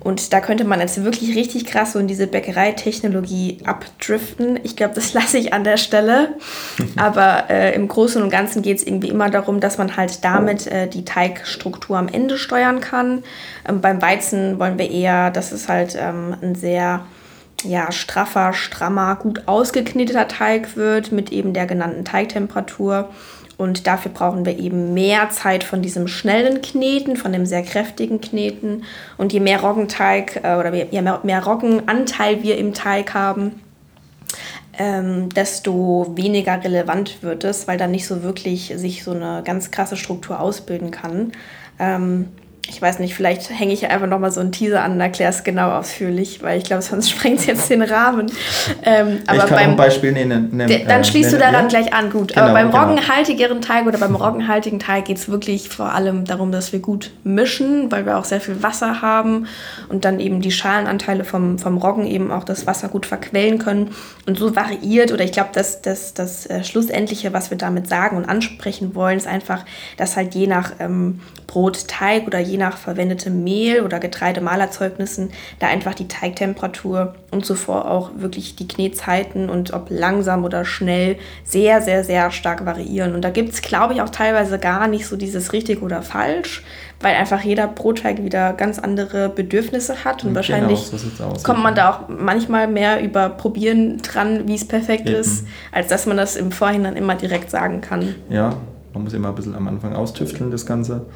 Und 0.00 0.32
da 0.32 0.40
könnte 0.40 0.64
man 0.64 0.80
jetzt 0.80 1.02
wirklich 1.04 1.36
richtig 1.36 1.66
krass 1.66 1.92
so 1.92 1.98
in 1.98 2.06
diese 2.06 2.26
Bäckereitechnologie 2.26 3.58
abdriften. 3.64 4.58
Ich 4.62 4.76
glaube, 4.76 4.94
das 4.94 5.12
lasse 5.14 5.38
ich 5.38 5.52
an 5.52 5.64
der 5.64 5.76
Stelle. 5.76 6.34
Aber 6.96 7.50
äh, 7.50 7.74
im 7.74 7.88
Großen 7.88 8.22
und 8.22 8.30
Ganzen 8.30 8.62
geht 8.62 8.78
es 8.78 8.86
irgendwie 8.86 9.08
immer 9.08 9.30
darum, 9.30 9.60
dass 9.60 9.78
man 9.78 9.96
halt 9.96 10.24
damit 10.24 10.66
äh, 10.66 10.88
die 10.88 11.04
Teigstruktur 11.04 11.98
am 11.98 12.08
Ende 12.08 12.38
steuern 12.38 12.80
kann. 12.80 13.22
Ähm, 13.68 13.80
beim 13.80 14.00
Weizen 14.00 14.58
wollen 14.58 14.78
wir 14.78 14.90
eher, 14.90 15.30
dass 15.30 15.52
es 15.52 15.68
halt 15.68 15.96
ähm, 16.00 16.34
ein 16.42 16.54
sehr 16.54 17.04
ja, 17.64 17.92
straffer, 17.92 18.52
strammer, 18.52 19.16
gut 19.16 19.42
ausgekneteter 19.46 20.28
Teig 20.28 20.76
wird 20.76 21.12
mit 21.12 21.30
eben 21.30 21.52
der 21.52 21.66
genannten 21.66 22.04
Teigtemperatur. 22.04 23.10
Und 23.62 23.86
dafür 23.86 24.10
brauchen 24.10 24.44
wir 24.44 24.58
eben 24.58 24.92
mehr 24.92 25.30
Zeit 25.30 25.62
von 25.62 25.82
diesem 25.82 26.08
schnellen 26.08 26.62
Kneten, 26.62 27.16
von 27.16 27.32
dem 27.32 27.46
sehr 27.46 27.62
kräftigen 27.62 28.20
Kneten. 28.20 28.82
Und 29.18 29.32
je 29.32 29.38
mehr 29.38 29.60
Roggenteig 29.60 30.40
äh, 30.42 30.56
oder 30.56 30.74
je 30.74 31.00
mehr, 31.00 31.20
mehr 31.22 31.44
Roggenanteil 31.44 32.42
wir 32.42 32.58
im 32.58 32.74
Teig 32.74 33.14
haben, 33.14 33.60
ähm, 34.76 35.28
desto 35.28 36.12
weniger 36.16 36.64
relevant 36.64 37.22
wird 37.22 37.44
es, 37.44 37.68
weil 37.68 37.78
dann 37.78 37.92
nicht 37.92 38.06
so 38.08 38.24
wirklich 38.24 38.72
sich 38.74 39.04
so 39.04 39.12
eine 39.12 39.42
ganz 39.44 39.70
krasse 39.70 39.96
Struktur 39.96 40.40
ausbilden 40.40 40.90
kann. 40.90 41.30
Ähm, 41.78 42.30
ich 42.68 42.80
weiß 42.80 43.00
nicht, 43.00 43.14
vielleicht 43.14 43.50
hänge 43.50 43.72
ich 43.72 43.88
einfach 43.88 44.06
nochmal 44.06 44.30
so 44.30 44.40
einen 44.40 44.52
Teaser 44.52 44.84
an 44.84 44.92
und 44.92 45.00
erkläre 45.00 45.30
es 45.30 45.42
genau 45.42 45.72
ausführlich, 45.72 46.42
weil 46.42 46.58
ich 46.58 46.64
glaube, 46.64 46.82
sonst 46.82 47.10
sprengt 47.12 47.40
es 47.40 47.46
jetzt 47.46 47.70
den 47.70 47.82
Rahmen. 47.82 48.30
Ähm, 48.84 49.18
aber 49.26 49.38
ich 49.38 49.46
kann 49.46 49.58
beim, 49.58 49.70
ein 49.70 49.76
Beispiel 49.76 50.12
nennen. 50.12 50.48
nennen 50.52 50.68
der, 50.68 50.86
dann 50.86 51.00
äh, 51.00 51.04
schließt 51.04 51.32
du 51.32 51.38
nennen, 51.38 51.52
daran 51.52 51.68
gleich 51.68 51.92
an, 51.92 52.10
gut. 52.10 52.28
Genau, 52.28 52.46
Aber 52.46 52.54
beim 52.54 52.70
genau. 52.70 52.84
roggenhaltigeren 52.84 53.60
Teig 53.62 53.86
oder 53.86 53.98
beim 53.98 54.14
roggenhaltigen 54.14 54.78
Teig 54.78 55.06
geht 55.06 55.18
es 55.18 55.28
wirklich 55.28 55.68
vor 55.68 55.92
allem 55.92 56.24
darum, 56.24 56.52
dass 56.52 56.72
wir 56.72 56.78
gut 56.78 57.10
mischen, 57.24 57.90
weil 57.90 58.06
wir 58.06 58.16
auch 58.16 58.24
sehr 58.24 58.40
viel 58.40 58.62
Wasser 58.62 59.02
haben 59.02 59.46
und 59.88 60.04
dann 60.04 60.20
eben 60.20 60.40
die 60.40 60.52
Schalenanteile 60.52 61.24
vom, 61.24 61.58
vom 61.58 61.78
Roggen 61.78 62.06
eben 62.06 62.30
auch 62.30 62.44
das 62.44 62.66
Wasser 62.68 62.88
gut 62.88 63.06
verquellen 63.06 63.58
können. 63.58 63.90
Und 64.26 64.38
so 64.38 64.54
variiert, 64.54 65.10
oder 65.10 65.24
ich 65.24 65.32
glaube, 65.32 65.50
dass 65.52 65.82
das, 65.82 66.14
das 66.14 66.46
äh, 66.46 66.62
Schlussendliche, 66.62 67.32
was 67.32 67.50
wir 67.50 67.58
damit 67.58 67.88
sagen 67.88 68.16
und 68.16 68.24
ansprechen 68.24 68.94
wollen, 68.94 69.16
ist 69.16 69.26
einfach, 69.26 69.64
dass 69.96 70.16
halt 70.16 70.34
je 70.36 70.46
nach 70.46 70.72
ähm, 70.78 71.20
Brotteig 71.52 72.26
oder 72.26 72.38
je 72.38 72.51
nach 72.56 72.76
verwendetem 72.76 73.42
Mehl 73.44 73.82
oder 73.82 73.98
Getreidemalerzeugnissen 74.00 75.30
da 75.58 75.68
einfach 75.68 75.94
die 75.94 76.08
Teigtemperatur 76.08 77.14
und 77.30 77.44
zuvor 77.46 77.90
auch 77.90 78.10
wirklich 78.16 78.56
die 78.56 78.68
Knetzeiten 78.68 79.48
und 79.48 79.72
ob 79.72 79.86
langsam 79.90 80.44
oder 80.44 80.64
schnell 80.64 81.16
sehr, 81.44 81.80
sehr, 81.80 82.04
sehr 82.04 82.30
stark 82.30 82.64
variieren. 82.66 83.14
Und 83.14 83.22
da 83.22 83.30
gibt 83.30 83.52
es, 83.52 83.62
glaube 83.62 83.94
ich, 83.94 84.02
auch 84.02 84.10
teilweise 84.10 84.58
gar 84.58 84.88
nicht 84.88 85.06
so 85.06 85.16
dieses 85.16 85.52
richtig 85.52 85.82
oder 85.82 86.02
falsch, 86.02 86.62
weil 87.00 87.14
einfach 87.16 87.40
jeder 87.42 87.66
Brotteig 87.66 88.22
wieder 88.22 88.52
ganz 88.52 88.78
andere 88.78 89.28
Bedürfnisse 89.28 90.04
hat 90.04 90.22
und 90.24 90.28
Genau, 90.30 90.36
wahrscheinlich 90.36 90.78
so 90.80 90.96
sieht's 90.96 91.20
aus. 91.20 91.42
kommt 91.42 91.62
man 91.62 91.74
da 91.74 91.90
auch 91.90 92.08
manchmal 92.08 92.68
mehr 92.68 93.02
über 93.02 93.28
Probieren 93.28 93.98
dran, 93.98 94.46
wie 94.46 94.54
es 94.54 94.66
perfekt 94.66 95.08
Eben. 95.08 95.18
ist, 95.18 95.44
als 95.72 95.88
dass 95.88 96.06
man 96.06 96.16
das 96.16 96.36
im 96.36 96.52
Vorhinein 96.52 96.96
immer 96.96 97.14
direkt 97.16 97.50
sagen 97.50 97.80
kann. 97.80 98.14
Ja, 98.30 98.54
man 98.94 99.04
muss 99.04 99.14
immer 99.14 99.28
ein 99.28 99.34
bisschen 99.34 99.54
am 99.54 99.66
Anfang 99.68 99.94
austüfteln, 99.96 100.50
das 100.50 100.66
Ganze. 100.66 101.06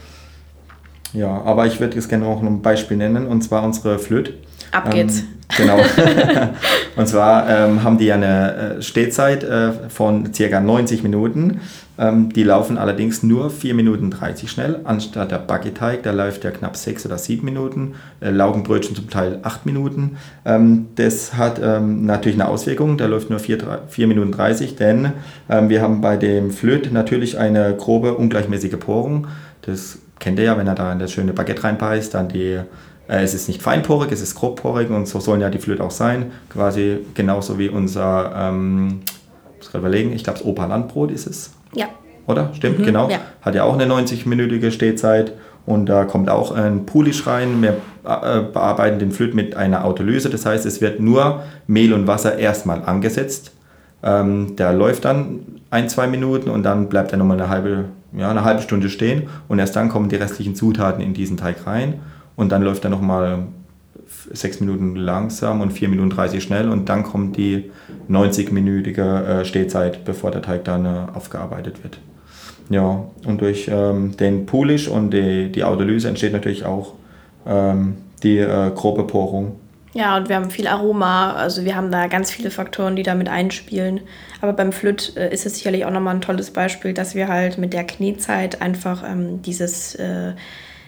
Ja, 1.17 1.41
aber 1.45 1.67
ich 1.67 1.81
würde 1.81 1.97
jetzt 1.97 2.11
gerne 2.11 2.27
auch 2.27 2.43
noch 2.43 2.51
ein 2.51 2.61
Beispiel 2.61 2.99
nennen, 2.99 3.27
und 3.27 3.43
zwar 3.43 3.63
unsere 3.63 3.99
Flöte. 3.99 4.35
Ab 4.71 4.91
geht's. 4.91 5.23
genau. 5.57 5.79
und 6.97 7.09
zwar 7.09 7.49
ähm, 7.49 7.83
haben 7.83 7.97
die 7.97 8.05
ja 8.05 8.17
eine 8.17 8.77
äh, 8.77 8.83
Stehzeit 8.83 9.43
äh, 9.43 9.73
von 9.89 10.35
circa 10.35 10.61
90 10.61 11.03
Minuten. 11.03 11.63
Ähm, 11.99 12.31
die 12.35 12.43
laufen 12.43 12.77
allerdings 12.77 13.23
nur 13.23 13.49
4 13.49 13.73
Minuten 13.73 14.11
30 14.11 14.51
schnell, 14.51 14.81
anstatt 14.85 15.31
der 15.31 15.39
Baguette-Teig, 15.39 16.03
der 16.03 16.13
läuft 16.13 16.45
ja 16.45 16.51
knapp 16.51 16.77
6 16.77 17.07
oder 17.07 17.17
7 17.17 17.43
Minuten. 17.43 17.95
Äh, 18.21 18.29
Laugenbrötchen 18.29 18.95
zum 18.95 19.09
Teil 19.09 19.39
8 19.43 19.65
Minuten. 19.65 20.19
Ähm, 20.45 20.89
das 20.97 21.33
hat 21.35 21.59
ähm, 21.63 22.05
natürlich 22.05 22.39
eine 22.39 22.51
Auswirkung, 22.51 22.99
der 22.99 23.09
läuft 23.09 23.31
nur 23.31 23.39
4, 23.39 23.85
4 23.89 24.07
Minuten 24.07 24.33
30, 24.33 24.77
denn 24.77 25.13
ähm, 25.49 25.71
wir 25.71 25.81
haben 25.81 26.03
bei 26.03 26.19
dem 26.19 26.51
Flöte 26.51 26.93
natürlich 26.93 27.39
eine 27.39 27.75
grobe, 27.75 28.13
ungleichmäßige 28.13 28.77
Porung. 28.79 29.29
Das 29.63 29.99
kennt 30.19 30.39
ihr 30.39 30.45
ja, 30.47 30.59
wenn 30.59 30.67
er 30.67 30.75
da 30.75 30.93
in 30.93 30.99
das 30.99 31.13
schöne 31.13 31.33
Baguette 31.33 31.65
reinbeißt, 31.65 32.15
dann 32.15 32.29
die 32.29 32.59
äh, 33.09 33.23
es 33.23 33.35
ist 33.35 33.49
nicht 33.49 33.63
feinporig, 33.63 34.11
es 34.13 34.21
ist 34.21 34.35
grobporig 34.35 34.91
und 34.91 35.07
so 35.07 35.21
sollen 35.21 35.41
ja 35.41 35.51
die 35.51 35.59
Flöte 35.59 35.85
auch 35.85 35.91
sein. 35.91 36.33
Quasi 36.49 36.99
genauso 37.15 37.59
wie 37.59 37.69
unser, 37.69 38.33
ähm, 38.37 39.01
ich 39.53 39.59
muss 39.59 39.71
gerade 39.71 39.79
überlegen, 39.87 40.13
ich 40.13 40.25
glaube, 40.25 40.39
das 40.39 40.47
Opa-Landbrot 40.47 41.11
ist 41.11 41.27
es, 41.27 41.53
Ja. 41.75 41.87
oder? 42.27 42.51
Stimmt, 42.55 42.85
genau. 42.85 43.09
ja. 43.09 43.19
Hat 43.43 43.55
ja 43.55 43.65
auch 43.65 43.75
eine 43.79 43.85
90-minütige 43.93 44.71
Stehzeit 44.71 45.33
und 45.67 45.87
da 45.87 46.05
kommt 46.05 46.31
auch 46.31 46.53
ein 46.53 46.87
Pulisch 46.87 47.27
rein. 47.27 47.63
Wir 47.63 47.71
äh, 48.05 48.41
bearbeiten 48.53 48.99
den 48.99 49.13
Flöte 49.13 49.35
mit 49.37 49.57
einer 49.57 49.85
Autolyse, 49.85 50.29
das 50.31 50.45
heißt, 50.47 50.67
es 50.67 50.81
wird 50.81 50.99
nur 51.01 51.43
Mehl 51.67 51.93
und 51.93 52.07
Wasser 52.07 52.39
erstmal 52.39 52.83
angesetzt. 52.85 53.53
Ähm, 54.03 54.57
der 54.57 54.73
läuft 54.73 55.05
dann 55.05 55.41
ein, 55.71 55.89
zwei 55.89 56.07
Minuten 56.07 56.51
und 56.51 56.63
dann 56.65 56.89
bleibt 56.89 57.13
er 57.13 57.19
nochmal 57.19 57.41
eine 57.41 57.49
halbe, 57.49 57.85
ja, 58.13 58.31
eine 58.31 58.45
halbe 58.45 58.63
Stunde 58.63 58.89
stehen 58.89 59.29
und 59.49 59.59
erst 59.59 59.77
dann 59.77 59.89
kommen 59.89 60.09
die 60.09 60.17
restlichen 60.17 60.55
Zutaten 60.55 61.03
in 61.03 61.15
diesen 61.15 61.37
Teig 61.37 61.67
rein 61.67 62.01
und 62.37 62.53
dann 62.53 62.63
läuft 62.63 62.85
er 62.85 62.91
nochmal 62.91 63.47
sechs 64.33 64.61
Minuten 64.61 64.97
langsam 64.97 65.61
und 65.61 65.73
vier 65.73 65.89
Minuten 65.89 66.11
30 66.11 66.43
schnell 66.43 66.69
und 66.69 66.89
dann 66.89 67.03
kommt 67.03 67.37
die 67.37 67.71
90-minütige 68.09 69.23
äh, 69.23 69.45
Stehzeit, 69.45 70.05
bevor 70.05 70.31
der 70.31 70.43
Teig 70.43 70.65
dann 70.65 70.85
äh, 70.85 71.07
aufgearbeitet 71.15 71.83
wird. 71.83 71.99
Ja, 72.69 73.05
und 73.25 73.41
durch 73.41 73.69
ähm, 73.71 74.17
den 74.17 74.47
Pulisch 74.47 74.89
und 74.89 75.11
die, 75.11 75.51
die 75.53 75.65
Autolyse 75.65 76.09
entsteht 76.09 76.33
natürlich 76.33 76.65
auch 76.65 76.95
ähm, 77.47 77.99
die 78.23 78.39
äh, 78.39 78.71
grobe 78.75 79.05
Porung. 79.05 79.57
Ja, 79.97 80.17
und 80.19 80.29
wir 80.29 80.37
haben 80.37 80.51
viel 80.51 80.67
Aroma, 80.67 81.33
also 81.33 81.65
wir 81.65 81.75
haben 81.75 81.91
da 81.91 82.07
ganz 82.07 82.31
viele 82.31 82.51
Faktoren, 82.51 82.97
die 82.97 83.03
damit 83.03 83.29
einspielen. 83.29 84.01
Aber 84.43 84.53
beim 84.53 84.73
Flöt 84.73 85.17
äh, 85.17 85.33
ist 85.33 85.47
es 85.47 85.55
sicherlich 85.57 85.87
auch 85.87 85.91
nochmal 85.91 86.15
ein 86.15 86.21
tolles 86.21 86.51
Beispiel, 86.51 86.93
dass 86.93 87.15
wir 87.15 87.29
halt 87.29 87.57
mit 87.57 87.73
der 87.73 87.85
Knetzeit 87.85 88.61
einfach 88.61 89.03
ähm, 89.09 89.41
dieses 89.41 89.95
äh, 89.95 90.33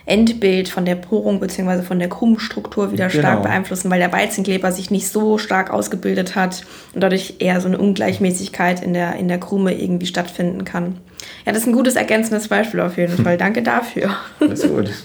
Endbild 0.04 0.68
von 0.68 0.84
der 0.84 0.94
Porung 0.94 1.40
bzw. 1.40 1.82
von 1.82 1.98
der 1.98 2.08
Krummstruktur 2.08 2.92
wieder 2.92 3.08
Genau. 3.08 3.20
stark 3.20 3.42
beeinflussen, 3.42 3.90
weil 3.90 3.98
der 3.98 4.12
Weizenkleber 4.12 4.72
sich 4.72 4.90
nicht 4.90 5.08
so 5.08 5.38
stark 5.38 5.70
ausgebildet 5.70 6.34
hat 6.34 6.64
und 6.94 7.02
dadurch 7.02 7.36
eher 7.40 7.60
so 7.60 7.68
eine 7.68 7.78
Ungleichmäßigkeit 7.78 8.82
in 8.82 8.94
der, 8.94 9.16
in 9.16 9.28
der 9.28 9.38
Krume 9.38 9.74
irgendwie 9.74 10.06
stattfinden 10.06 10.64
kann. 10.64 10.96
Ja, 11.44 11.52
das 11.52 11.62
ist 11.62 11.66
ein 11.68 11.72
gutes 11.74 11.96
ergänzendes 11.96 12.48
Beispiel 12.48 12.80
auf 12.80 12.96
jeden 12.96 13.16
Fall. 13.24 13.36
Danke 13.36 13.62
dafür. 13.62 14.10
Das 14.40 14.60
ist 14.60 14.70
gut. 14.70 14.90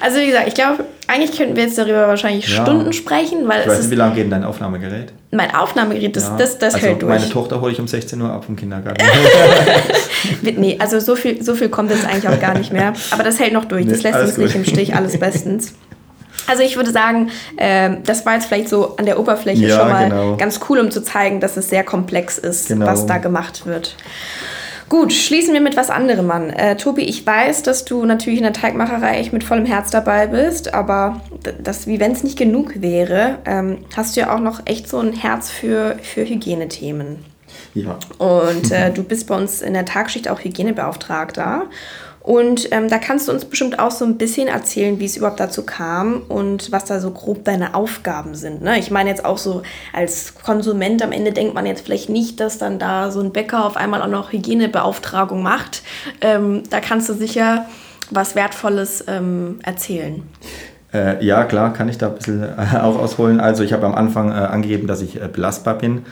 Also 0.00 0.18
wie 0.18 0.26
gesagt, 0.26 0.48
ich 0.48 0.54
glaube, 0.54 0.84
eigentlich 1.06 1.36
könnten 1.36 1.56
wir 1.56 1.64
jetzt 1.64 1.78
darüber 1.78 2.08
wahrscheinlich 2.08 2.48
ja. 2.48 2.62
Stunden 2.62 2.92
sprechen, 2.92 3.48
weil 3.48 3.62
ich 3.62 3.68
weiß 3.68 3.80
nicht, 3.80 3.90
wie 3.90 3.94
lange 3.94 4.14
geht 4.14 4.24
denn 4.24 4.30
dein 4.30 4.44
Aufnahmegerät? 4.44 5.12
Mein 5.30 5.54
Aufnahmegerät, 5.54 6.16
das, 6.16 6.24
ja. 6.24 6.36
das, 6.36 6.58
das 6.58 6.74
also 6.74 6.86
hält 6.86 7.02
durch. 7.02 7.18
Meine 7.18 7.30
Tochter 7.30 7.60
hole 7.60 7.72
ich 7.72 7.80
um 7.80 7.88
16 7.88 8.20
Uhr 8.20 8.30
ab 8.30 8.44
vom 8.44 8.56
Kindergarten. 8.56 9.04
nee, 10.42 10.76
also 10.78 10.98
so 11.00 11.16
viel, 11.16 11.42
so 11.42 11.54
viel 11.54 11.68
kommt 11.68 11.90
jetzt 11.90 12.06
eigentlich 12.06 12.28
auch 12.28 12.40
gar 12.40 12.56
nicht 12.56 12.72
mehr. 12.72 12.92
Aber 13.10 13.22
das 13.22 13.38
hält 13.38 13.52
noch 13.52 13.64
durch. 13.64 13.84
Nee, 13.84 13.92
das 13.92 14.02
lässt 14.02 14.20
uns 14.20 14.34
gut. 14.34 14.44
nicht 14.44 14.54
im 14.54 14.64
Stich, 14.64 14.94
alles 14.94 15.18
bestens. 15.18 15.74
Also 16.46 16.62
ich 16.62 16.76
würde 16.76 16.92
sagen, 16.92 17.30
äh, 17.56 17.96
das 18.04 18.24
war 18.24 18.34
jetzt 18.34 18.46
vielleicht 18.46 18.68
so 18.68 18.96
an 18.96 19.06
der 19.06 19.18
Oberfläche 19.18 19.66
ja, 19.66 19.78
schon 19.78 19.88
mal 19.88 20.08
genau. 20.08 20.36
ganz 20.36 20.60
cool, 20.68 20.78
um 20.78 20.90
zu 20.90 21.02
zeigen, 21.02 21.40
dass 21.40 21.56
es 21.56 21.68
sehr 21.68 21.82
komplex 21.82 22.38
ist, 22.38 22.68
genau. 22.68 22.86
was 22.86 23.06
da 23.06 23.18
gemacht 23.18 23.66
wird. 23.66 23.96
Gut, 24.88 25.12
schließen 25.12 25.52
wir 25.52 25.60
mit 25.60 25.76
was 25.76 25.90
anderem 25.90 26.30
an. 26.30 26.50
Äh, 26.50 26.76
Tobi, 26.76 27.02
ich 27.02 27.26
weiß, 27.26 27.64
dass 27.64 27.84
du 27.84 28.04
natürlich 28.04 28.38
in 28.38 28.44
der 28.44 28.52
Teigmacherei 28.52 29.18
echt 29.18 29.32
mit 29.32 29.42
vollem 29.42 29.66
Herz 29.66 29.90
dabei 29.90 30.28
bist, 30.28 30.74
aber 30.74 31.20
das, 31.62 31.88
wie 31.88 31.98
wenn 31.98 32.12
es 32.12 32.22
nicht 32.22 32.38
genug 32.38 32.80
wäre, 32.80 33.38
ähm, 33.46 33.78
hast 33.96 34.16
du 34.16 34.20
ja 34.20 34.34
auch 34.34 34.38
noch 34.38 34.60
echt 34.64 34.88
so 34.88 35.00
ein 35.00 35.12
Herz 35.12 35.50
für, 35.50 35.96
für 36.02 36.24
Hygienethemen. 36.24 37.24
Ja. 37.74 37.98
Und 38.18 38.70
äh, 38.70 38.90
du 38.94 39.02
bist 39.02 39.26
bei 39.26 39.36
uns 39.36 39.60
in 39.60 39.74
der 39.74 39.86
Tagschicht 39.86 40.28
auch 40.28 40.40
Hygienebeauftragter. 40.40 41.64
Und 42.26 42.72
ähm, 42.72 42.88
da 42.88 42.98
kannst 42.98 43.28
du 43.28 43.32
uns 43.32 43.44
bestimmt 43.44 43.78
auch 43.78 43.92
so 43.92 44.04
ein 44.04 44.18
bisschen 44.18 44.48
erzählen, 44.48 44.98
wie 44.98 45.04
es 45.04 45.16
überhaupt 45.16 45.38
dazu 45.38 45.62
kam 45.62 46.22
und 46.28 46.72
was 46.72 46.84
da 46.84 46.98
so 46.98 47.12
grob 47.12 47.44
deine 47.44 47.76
Aufgaben 47.76 48.34
sind. 48.34 48.62
Ne? 48.62 48.80
Ich 48.80 48.90
meine 48.90 49.08
jetzt 49.08 49.24
auch 49.24 49.38
so 49.38 49.62
als 49.92 50.34
Konsument 50.34 51.04
am 51.04 51.12
Ende 51.12 51.30
denkt 51.30 51.54
man 51.54 51.66
jetzt 51.66 51.84
vielleicht 51.84 52.08
nicht, 52.08 52.40
dass 52.40 52.58
dann 52.58 52.80
da 52.80 53.12
so 53.12 53.20
ein 53.20 53.32
Bäcker 53.32 53.64
auf 53.64 53.76
einmal 53.76 54.02
auch 54.02 54.08
noch 54.08 54.32
Hygienebeauftragung 54.32 55.40
macht. 55.40 55.84
Ähm, 56.20 56.64
da 56.68 56.80
kannst 56.80 57.08
du 57.08 57.14
sicher 57.14 57.66
was 58.10 58.34
Wertvolles 58.34 59.04
ähm, 59.06 59.60
erzählen. 59.62 60.24
Äh, 60.92 61.24
ja, 61.24 61.44
klar, 61.44 61.72
kann 61.74 61.88
ich 61.88 61.96
da 61.96 62.08
ein 62.08 62.16
bisschen 62.16 62.42
äh, 62.42 62.78
auch 62.82 62.98
ausholen. 62.98 63.38
Also 63.38 63.62
ich 63.62 63.72
habe 63.72 63.86
am 63.86 63.94
Anfang 63.94 64.30
äh, 64.30 64.34
angegeben, 64.34 64.88
dass 64.88 65.00
ich 65.00 65.22
äh, 65.22 65.28
belastbar 65.28 65.78
bin 65.78 66.04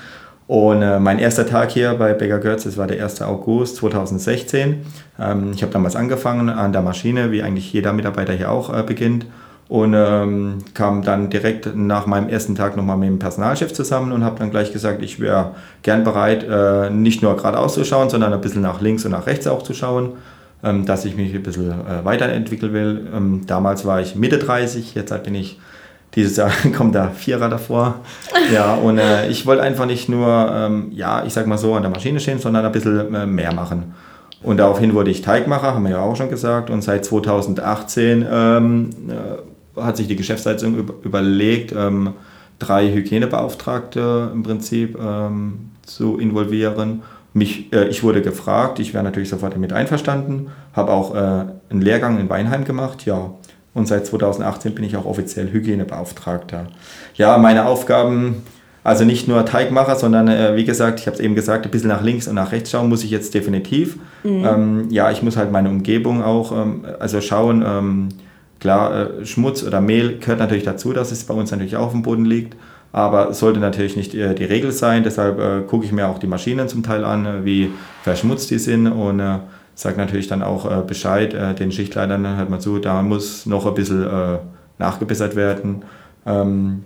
und 0.46 0.83
äh, 0.83 1.00
mein 1.00 1.18
erster 1.18 1.46
Tag 1.46 1.70
hier 1.70 1.94
bei 1.94 2.12
Becker 2.12 2.38
Götz, 2.38 2.64
das 2.64 2.76
war 2.76 2.87
der 2.87 3.02
1. 3.02 3.22
August 3.22 3.76
2016. 3.76 4.85
Ähm, 5.18 5.52
ich 5.54 5.62
habe 5.62 5.72
damals 5.72 5.96
angefangen 5.96 6.50
an 6.50 6.72
der 6.72 6.83
Maschine, 6.83 7.33
wie 7.33 7.42
eigentlich 7.42 7.72
jeder 7.72 7.94
Mitarbeiter 7.94 8.35
hier 8.35 8.50
auch 8.50 8.74
äh, 8.76 8.83
beginnt. 8.83 9.26
Und 9.66 9.94
ähm, 9.94 10.59
kam 10.74 11.02
dann 11.02 11.30
direkt 11.30 11.74
nach 11.74 12.04
meinem 12.04 12.28
ersten 12.28 12.54
Tag 12.54 12.76
nochmal 12.76 12.98
mit 12.98 13.09
dem 13.09 13.18
Personalchef 13.18 13.72
zusammen 13.72 14.12
und 14.12 14.22
habe 14.22 14.38
dann 14.38 14.50
gleich 14.50 14.74
gesagt, 14.74 15.02
ich 15.02 15.20
wäre 15.20 15.54
gern 15.83 16.04
bereit, 16.04 16.44
äh, 16.44 16.90
nicht 16.90 17.22
nur 17.22 17.35
geradeaus 17.35 17.72
zu 17.72 17.83
schauen, 17.83 18.11
sondern 18.11 18.35
ein 18.35 18.42
bisschen 18.42 18.61
nach 18.61 18.83
links 18.83 19.07
und 19.07 19.12
nach 19.12 19.26
rechts 19.26 19.46
auch 19.46 19.62
zu 19.62 19.72
schauen, 19.72 20.12
ähm, 20.62 20.85
dass 20.85 21.07
ich 21.07 21.16
mich 21.16 21.35
ein 21.35 21.42
bisschen 21.42 21.70
äh, 21.70 22.04
weiterentwickeln 22.04 22.74
will. 22.74 23.07
Ähm, 23.16 23.46
damals 23.46 23.87
war 23.87 24.02
ich 24.02 24.14
Mitte 24.14 24.37
30, 24.37 24.94
jetzt 24.94 25.22
bin 25.24 25.35
ich 25.35 25.59
dieses 26.14 26.37
Jahr 26.37 26.50
kommt 26.77 26.94
da 26.94 27.11
Vierer 27.11 27.48
davor. 27.48 27.96
Ja, 28.53 28.74
und 28.74 28.98
äh, 28.98 29.29
ich 29.29 29.46
wollte 29.46 29.62
einfach 29.62 29.87
nicht 29.87 30.09
nur, 30.09 30.29
ähm, 30.55 30.92
ja, 30.92 31.24
ich 31.24 31.33
sag 31.33 31.46
mal 31.46 31.59
so, 31.59 31.74
an 31.74 31.83
der 31.83 31.90
Maschine 31.90 32.20
stehen, 32.20 32.38
sondern 32.38 32.64
ein 32.64 32.72
bisschen 32.72 33.14
äh, 33.14 33.27
mehr 33.27 33.53
machen. 33.53 33.94
Und 34.42 34.59
daraufhin 34.59 34.94
wurde 34.94 35.11
ich 35.11 35.22
Teigmacher, 35.22 35.74
haben 35.74 35.85
wir 35.85 35.92
ja 35.92 36.00
auch 36.00 36.16
schon 36.16 36.29
gesagt. 36.29 36.68
Und 36.68 36.83
seit 36.83 37.05
2018 37.05 38.27
ähm, 38.31 38.90
äh, 39.09 39.81
hat 39.81 39.96
sich 39.96 40.07
die 40.07 40.16
Geschäftsleitung 40.16 40.77
über, 40.77 40.94
überlegt, 41.03 41.72
ähm, 41.72 42.12
drei 42.59 42.92
Hygienebeauftragte 42.92 44.31
im 44.33 44.42
Prinzip 44.42 44.98
ähm, 45.00 45.70
zu 45.83 46.18
involvieren. 46.18 47.03
Mich, 47.33 47.72
äh, 47.72 47.88
ich 47.88 48.03
wurde 48.03 48.22
gefragt, 48.22 48.79
ich 48.79 48.94
wäre 48.94 49.03
natürlich 49.03 49.29
sofort 49.31 49.55
damit 49.55 49.72
einverstanden, 49.72 50.48
habe 50.72 50.92
auch 50.92 51.14
äh, 51.14 51.18
einen 51.70 51.81
Lehrgang 51.81 52.20
in 52.20 52.29
Weinheim 52.29 52.64
gemacht, 52.64 53.07
ja. 53.07 53.31
Und 53.74 53.87
seit 53.88 54.06
2018 54.06 54.74
bin 54.74 54.84
ich 54.84 54.96
auch 54.96 55.04
offiziell 55.04 55.50
Hygienebeauftragter. 55.50 56.68
Ja, 57.16 57.37
meine 57.38 57.66
Aufgaben, 57.66 58.44
also 58.84 59.04
nicht 59.04 59.26
nur 59.26 59.44
Teigmacher, 59.44 59.96
sondern 59.96 60.28
äh, 60.28 60.56
wie 60.56 60.64
gesagt, 60.64 61.00
ich 61.00 61.06
habe 61.06 61.16
es 61.16 61.20
eben 61.20 61.34
gesagt, 61.34 61.64
ein 61.64 61.70
bisschen 61.70 61.88
nach 61.88 62.02
links 62.02 62.28
und 62.28 62.37
nach 62.37 62.52
rechts 62.52 62.70
schauen 62.70 62.88
muss 62.88 63.02
ich 63.02 63.10
jetzt 63.10 63.34
definitiv. 63.34 63.96
Mhm. 64.22 64.44
Ähm, 64.44 64.87
ja, 64.90 65.10
ich 65.10 65.22
muss 65.22 65.37
halt 65.37 65.50
meine 65.50 65.70
Umgebung 65.70 66.22
auch, 66.22 66.52
ähm, 66.52 66.84
also 67.00 67.20
schauen, 67.20 67.64
ähm, 67.66 68.08
klar, 68.60 69.20
äh, 69.20 69.26
Schmutz 69.26 69.64
oder 69.64 69.80
Mehl 69.80 70.18
gehört 70.18 70.38
natürlich 70.38 70.64
dazu, 70.64 70.92
dass 70.92 71.10
es 71.10 71.24
bei 71.24 71.34
uns 71.34 71.50
natürlich 71.50 71.76
auch 71.76 71.87
auf 71.87 71.92
dem 71.92 72.02
Boden 72.02 72.24
liegt. 72.24 72.56
Aber 72.92 73.34
sollte 73.34 73.58
natürlich 73.58 73.96
nicht 73.96 74.14
äh, 74.14 74.37
die 74.37 74.44
Regel 74.44 74.70
sein. 74.70 75.02
Deshalb 75.02 75.40
äh, 75.40 75.62
gucke 75.66 75.84
ich 75.84 75.90
mir 75.90 76.06
auch 76.06 76.18
die 76.20 76.28
Maschinen 76.28 76.68
zum 76.68 76.84
Teil 76.84 77.04
an, 77.04 77.26
äh, 77.26 77.44
wie 77.44 77.70
verschmutzt 78.04 78.52
die 78.52 78.60
sind. 78.60 78.87
Und 78.87 79.20
sagt 79.74 79.98
natürlich 79.98 80.28
dann 80.28 80.42
auch 80.42 80.70
äh, 80.70 80.82
Bescheid, 80.87 81.34
äh, 81.34 81.54
den 81.54 81.72
Schichtleitern 81.72 82.37
hört 82.37 82.50
man 82.50 82.60
zu, 82.60 82.78
da 82.78 83.02
muss 83.02 83.46
noch 83.46 83.66
ein 83.66 83.74
bisschen 83.74 84.04
äh, 84.04 84.38
nachgebessert 84.78 85.37
werden. 85.37 85.82
Ähm, 86.26 86.84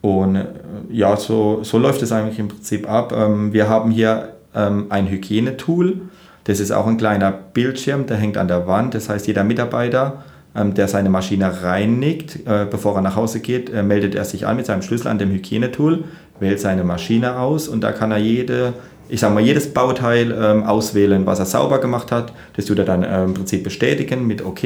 und 0.00 0.36
äh, 0.36 0.46
ja, 0.90 1.16
so, 1.16 1.60
so 1.62 1.78
läuft 1.78 2.02
es 2.02 2.12
eigentlich 2.12 2.38
im 2.38 2.48
Prinzip 2.48 2.88
ab. 2.88 3.12
Ähm, 3.16 3.52
wir 3.52 3.68
haben 3.68 3.90
hier 3.90 4.30
ähm, 4.54 4.86
ein 4.90 5.08
Hygienetool, 5.08 6.00
das 6.44 6.60
ist 6.60 6.70
auch 6.70 6.86
ein 6.86 6.96
kleiner 6.96 7.30
Bildschirm, 7.30 8.06
der 8.06 8.16
hängt 8.16 8.38
an 8.38 8.48
der 8.48 8.66
Wand. 8.66 8.94
Das 8.94 9.08
heißt, 9.08 9.26
jeder 9.26 9.44
Mitarbeiter, 9.44 10.24
ähm, 10.56 10.72
der 10.72 10.88
seine 10.88 11.10
Maschine 11.10 11.62
reinigt, 11.62 12.46
äh, 12.46 12.66
bevor 12.70 12.94
er 12.94 13.02
nach 13.02 13.16
Hause 13.16 13.40
geht, 13.40 13.70
äh, 13.70 13.82
meldet 13.82 14.14
er 14.14 14.24
sich 14.24 14.46
an 14.46 14.56
mit 14.56 14.66
seinem 14.66 14.82
Schlüssel 14.82 15.08
an 15.08 15.18
dem 15.18 15.30
Hygienetool, 15.30 16.04
wählt 16.40 16.60
seine 16.60 16.84
Maschine 16.84 17.38
aus 17.38 17.68
und 17.68 17.82
da 17.82 17.92
kann 17.92 18.12
er 18.12 18.18
jede 18.18 18.72
ich 19.08 19.20
sage 19.20 19.34
mal, 19.34 19.42
jedes 19.42 19.72
Bauteil 19.72 20.32
ähm, 20.32 20.64
auswählen, 20.64 21.26
was 21.26 21.38
er 21.38 21.46
sauber 21.46 21.78
gemacht 21.78 22.12
hat. 22.12 22.32
Das 22.56 22.66
tut 22.66 22.78
er 22.78 22.84
dann 22.84 23.02
äh, 23.02 23.24
im 23.24 23.34
Prinzip 23.34 23.64
bestätigen 23.64 24.26
mit 24.26 24.44
OK. 24.44 24.60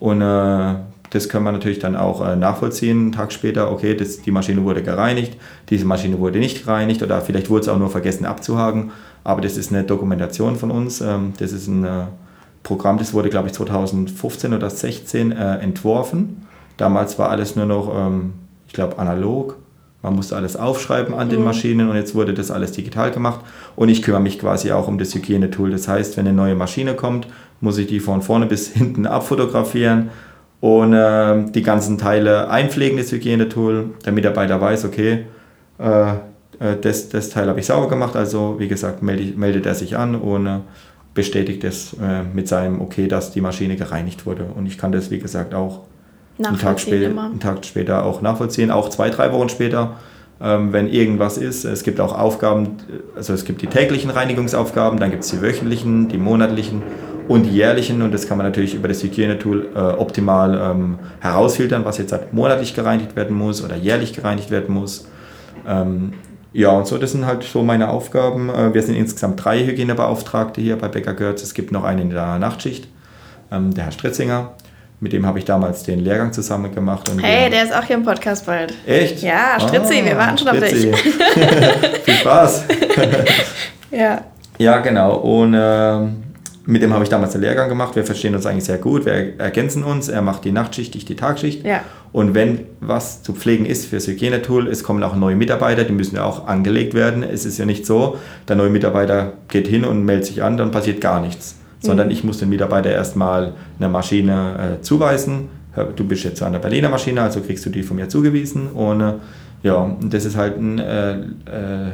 Und 0.00 0.20
äh, 0.22 0.74
das 1.10 1.28
können 1.28 1.44
wir 1.44 1.52
natürlich 1.52 1.78
dann 1.78 1.96
auch 1.96 2.26
äh, 2.26 2.34
nachvollziehen, 2.34 2.98
einen 2.98 3.12
Tag 3.12 3.32
später, 3.32 3.70
okay, 3.70 3.94
das, 3.94 4.22
die 4.22 4.30
Maschine 4.30 4.64
wurde 4.64 4.82
gereinigt, 4.82 5.36
diese 5.70 5.84
Maschine 5.84 6.18
wurde 6.18 6.38
nicht 6.40 6.64
gereinigt 6.64 7.02
oder 7.02 7.20
vielleicht 7.20 7.50
wurde 7.50 7.62
es 7.62 7.68
auch 7.68 7.78
nur 7.78 7.90
vergessen 7.90 8.26
abzuhaken. 8.26 8.90
Aber 9.22 9.40
das 9.40 9.56
ist 9.56 9.72
eine 9.72 9.84
Dokumentation 9.84 10.56
von 10.56 10.70
uns. 10.70 11.00
Ähm, 11.00 11.32
das 11.38 11.52
ist 11.52 11.68
ein 11.68 11.84
äh, 11.84 12.04
Programm, 12.62 12.98
das 12.98 13.14
wurde, 13.14 13.30
glaube 13.30 13.48
ich, 13.48 13.54
2015 13.54 14.54
oder 14.54 14.68
2016 14.68 15.32
äh, 15.32 15.58
entworfen. 15.58 16.46
Damals 16.76 17.18
war 17.18 17.30
alles 17.30 17.54
nur 17.54 17.66
noch, 17.66 17.94
ähm, 17.94 18.34
ich 18.66 18.72
glaube, 18.72 18.98
analog. 18.98 19.56
Man 20.04 20.16
musste 20.16 20.36
alles 20.36 20.54
aufschreiben 20.54 21.14
an 21.14 21.30
den 21.30 21.38
mhm. 21.38 21.46
Maschinen 21.46 21.88
und 21.88 21.96
jetzt 21.96 22.14
wurde 22.14 22.34
das 22.34 22.50
alles 22.50 22.72
digital 22.72 23.10
gemacht. 23.10 23.40
Und 23.74 23.88
ich 23.88 24.02
kümmere 24.02 24.20
mich 24.20 24.38
quasi 24.38 24.70
auch 24.70 24.86
um 24.86 24.98
das 24.98 25.14
Hygienetool. 25.14 25.70
Das 25.70 25.88
heißt, 25.88 26.18
wenn 26.18 26.26
eine 26.26 26.36
neue 26.36 26.54
Maschine 26.54 26.92
kommt, 26.94 27.26
muss 27.62 27.78
ich 27.78 27.86
die 27.86 28.00
von 28.00 28.20
vorne 28.20 28.44
bis 28.44 28.68
hinten 28.74 29.06
abfotografieren 29.06 30.10
und 30.60 30.92
äh, 30.92 31.50
die 31.50 31.62
ganzen 31.62 31.96
Teile 31.96 32.50
einpflegen, 32.50 32.98
das 32.98 33.12
Hygienetool. 33.12 33.94
Der 34.04 34.12
Mitarbeiter 34.12 34.60
weiß, 34.60 34.84
okay, 34.84 35.24
äh, 35.78 36.10
äh 36.10 36.14
das, 36.82 37.08
das 37.08 37.30
Teil 37.30 37.48
habe 37.48 37.60
ich 37.60 37.66
sauber 37.66 37.88
gemacht. 37.88 38.14
Also, 38.14 38.56
wie 38.58 38.68
gesagt, 38.68 39.02
meldet, 39.02 39.38
meldet 39.38 39.64
er 39.64 39.74
sich 39.74 39.96
an 39.96 40.16
und 40.16 40.46
äh, 40.46 40.58
bestätigt 41.14 41.64
es 41.64 41.94
äh, 41.94 42.24
mit 42.24 42.46
seinem 42.46 42.82
Okay, 42.82 43.08
dass 43.08 43.32
die 43.32 43.40
Maschine 43.40 43.76
gereinigt 43.76 44.26
wurde. 44.26 44.44
Und 44.54 44.66
ich 44.66 44.76
kann 44.76 44.92
das, 44.92 45.10
wie 45.10 45.18
gesagt, 45.18 45.54
auch 45.54 45.80
einen 46.38 46.58
Tag, 46.58 46.80
später, 46.80 47.06
einen 47.06 47.40
Tag 47.40 47.64
später 47.64 48.04
auch 48.04 48.20
nachvollziehen, 48.20 48.70
auch 48.70 48.88
zwei, 48.88 49.10
drei 49.10 49.32
Wochen 49.32 49.48
später, 49.48 49.96
ähm, 50.40 50.72
wenn 50.72 50.88
irgendwas 50.88 51.38
ist. 51.38 51.64
Es 51.64 51.82
gibt 51.84 52.00
auch 52.00 52.18
Aufgaben, 52.18 52.76
also 53.16 53.32
es 53.32 53.44
gibt 53.44 53.62
die 53.62 53.68
täglichen 53.68 54.10
Reinigungsaufgaben, 54.10 54.98
dann 54.98 55.10
gibt 55.10 55.24
es 55.24 55.30
die 55.30 55.40
wöchentlichen, 55.40 56.08
die 56.08 56.18
monatlichen 56.18 56.82
und 57.28 57.44
die 57.44 57.50
jährlichen 57.50 58.02
und 58.02 58.12
das 58.12 58.28
kann 58.28 58.36
man 58.36 58.46
natürlich 58.46 58.74
über 58.74 58.88
das 58.88 59.02
Hygienetool 59.02 59.68
äh, 59.74 59.78
optimal 59.78 60.60
ähm, 60.60 60.98
herausfiltern, 61.20 61.84
was 61.84 61.98
jetzt 61.98 62.12
halt 62.12 62.32
monatlich 62.32 62.74
gereinigt 62.74 63.16
werden 63.16 63.36
muss 63.36 63.64
oder 63.64 63.76
jährlich 63.76 64.12
gereinigt 64.12 64.50
werden 64.50 64.74
muss. 64.74 65.06
Ähm, 65.66 66.12
ja, 66.52 66.70
und 66.70 66.86
so, 66.86 66.98
das 66.98 67.12
sind 67.12 67.26
halt 67.26 67.42
so 67.42 67.62
meine 67.62 67.88
Aufgaben. 67.88 68.50
Äh, 68.50 68.74
wir 68.74 68.82
sind 68.82 68.94
insgesamt 68.94 69.44
drei 69.44 69.64
Hygienebeauftragte 69.64 70.60
hier 70.60 70.76
bei 70.76 70.88
Becker 70.88 71.14
Görz. 71.14 71.42
Es 71.42 71.54
gibt 71.54 71.72
noch 71.72 71.84
einen 71.84 72.02
in 72.02 72.10
der 72.10 72.38
Nachtschicht, 72.38 72.88
ähm, 73.50 73.72
der 73.74 73.84
Herr 73.84 73.92
Stritzinger. 73.92 74.54
Mit 75.00 75.12
dem 75.12 75.26
habe 75.26 75.38
ich 75.38 75.44
damals 75.44 75.82
den 75.82 76.00
Lehrgang 76.00 76.32
zusammen 76.32 76.74
gemacht. 76.74 77.10
hey, 77.20 77.50
der 77.50 77.64
ist 77.64 77.74
auch 77.74 77.84
hier 77.84 77.96
im 77.96 78.04
Podcast 78.04 78.46
bald. 78.46 78.72
Echt? 78.86 79.22
Ja, 79.22 79.58
Stritzi, 79.60 80.00
ah, 80.00 80.04
wir 80.04 80.16
warten 80.16 80.38
schon 80.38 80.56
Stritzi. 80.56 80.92
auf 80.92 81.02
dich. 81.02 81.14
Viel 82.04 82.14
Spaß. 82.14 82.64
ja. 83.90 84.20
Ja, 84.58 84.78
genau. 84.78 85.16
Und 85.16 85.54
äh, 85.54 85.98
mit 86.66 86.82
dem 86.82 86.94
habe 86.94 87.02
ich 87.02 87.10
damals 87.10 87.32
den 87.32 87.40
Lehrgang 87.40 87.68
gemacht. 87.68 87.96
Wir 87.96 88.04
verstehen 88.04 88.34
uns 88.34 88.46
eigentlich 88.46 88.64
sehr 88.64 88.78
gut. 88.78 89.04
Wir 89.04 89.38
ergänzen 89.38 89.82
uns. 89.82 90.08
Er 90.08 90.22
macht 90.22 90.44
die 90.44 90.52
Nachtschicht, 90.52 90.94
ich 90.94 91.04
die 91.04 91.16
Tagschicht. 91.16 91.66
Ja. 91.66 91.80
Und 92.12 92.34
wenn 92.34 92.60
was 92.80 93.22
zu 93.22 93.32
pflegen 93.34 93.66
ist 93.66 93.86
für 93.86 93.96
das 93.96 94.06
Hygienetool, 94.06 94.68
es 94.68 94.84
kommen 94.84 95.02
auch 95.02 95.16
neue 95.16 95.34
Mitarbeiter, 95.34 95.84
die 95.84 95.92
müssen 95.92 96.16
ja 96.16 96.24
auch 96.24 96.46
angelegt 96.46 96.94
werden. 96.94 97.24
Es 97.24 97.44
ist 97.44 97.58
ja 97.58 97.66
nicht 97.66 97.84
so, 97.84 98.18
der 98.48 98.54
neue 98.56 98.70
Mitarbeiter 98.70 99.32
geht 99.48 99.66
hin 99.66 99.84
und 99.84 100.04
meldet 100.04 100.26
sich 100.26 100.42
an, 100.42 100.56
dann 100.56 100.70
passiert 100.70 101.00
gar 101.00 101.20
nichts 101.20 101.56
sondern 101.84 102.08
mhm. 102.08 102.12
ich 102.12 102.24
muss 102.24 102.38
den 102.38 102.48
Mitarbeiter 102.48 102.90
erstmal 102.90 103.52
eine 103.78 103.88
Maschine 103.88 104.78
äh, 104.78 104.82
zuweisen. 104.82 105.48
Du 105.96 106.04
bist 106.04 106.22
jetzt 106.22 106.40
an 106.42 106.52
der 106.52 106.60
Berliner 106.60 106.88
Maschine, 106.88 107.22
also 107.22 107.40
kriegst 107.40 107.66
du 107.66 107.70
die 107.70 107.82
von 107.82 107.96
mir 107.96 108.08
zugewiesen. 108.08 108.68
Und 108.68 109.00
äh, 109.00 109.14
ja, 109.62 109.96
das 110.02 110.24
ist 110.24 110.36
halt 110.36 110.56
ein 110.58 110.78
äh, 110.78 111.12
äh, 111.12 111.16
äh 111.16 111.90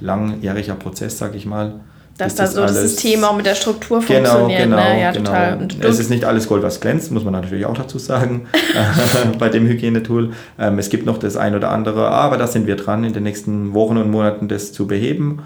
langjähriger 0.00 0.74
Prozess, 0.74 1.18
sag 1.18 1.34
ich 1.34 1.46
mal. 1.46 1.74
Dass 2.16 2.36
da 2.36 2.46
so 2.46 2.60
das 2.60 2.80
System 2.80 3.24
auch 3.24 3.36
mit 3.36 3.44
der 3.44 3.56
Struktur 3.56 3.98
genau, 3.98 4.30
funktioniert. 4.30 4.62
Genau, 4.62 4.76
ne? 4.76 5.00
ja, 5.00 5.10
genau. 5.10 5.30
Total. 5.30 5.56
Und 5.58 5.84
es 5.84 5.98
ist 5.98 6.10
nicht 6.10 6.24
alles 6.24 6.46
Gold, 6.46 6.62
was 6.62 6.80
glänzt, 6.80 7.10
muss 7.10 7.24
man 7.24 7.32
natürlich 7.32 7.66
auch 7.66 7.76
dazu 7.76 7.98
sagen, 7.98 8.46
bei 9.40 9.48
dem 9.48 9.66
Hygienetool. 9.66 10.32
Ähm, 10.58 10.78
es 10.78 10.90
gibt 10.90 11.06
noch 11.06 11.18
das 11.18 11.36
ein 11.36 11.56
oder 11.56 11.70
andere, 11.70 12.10
aber 12.10 12.36
da 12.36 12.46
sind 12.46 12.68
wir 12.68 12.76
dran, 12.76 13.02
in 13.02 13.14
den 13.14 13.24
nächsten 13.24 13.74
Wochen 13.74 13.96
und 13.96 14.12
Monaten 14.12 14.46
das 14.46 14.72
zu 14.72 14.86
beheben. 14.86 15.40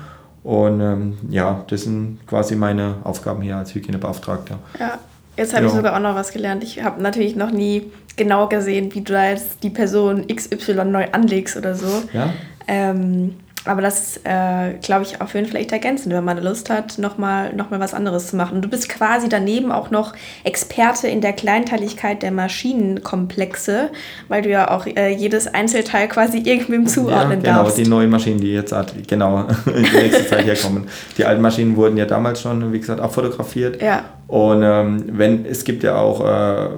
Und 0.49 0.81
ähm, 0.81 1.19
ja, 1.29 1.63
das 1.69 1.83
sind 1.83 2.21
quasi 2.27 2.57
meine 2.57 2.95
Aufgaben 3.05 3.43
hier 3.43 3.59
als 3.59 3.75
Hygienebeauftragter. 3.75 4.59
Ja, 4.81 4.99
jetzt 5.37 5.53
habe 5.53 5.67
ja. 5.67 5.69
ich 5.69 5.77
sogar 5.77 5.95
auch 5.95 6.01
noch 6.01 6.15
was 6.15 6.33
gelernt. 6.33 6.65
Ich 6.65 6.83
habe 6.83 7.03
natürlich 7.03 7.37
noch 7.37 7.51
nie 7.51 7.93
genau 8.17 8.49
gesehen, 8.49 8.95
wie 8.95 9.03
du 9.03 9.13
da 9.13 9.29
jetzt 9.29 9.63
die 9.63 9.69
Person 9.69 10.27
XY 10.27 10.87
neu 10.87 11.07
anlegst 11.13 11.55
oder 11.59 11.75
so. 11.75 12.03
Ja. 12.15 12.33
Ähm, 12.67 13.35
aber 13.69 13.83
das 13.83 14.19
äh, 14.25 14.75
glaube 14.81 15.05
ich, 15.05 15.21
auf 15.21 15.35
jeden 15.35 15.47
Fall 15.47 15.61
echt 15.61 15.73
ergänzend, 15.73 16.15
wenn 16.15 16.25
man 16.25 16.43
Lust 16.43 16.71
hat, 16.71 16.99
nochmal 16.99 17.55
noch 17.55 17.71
mal 17.71 17.81
was 17.81 17.95
anderes 17.95 18.29
zu 18.29 18.37
machen. 18.37 18.63
Du 18.63 18.69
bist 18.69 18.89
quasi 18.89 19.29
daneben 19.29 19.71
auch 19.73 19.91
noch 19.91 20.15
Experte 20.45 21.09
in 21.09 21.21
der 21.21 21.33
Kleinteiligkeit 21.33 22.23
der 22.23 22.33
Maschinenkomplexe, 22.33 23.91
weil 24.29 24.43
du 24.43 24.49
ja 24.49 24.71
auch 24.71 24.87
äh, 24.87 25.11
jedes 25.11 25.53
Einzelteil 25.53 26.09
quasi 26.09 26.39
irgendwem 26.39 26.87
zuordnen 26.87 27.43
ja, 27.43 27.53
genau, 27.53 27.63
darfst. 27.63 27.77
Genau, 27.77 27.85
die 27.85 27.91
neuen 27.91 28.11
Maschinen, 28.11 28.41
die 28.41 28.53
jetzt 28.53 28.75
genau 29.07 29.47
in 29.67 29.85
die 29.85 29.97
nächste 29.97 30.27
Zeit 30.27 30.47
herkommen. 30.47 30.89
Die 31.17 31.25
alten 31.25 31.43
Maschinen 31.43 31.77
wurden 31.77 31.97
ja 31.97 32.07
damals 32.07 32.41
schon, 32.41 32.73
wie 32.73 32.81
gesagt, 32.81 33.01
abfotografiert. 33.01 33.83
Ja. 33.83 34.05
Und 34.27 34.63
ähm, 34.63 35.05
wenn, 35.09 35.45
es 35.47 35.65
gibt 35.65 35.83
ja 35.83 35.97
auch... 35.97 36.25
Äh, 36.25 36.69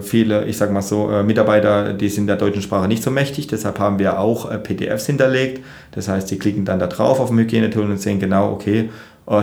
viele, 0.00 0.44
ich 0.46 0.56
sage 0.56 0.72
mal 0.72 0.82
so, 0.82 1.10
äh, 1.10 1.22
Mitarbeiter, 1.22 1.92
die 1.92 2.08
sind 2.08 2.26
der 2.26 2.36
deutschen 2.36 2.62
Sprache 2.62 2.88
nicht 2.88 3.02
so 3.02 3.10
mächtig. 3.10 3.46
Deshalb 3.46 3.78
haben 3.78 3.98
wir 3.98 4.20
auch 4.20 4.50
äh, 4.50 4.58
PDFs 4.58 5.06
hinterlegt. 5.06 5.64
Das 5.92 6.08
heißt, 6.08 6.30
die 6.30 6.38
klicken 6.38 6.64
dann 6.64 6.78
da 6.78 6.86
drauf 6.86 7.20
auf 7.20 7.28
dem 7.28 7.38
Hygienetool 7.38 7.84
und 7.90 8.00
sehen 8.00 8.20
genau, 8.20 8.52
okay, 8.52 8.90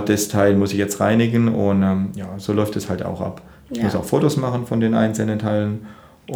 das 0.05 0.27
Teil 0.27 0.55
muss 0.55 0.73
ich 0.73 0.77
jetzt 0.77 0.99
reinigen. 0.99 1.47
Und 1.47 1.83
ähm, 1.83 2.09
ja, 2.15 2.27
so 2.37 2.53
läuft 2.53 2.75
es 2.75 2.89
halt 2.89 3.03
auch 3.03 3.21
ab. 3.21 3.41
Ich 3.69 3.77
ja. 3.77 3.83
muss 3.83 3.95
auch 3.95 4.05
Fotos 4.05 4.37
machen 4.37 4.65
von 4.67 4.79
den 4.79 4.93
einzelnen 4.93 5.39
Teilen. 5.39 5.85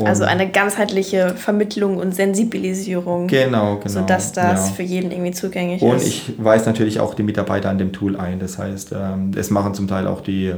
Also 0.03 0.25
eine 0.25 0.49
ganzheitliche 0.49 1.29
Vermittlung 1.35 1.97
und 1.97 2.13
Sensibilisierung. 2.13 3.27
Genau, 3.27 3.75
genau. 3.75 3.87
Sodass 3.87 4.33
das 4.33 4.69
ja. 4.69 4.75
für 4.75 4.83
jeden 4.83 5.11
irgendwie 5.11 5.31
zugänglich 5.31 5.81
und 5.81 5.95
ist. 5.95 6.03
Und 6.03 6.07
ich 6.07 6.33
weise 6.37 6.65
natürlich 6.65 6.99
auch 6.99 7.13
die 7.13 7.23
Mitarbeiter 7.23 7.69
an 7.69 7.77
dem 7.77 7.93
Tool 7.93 8.17
ein. 8.17 8.39
Das 8.39 8.57
heißt, 8.57 8.93
ähm, 8.93 9.31
es 9.37 9.51
machen 9.51 9.73
zum 9.73 9.87
Teil 9.87 10.07
auch 10.07 10.21
die 10.21 10.53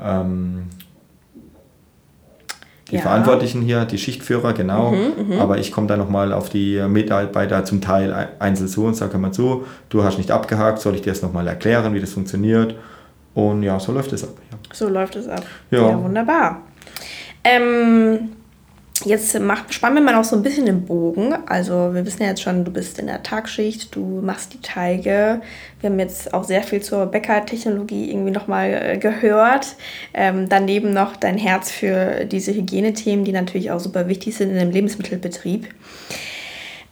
ähm, 0.00 0.64
die 2.92 2.96
ja. 2.96 3.02
Verantwortlichen 3.02 3.62
hier, 3.62 3.86
die 3.86 3.96
Schichtführer, 3.96 4.52
genau. 4.52 4.92
Mhm, 4.92 5.34
mhm. 5.34 5.40
Aber 5.40 5.56
ich 5.56 5.72
komme 5.72 5.86
da 5.86 5.96
nochmal 5.96 6.32
auf 6.32 6.50
die 6.50 6.80
Mitarbeiter 6.86 7.64
zum 7.64 7.80
Teil 7.80 8.28
einzeln 8.38 8.68
zu 8.68 8.84
und 8.84 8.94
sage 8.94 9.16
mal 9.16 9.32
zu, 9.32 9.64
du 9.88 10.04
hast 10.04 10.18
nicht 10.18 10.30
abgehakt, 10.30 10.78
soll 10.78 10.94
ich 10.94 11.00
dir 11.00 11.10
das 11.10 11.22
nochmal 11.22 11.48
erklären, 11.48 11.94
wie 11.94 12.00
das 12.00 12.12
funktioniert? 12.12 12.76
Und 13.34 13.62
ja, 13.62 13.80
so 13.80 13.92
läuft 13.92 14.12
es 14.12 14.24
ab. 14.24 14.34
Ja. 14.50 14.58
So 14.74 14.88
läuft 14.90 15.16
es 15.16 15.26
ab. 15.26 15.42
Ja, 15.70 15.88
ja 15.88 16.02
wunderbar. 16.02 16.60
Ähm, 17.42 18.32
Jetzt 19.04 19.38
macht, 19.40 19.74
spannen 19.74 19.96
wir 19.96 20.02
mal 20.02 20.14
noch 20.14 20.24
so 20.24 20.36
ein 20.36 20.42
bisschen 20.42 20.66
den 20.66 20.84
Bogen. 20.84 21.34
Also 21.46 21.92
wir 21.92 22.06
wissen 22.06 22.22
ja 22.22 22.28
jetzt 22.28 22.42
schon, 22.42 22.64
du 22.64 22.70
bist 22.70 22.98
in 22.98 23.06
der 23.06 23.22
Tagschicht, 23.22 23.94
du 23.94 24.20
machst 24.22 24.52
die 24.54 24.60
Teige. 24.60 25.40
Wir 25.80 25.90
haben 25.90 25.98
jetzt 25.98 26.32
auch 26.32 26.44
sehr 26.44 26.62
viel 26.62 26.80
zur 26.80 27.06
Bäckertechnologie 27.06 28.10
irgendwie 28.10 28.30
nochmal 28.30 28.70
äh, 28.70 28.98
gehört. 28.98 29.74
Ähm, 30.14 30.48
daneben 30.48 30.92
noch 30.92 31.16
dein 31.16 31.36
Herz 31.36 31.70
für 31.70 32.24
diese 32.24 32.54
Hygienethemen, 32.54 33.24
die 33.24 33.32
natürlich 33.32 33.70
auch 33.70 33.80
super 33.80 34.08
wichtig 34.08 34.36
sind 34.36 34.50
in 34.50 34.58
einem 34.58 34.70
Lebensmittelbetrieb. 34.70 35.68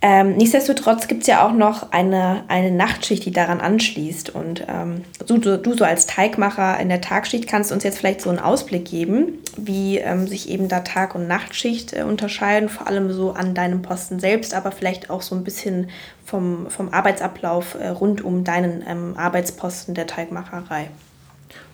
Ähm, 0.02 0.36
nichtsdestotrotz 0.36 1.08
gibt 1.08 1.22
es 1.22 1.26
ja 1.26 1.46
auch 1.46 1.52
noch 1.52 1.92
eine, 1.92 2.44
eine 2.48 2.70
Nachtschicht, 2.70 3.26
die 3.26 3.32
daran 3.32 3.60
anschließt. 3.60 4.30
Und 4.30 4.64
ähm, 4.66 5.04
du, 5.26 5.38
du, 5.38 5.74
so 5.74 5.84
als 5.84 6.06
Teigmacher 6.06 6.80
in 6.80 6.88
der 6.88 7.02
Tagschicht 7.02 7.46
kannst 7.46 7.70
uns 7.70 7.84
jetzt 7.84 7.98
vielleicht 7.98 8.22
so 8.22 8.30
einen 8.30 8.38
Ausblick 8.38 8.86
geben, 8.86 9.38
wie 9.58 9.98
ähm, 9.98 10.26
sich 10.26 10.48
eben 10.48 10.68
da 10.68 10.80
Tag- 10.80 11.14
und 11.14 11.28
Nachtschicht 11.28 11.92
äh, 11.92 12.02
unterscheiden, 12.02 12.70
vor 12.70 12.86
allem 12.86 13.12
so 13.12 13.32
an 13.32 13.52
deinem 13.54 13.82
Posten 13.82 14.20
selbst, 14.20 14.54
aber 14.54 14.72
vielleicht 14.72 15.10
auch 15.10 15.20
so 15.20 15.34
ein 15.34 15.44
bisschen 15.44 15.90
vom, 16.24 16.70
vom 16.70 16.88
Arbeitsablauf 16.94 17.74
äh, 17.74 17.88
rund 17.88 18.24
um 18.24 18.42
deinen 18.42 18.82
ähm, 18.88 19.14
Arbeitsposten 19.18 19.94
der 19.94 20.06
Teigmacherei. 20.06 20.88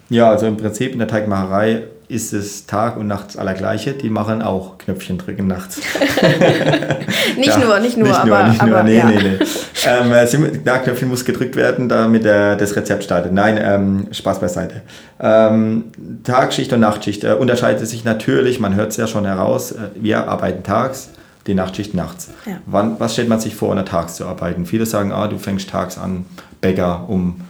Ja, 0.08 0.30
also 0.30 0.46
im 0.46 0.56
Prinzip 0.56 0.92
in 0.92 0.98
der 0.98 1.08
Teigmacherei 1.08 1.84
ist 2.08 2.32
es 2.32 2.66
Tag 2.66 2.96
und 2.96 3.08
nachts 3.08 3.36
allergleiche. 3.36 3.92
Die 3.92 4.10
machen 4.10 4.40
auch 4.40 4.78
Knöpfchen 4.78 5.18
drücken 5.18 5.48
nachts. 5.48 5.78
nicht 7.36 7.48
ja, 7.48 7.58
nur, 7.58 7.80
nicht 7.80 7.96
nur, 7.96 8.08
nicht 8.08 8.18
aber, 8.20 8.26
nur, 8.26 8.48
nicht 8.48 8.62
nur. 8.64 8.82
nee, 8.84 8.98
ja. 8.98 9.06
nee, 9.06 9.18
nee. 9.18 9.46
Ähm, 9.84 10.12
äh, 10.12 10.78
Knöpfchen 10.78 11.08
muss 11.08 11.24
gedrückt 11.24 11.56
werden, 11.56 11.88
damit 11.88 12.24
der, 12.24 12.54
das 12.56 12.76
Rezept 12.76 13.02
startet. 13.02 13.32
Nein, 13.32 13.58
ähm, 13.60 14.06
Spaß 14.12 14.40
beiseite. 14.40 14.82
Ähm, 15.18 15.86
Tagschicht 16.22 16.72
und 16.72 16.80
Nachtschicht 16.80 17.24
äh, 17.24 17.32
unterscheidet 17.32 17.86
sich 17.86 18.04
natürlich, 18.04 18.60
man 18.60 18.76
hört 18.76 18.90
es 18.90 18.96
ja 18.96 19.08
schon 19.08 19.26
heraus, 19.26 19.72
äh, 19.72 19.88
wir 19.96 20.28
arbeiten 20.28 20.62
tags, 20.62 21.10
die 21.48 21.54
Nachtschicht 21.54 21.94
nachts. 21.94 22.30
Ja. 22.44 22.58
Wann, 22.66 23.00
was 23.00 23.14
stellt 23.14 23.28
man 23.28 23.40
sich 23.40 23.56
vor, 23.56 23.70
in 23.70 23.76
der 23.76 23.84
Tags 23.84 24.14
zu 24.14 24.26
arbeiten? 24.26 24.66
Viele 24.66 24.86
sagen, 24.86 25.12
ah, 25.12 25.26
du 25.26 25.38
fängst 25.38 25.70
tags 25.70 25.98
an, 25.98 26.26
Bäcker 26.60 27.04
um 27.08 27.40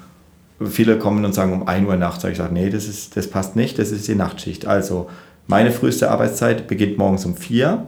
viele 0.65 0.99
kommen 0.99 1.25
und 1.25 1.35
sagen 1.35 1.53
um 1.53 1.69
1 1.69 1.87
Uhr 1.87 1.97
nachts. 1.97 2.25
Ich 2.25 2.39
sage, 2.39 2.55
nee, 2.55 2.71
das, 2.71 2.87
ist, 2.87 3.17
das 3.17 3.29
passt 3.29 3.57
nicht, 3.57 3.79
das 3.79 3.91
ist 3.91 4.09
die 4.09 4.15
Nachtschicht. 4.15 4.67
Also 4.67 5.09
meine 5.47 5.71
früheste 5.71 6.11
Arbeitszeit 6.11 6.67
beginnt 6.67 6.99
morgens 6.99 7.25
um 7.25 7.37
4. 7.37 7.87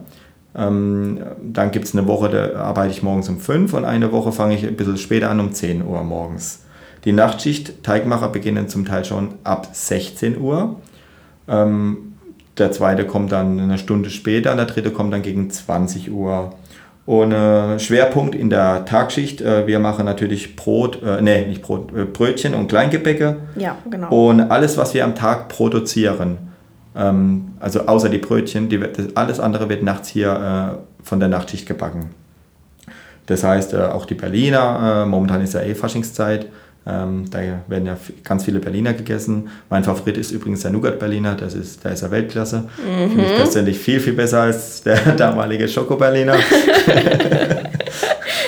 Ähm, 0.55 1.19
dann 1.41 1.71
gibt 1.71 1.85
es 1.85 1.95
eine 1.95 2.07
Woche, 2.07 2.29
da 2.29 2.59
arbeite 2.59 2.91
ich 2.91 3.03
morgens 3.03 3.29
um 3.29 3.39
5 3.39 3.73
und 3.73 3.85
eine 3.85 4.11
Woche 4.11 4.31
fange 4.31 4.55
ich 4.55 4.65
ein 4.65 4.75
bisschen 4.75 4.97
später 4.97 5.29
an 5.29 5.39
um 5.39 5.53
10 5.53 5.85
Uhr 5.85 6.03
morgens. 6.03 6.63
Die 7.05 7.11
Nachtschicht, 7.11 7.83
Teigmacher 7.83 8.29
beginnen 8.29 8.67
zum 8.67 8.85
Teil 8.85 9.05
schon 9.05 9.35
ab 9.43 9.69
16 9.71 10.39
Uhr. 10.39 10.75
Ähm, 11.47 12.13
der 12.57 12.71
zweite 12.71 13.05
kommt 13.05 13.31
dann 13.31 13.59
eine 13.59 13.77
Stunde 13.77 14.09
später 14.09 14.51
und 14.51 14.57
der 14.57 14.65
dritte 14.65 14.91
kommt 14.91 15.13
dann 15.13 15.21
gegen 15.21 15.49
20 15.49 16.11
Uhr. 16.11 16.53
Und 17.09 17.31
äh, 17.31 17.79
Schwerpunkt 17.79 18.35
in 18.35 18.51
der 18.51 18.85
Tagschicht, 18.85 19.41
äh, 19.41 19.65
wir 19.65 19.79
machen 19.79 20.05
natürlich 20.05 20.55
Brot, 20.55 21.01
äh, 21.01 21.19
nee, 21.23 21.43
nicht 21.47 21.63
Brot, 21.63 21.91
äh, 21.91 22.05
Brötchen 22.05 22.53
und 22.53 22.67
Kleingebäcke. 22.67 23.37
Ja, 23.55 23.77
genau. 23.89 24.27
Und 24.27 24.41
alles, 24.41 24.77
was 24.77 24.93
wir 24.93 25.03
am 25.03 25.15
Tag 25.15 25.47
produzieren, 25.47 26.37
ähm, 26.95 27.53
also 27.59 27.87
außer 27.87 28.09
die 28.09 28.19
Brötchen, 28.19 28.69
die, 28.69 28.79
das, 28.79 29.15
alles 29.15 29.39
andere 29.39 29.69
wird 29.69 29.81
nachts 29.81 30.09
hier 30.09 30.77
äh, 30.77 31.03
von 31.03 31.19
der 31.19 31.29
Nachtschicht 31.29 31.67
gebacken. 31.67 32.11
Das 33.25 33.43
heißt, 33.43 33.73
äh, 33.73 33.77
auch 33.77 34.05
die 34.05 34.13
Berliner, 34.13 35.07
momentan 35.07 35.41
ist 35.41 35.55
ja 35.55 35.61
eh 35.61 35.73
Faschingszeit, 35.73 36.45
ähm, 36.87 37.25
da 37.29 37.39
werden 37.67 37.85
ja 37.85 37.97
ganz 38.23 38.45
viele 38.45 38.59
Berliner 38.59 38.93
gegessen. 38.93 39.49
Mein 39.69 39.83
Favorit 39.83 40.17
ist 40.17 40.31
übrigens 40.31 40.61
der 40.61 40.71
Nougat-Berliner, 40.71 41.35
das 41.35 41.53
ist, 41.53 41.83
der 41.83 41.91
ist 41.91 42.01
ja 42.01 42.09
Weltklasse. 42.09 42.63
Mhm. 42.77 43.09
Finde 43.09 43.25
ich 43.25 43.35
persönlich 43.35 43.77
viel, 43.77 43.99
viel 43.99 44.13
besser 44.13 44.41
als 44.41 44.83
der 44.83 44.97
damalige 45.17 45.67
Schoko-Berliner. 45.67 46.37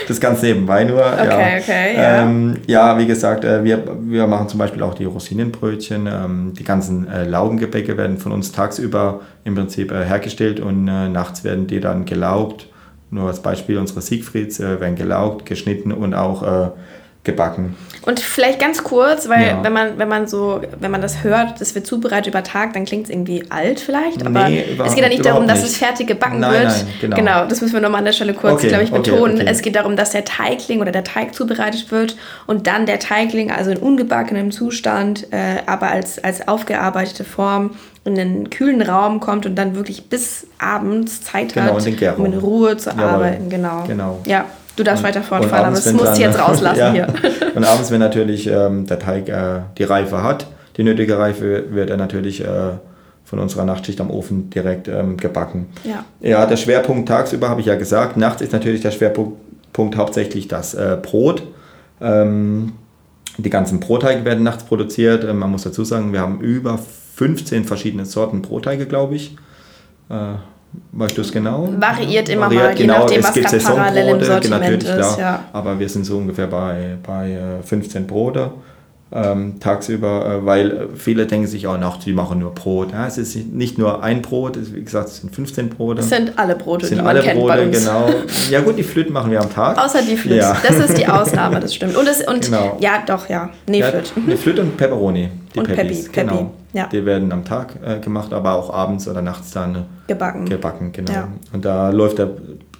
das 0.08 0.20
ganz 0.20 0.42
nebenbei 0.42 0.86
nur. 0.86 1.00
Okay, 1.00 1.28
ja. 1.28 1.60
okay, 1.60 1.96
ja. 1.96 2.24
Ähm, 2.24 2.58
ja, 2.68 2.98
wie 2.98 3.06
gesagt, 3.06 3.44
äh, 3.44 3.64
wir, 3.64 3.84
wir 4.02 4.28
machen 4.28 4.50
zum 4.50 4.60
Beispiel 4.60 4.84
auch 4.84 4.94
die 4.94 5.06
Rosinenbrötchen. 5.06 6.08
Ähm, 6.08 6.54
die 6.58 6.64
ganzen 6.64 7.08
äh, 7.08 7.26
Laugengebäcke 7.26 7.98
werden 7.98 8.18
von 8.18 8.32
uns 8.32 8.52
tagsüber 8.52 9.22
im 9.44 9.56
Prinzip 9.56 9.92
äh, 9.92 10.06
hergestellt 10.06 10.60
und 10.60 10.88
äh, 10.88 11.10
nachts 11.10 11.44
werden 11.44 11.68
die 11.68 11.80
dann 11.80 12.06
gelaugt. 12.06 12.68
Nur 13.10 13.28
als 13.28 13.42
Beispiel, 13.42 13.78
unsere 13.78 14.02
Siegfrieds 14.02 14.60
äh, 14.60 14.80
werden 14.80 14.96
gelaugt, 14.96 15.46
geschnitten 15.46 15.92
und 15.92 16.14
auch 16.14 16.44
äh, 16.44 16.70
gebacken. 17.24 17.76
Und 18.04 18.20
vielleicht 18.20 18.60
ganz 18.60 18.84
kurz, 18.84 19.30
weil 19.30 19.48
ja. 19.48 19.64
wenn 19.64 19.74
man 19.74 20.00
wenn 20.00 20.08
man 20.08 20.28
so 20.28 20.60
wenn 20.80 20.90
man 20.90 21.04
das 21.04 21.24
hört, 21.24 21.62
das 21.62 21.76
wird 21.76 21.86
zubereitet 21.86 22.28
über 22.34 22.44
Tag, 22.44 22.74
dann 22.74 22.86
klingt 22.86 23.04
es 23.04 23.10
irgendwie 23.12 23.44
alt 23.50 23.80
vielleicht, 23.80 24.26
aber 24.26 24.50
nee, 24.50 24.66
es 24.84 24.96
geht 24.96 25.04
ja 25.04 25.10
nicht 25.10 25.24
darum, 25.24 25.48
dass 25.48 25.64
es 25.64 25.78
fertig 25.78 26.08
gebacken 26.08 26.40
nein, 26.40 26.52
wird. 26.52 26.64
Nein, 26.64 26.88
genau. 27.00 27.16
genau, 27.16 27.46
das 27.46 27.62
müssen 27.62 27.74
wir 27.74 27.82
nochmal 27.82 28.00
an 28.00 28.06
der 28.06 28.14
Stelle 28.14 28.34
kurz, 28.34 28.54
okay, 28.54 28.70
glaube 28.70 28.86
ich, 28.86 28.92
betonen. 28.92 29.34
Okay, 29.34 29.42
okay. 29.44 29.52
Es 29.52 29.62
geht 29.62 29.76
darum, 29.76 29.96
dass 29.96 30.12
der 30.12 30.26
Teigling 30.26 30.82
oder 30.82 30.92
der 30.92 31.04
Teig 31.04 31.36
zubereitet 31.36 31.92
wird 31.92 32.18
und 32.48 32.66
dann 32.66 32.88
der 32.88 32.98
Teigling, 32.98 33.52
also 33.52 33.70
in 33.70 33.78
ungebackenem 33.78 34.50
Zustand, 34.50 35.32
äh, 35.32 35.58
aber 35.68 35.92
als, 35.92 36.24
als 36.24 36.48
aufgearbeitete 36.48 37.24
Form 37.24 37.76
in 38.04 38.20
einen 38.20 38.50
kühlen 38.50 38.82
Raum 38.82 39.20
kommt 39.20 39.46
und 39.46 39.54
dann 39.56 39.76
wirklich 39.76 40.10
bis 40.10 40.48
abends 40.58 41.22
Zeit 41.22 41.54
genau, 41.54 41.76
hat, 41.76 42.18
um 42.18 42.26
in 42.26 42.34
Ruhe 42.34 42.78
zu 42.78 42.90
Jawohl. 42.90 43.04
arbeiten. 43.04 43.50
Genau. 43.50 43.84
genau. 43.86 44.20
Ja, 44.26 44.46
Du 44.82 44.86
darfst 44.86 45.04
und, 45.04 45.10
weiter 45.10 45.22
fortfahren, 45.22 45.66
aber 45.66 45.76
das 45.76 45.94
musst 45.94 46.18
du 46.18 46.22
jetzt 46.22 46.40
rauslassen 46.40 46.80
ja. 46.80 46.92
hier. 46.92 47.08
und 47.56 47.64
abends, 47.64 47.92
wenn 47.92 48.00
natürlich 48.00 48.48
ähm, 48.48 48.88
der 48.88 48.98
Teig 48.98 49.30
äh, 49.30 49.60
die 49.78 49.84
Reife 49.84 50.24
hat, 50.24 50.48
die 50.76 50.84
nötige 50.84 51.20
Reife, 51.20 51.66
wird 51.70 51.92
er 51.92 51.98
natürlich 51.98 52.44
äh, 52.44 52.48
von 53.24 53.38
unserer 53.38 53.64
Nachtschicht 53.64 54.02
am 54.02 54.10
Ofen 54.10 54.50
direkt 54.50 54.88
ähm, 54.88 55.18
gebacken. 55.18 55.68
Ja. 55.84 56.04
ja, 56.20 56.48
der 56.48 56.58
Schwerpunkt 56.58 57.08
tagsüber 57.08 57.48
habe 57.48 57.62
ich 57.62 57.68
ja 57.68 57.76
gesagt. 57.76 58.18
Nachts 58.18 58.42
ist 58.42 58.54
natürlich 58.54 58.82
der 58.82 58.90
Schwerpunkt 58.90 59.96
hauptsächlich 59.96 60.48
das 60.48 60.74
äh, 60.74 60.98
Brot. 61.00 61.44
Ähm, 62.02 62.74
die 63.38 63.52
ganzen 63.52 63.80
Brotteige 63.80 64.26
werden 64.26 64.44
nachts 64.44 64.64
produziert. 64.64 65.24
Ähm, 65.24 65.38
man 65.38 65.52
muss 65.52 65.62
dazu 65.62 65.84
sagen, 65.84 66.12
wir 66.12 66.22
haben 66.22 66.42
über 66.42 66.80
15 67.18 67.66
verschiedene 67.66 68.06
Sorten 68.06 68.42
Brotteige, 68.42 68.88
glaube 68.88 69.14
ich. 69.14 69.36
Äh, 70.10 70.38
Weißt 70.94 71.18
du 71.18 71.22
es 71.22 71.32
genau? 71.32 71.70
Variiert 71.78 72.30
immer 72.30 72.46
Variiert, 72.46 72.64
mal, 72.64 72.76
genau. 72.76 72.94
je 73.10 73.18
nachdem, 73.18 73.24
was 73.24 73.34
gerade 73.34 73.58
parallel 73.64 74.08
im 74.16 74.24
Sortiment 74.24 74.62
natürlich, 74.62 74.84
ist. 74.84 74.94
Klar, 74.96 75.20
ja. 75.20 75.44
Aber 75.54 75.80
wir 75.80 75.90
sind 75.90 76.06
so 76.06 76.18
ungefähr 76.18 76.48
bei, 76.48 76.98
bei 77.06 77.38
15 77.64 78.02
äh, 78.04 78.06
Brote. 78.06 78.52
ähm, 79.14 79.60
tagsüber, 79.60 80.26
äh, 80.42 80.46
weil 80.46 80.88
viele 80.96 81.26
denken 81.26 81.46
sich 81.48 81.68
auch 81.68 81.78
noch, 81.78 81.98
die 82.00 82.14
machen 82.14 82.40
nur 82.40 82.54
Brot. 82.54 82.94
Ja, 82.94 83.06
es 83.08 83.18
ist 83.18 83.36
nicht 83.52 83.78
nur 83.78 84.02
ein 84.02 84.22
Brot, 84.22 84.56
es, 84.56 84.74
wie 84.74 84.82
gesagt, 84.82 85.10
es 85.10 85.18
sind 85.18 85.36
15 85.36 85.68
Brote. 85.70 86.00
Es 86.00 86.08
sind 86.10 86.32
alle 86.40 86.56
Brote, 86.56 86.86
sind 86.86 87.00
die 87.00 87.06
alle 87.06 87.20
man 87.20 87.28
kennt 87.28 87.40
Brote, 87.42 87.54
bei 87.58 87.66
uns. 87.66 87.80
genau. 87.80 88.10
Ja 88.50 88.62
gut, 88.62 88.78
die 88.78 88.84
Flüt 88.84 89.10
machen 89.10 89.30
wir 89.32 89.42
am 89.42 89.54
Tag. 89.54 89.78
Außer 89.78 90.02
die 90.02 90.16
Flüt. 90.16 90.38
Ja. 90.38 90.56
Das 90.66 90.78
ist 90.80 90.98
die 90.98 91.08
Ausnahme, 91.08 91.60
das 91.60 91.76
stimmt. 91.76 91.98
Und, 91.98 92.08
es, 92.08 92.26
und 92.26 92.46
Genau. 92.46 92.78
ja, 92.80 93.04
doch, 93.06 93.28
ja. 93.28 93.50
Nee, 93.68 93.80
Ja, 93.80 93.92
eine 94.26 94.38
Flüt 94.38 94.58
und 94.60 94.78
Pepperoni. 94.78 95.28
Die 95.54 95.60
Und 95.60 95.68
Peppis, 95.68 96.04
Peppi, 96.06 96.12
Peppi, 96.14 96.30
genau. 96.38 96.52
Ja. 96.74 96.88
Die 96.88 97.06
werden 97.06 97.32
am 97.32 97.44
Tag 97.44 97.76
äh, 97.84 98.00
gemacht, 98.00 98.34
aber 98.34 98.54
auch 98.54 98.74
abends 98.74 99.08
oder 99.08 99.22
nachts 99.22 99.52
dann 99.52 99.86
Gebacken. 100.08 100.46
gebacken, 100.46 100.92
genau. 100.92 101.12
Ja. 101.12 101.28
Und 101.52 101.66
da 101.66 101.90
läuft 101.90 102.18
der, 102.18 102.30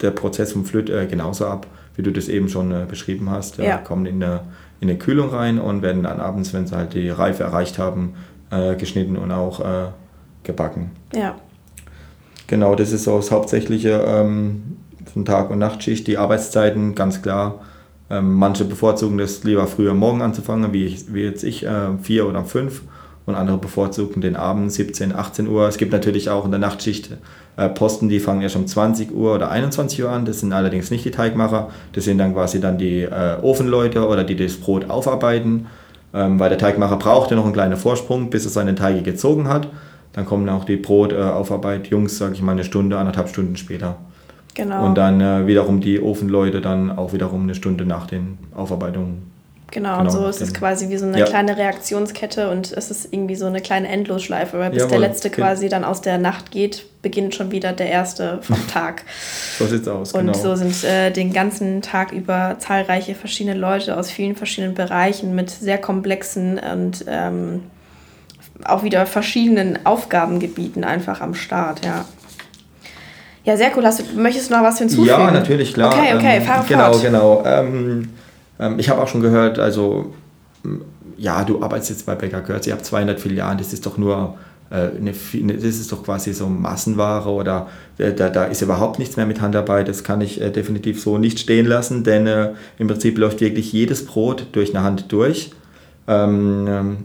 der 0.02 0.12
Prozess 0.12 0.54
vom 0.54 0.66
Flöt 0.66 0.90
äh, 0.90 1.08
genauso 1.08 1.46
ab, 1.48 1.68
wie 1.96 2.02
du 2.02 2.12
das 2.12 2.30
eben 2.30 2.48
schon 2.48 2.72
äh, 2.72 2.86
beschrieben 2.88 3.30
hast. 3.30 3.58
Ja. 3.58 3.78
Kommen 3.78 4.06
in 4.06 4.24
eine, 4.24 4.42
in 4.80 4.90
eine 4.90 4.98
Kühlung 4.98 5.30
rein 5.30 5.60
und 5.60 5.82
werden 5.82 6.04
dann 6.04 6.20
abends, 6.20 6.54
wenn 6.54 6.68
sie 6.68 6.76
halt 6.76 6.94
die 6.94 7.10
Reife 7.10 7.44
erreicht 7.44 7.80
haben, 7.80 8.14
äh, 8.50 8.76
geschnitten 8.76 9.18
und 9.18 9.32
auch 9.32 9.60
äh, 9.60 9.90
gebacken. 10.44 10.92
Ja. 11.14 11.36
Genau, 12.48 12.76
das 12.76 12.92
ist 12.92 13.04
so 13.04 13.18
das 13.18 13.32
Hauptsächliche 13.32 14.04
ähm, 14.06 14.78
von 15.14 15.26
Tag- 15.26 15.50
und 15.50 15.60
Nachtschicht. 15.60 16.08
Die 16.08 16.18
Arbeitszeiten, 16.18 16.96
ganz 16.96 17.22
klar. 17.22 17.62
Ähm, 18.10 18.34
manche 18.34 18.66
bevorzugen 18.66 19.18
das 19.18 19.44
lieber 19.44 19.68
früher 19.68 19.94
morgen 19.94 20.22
anzufangen, 20.22 20.74
wie, 20.74 20.86
ich, 20.86 21.14
wie 21.14 21.24
jetzt 21.24 21.44
ich, 21.44 21.66
äh, 21.66 21.98
vier 22.02 22.28
oder 22.28 22.44
fünf. 22.44 22.82
Und 23.26 23.36
andere 23.36 23.58
bevorzugen 23.58 24.22
den 24.22 24.36
Abend 24.36 24.72
17, 24.72 25.14
18 25.16 25.48
Uhr. 25.48 25.68
Es 25.68 25.78
gibt 25.78 25.92
natürlich 25.92 26.30
auch 26.30 26.44
in 26.44 26.52
der 26.52 26.60
Nachtschicht 26.60 27.12
äh, 27.58 27.70
Posten, 27.70 28.10
die 28.10 28.20
fangen 28.20 28.42
ja 28.42 28.50
schon 28.50 28.62
um 28.62 28.68
20 28.68 29.14
Uhr 29.14 29.36
oder 29.36 29.52
21 29.52 30.04
Uhr 30.04 30.10
an. 30.10 30.26
Das 30.26 30.40
sind 30.40 30.54
allerdings 30.54 30.90
nicht 30.90 31.06
die 31.06 31.12
Teigmacher. 31.12 31.70
Das 31.94 32.06
sind 32.06 32.18
dann 32.18 32.34
quasi 32.34 32.60
dann 32.60 32.78
die 32.78 33.02
äh, 33.02 33.38
Ofenleute 33.42 34.08
oder 34.08 34.24
die 34.24 34.36
das 34.36 34.58
Brot 34.58 34.90
aufarbeiten. 34.90 35.68
Ähm, 36.14 36.40
weil 36.40 36.50
der 36.50 36.58
Teigmacher 36.58 36.98
braucht 36.98 37.32
ja 37.32 37.38
noch 37.38 37.46
einen 37.46 37.54
kleinen 37.54 37.78
Vorsprung, 37.78 38.30
bis 38.30 38.46
er 38.46 38.52
seine 38.52 38.76
Teige 38.76 39.02
gezogen 39.02 39.48
hat. 39.48 39.70
Dann 40.14 40.26
kommen 40.26 40.50
auch 40.50 40.66
die 40.66 40.76
Brotaufarbeit, 40.76 41.88
Jungs, 41.88 42.18
sage 42.18 42.34
ich 42.34 42.42
mal, 42.42 42.52
eine 42.52 42.66
Stunde, 42.66 42.98
anderthalb 42.98 43.30
Stunden 43.30 43.56
später. 43.56 43.96
Genau. 44.54 44.86
Und 44.86 44.98
dann 44.98 45.22
äh, 45.22 45.48
wiederum 45.48 45.80
die 45.80 46.02
Ofenleute 46.02 46.60
dann 46.60 46.92
auch 46.92 47.14
wiederum 47.14 47.44
eine 47.44 47.56
Stunde 47.56 47.86
nach 47.86 48.08
den 48.08 48.38
Aufarbeitungen. 48.54 49.31
Genau, 49.72 49.98
Genau, 49.98 50.02
und 50.02 50.10
so 50.12 50.28
ist 50.28 50.42
es 50.42 50.50
genau. 50.50 50.60
quasi 50.60 50.90
wie 50.90 50.98
so 50.98 51.06
eine 51.06 51.20
Ja. 51.20 51.26
kleine 51.26 51.56
Reaktionskette 51.58 52.50
und 52.50 52.72
es 52.74 52.92
ist 52.92 53.08
irgendwie 53.12 53.36
so 53.36 53.46
eine 53.46 53.62
kleine 53.62 53.88
Endlosschleife, 53.88 54.60
weil 54.60 54.70
bis 54.72 54.80
der 54.84 54.88
Jawohl, 54.90 55.00
letzte 55.08 55.30
genau. 55.30 55.48
quasi 55.48 55.70
dann 55.70 55.86
aus 55.86 56.02
der 56.02 56.18
Nacht 56.18 56.52
geht, 56.52 56.86
beginnt 57.02 57.34
schon 57.36 57.52
wieder 57.52 57.72
der 57.72 57.90
erste 57.90 58.40
vom 58.42 58.68
Tag. 58.74 59.04
So 59.58 59.66
sieht's 59.68 59.88
aus, 59.88 60.12
Und 60.12 60.26
genau. 60.28 60.38
so 60.38 60.56
sind 60.56 60.84
äh, 60.84 61.10
den 61.12 61.32
ganzen 61.32 61.82
Tag 61.82 62.12
über 62.12 62.58
zahlreiche 62.60 63.16
verschiedene 63.16 63.56
Leute 63.58 63.98
aus 63.98 64.12
vielen 64.12 64.36
verschiedenen 64.36 64.74
Bereichen 64.76 65.34
mit 65.36 65.50
sehr 65.50 65.78
komplexen 65.78 66.60
und 66.60 67.06
ähm, 67.08 67.64
auch 68.66 68.84
wieder 68.84 69.06
verschiedenen 69.06 69.86
Aufgabengebieten 69.86 70.84
einfach 70.84 71.22
am 71.22 71.34
Start, 71.34 71.86
ja. 71.86 72.06
Ja, 73.44 73.58
sehr 73.58 73.72
cool. 73.76 73.84
Hast 73.86 74.00
du, 74.02 74.04
möchtest 74.20 74.52
du 74.52 74.56
noch 74.56 74.62
was 74.64 74.78
hinzufügen? 74.78 75.08
Ja, 75.08 75.32
natürlich, 75.32 75.74
klar. 75.74 75.92
Okay, 75.94 76.14
okay, 76.16 76.38
ähm, 76.38 76.44
fahre 76.44 76.66
Genau, 76.68 76.92
fort. 76.92 77.02
genau. 77.02 77.44
Ähm, 77.46 78.10
ähm, 78.62 78.80
ich 78.80 78.90
habe 78.90 79.02
auch 79.02 79.10
schon 79.10 79.22
gehört, 79.22 79.60
also, 79.60 80.14
ja, 81.18 81.44
du 81.44 81.62
arbeitest 81.62 81.90
jetzt 81.90 82.06
bei 82.06 82.16
Bäcker 82.16 82.42
Görz, 82.42 82.68
ihr 82.68 82.74
habt 82.74 82.86
200 82.86 83.20
Filialen, 83.20 83.58
das 83.58 83.74
ist 83.74 83.86
doch 83.86 83.98
nur, 83.98 84.38
äh, 84.72 84.90
eine, 84.98 85.12
eine, 85.34 85.54
das 85.56 85.64
ist 85.66 85.92
doch 85.92 86.02
quasi 86.02 86.34
so 86.34 86.48
Massenware 86.48 87.30
oder 87.30 87.68
äh, 87.98 88.14
da, 88.14 88.30
da 88.30 88.46
ist 88.46 88.62
überhaupt 88.62 89.00
nichts 89.00 89.18
mehr 89.18 89.26
mit 89.26 89.42
Handarbeit. 89.42 89.90
Das 89.90 90.06
kann 90.06 90.22
ich 90.22 90.40
äh, 90.40 90.50
definitiv 90.50 91.02
so 91.02 91.18
nicht 91.18 91.40
stehen 91.40 91.66
lassen, 91.66 92.06
denn 92.06 92.28
im 92.78 92.88
Prinzip 92.88 93.18
läuft 93.18 93.42
wirklich 93.42 93.74
jedes 93.74 94.06
Brot 94.06 94.48
durch 94.54 94.74
eine 94.74 94.84
Hand 94.84 95.12
durch. 95.12 95.52
Ähm, 96.08 96.66
ähm, 96.70 96.98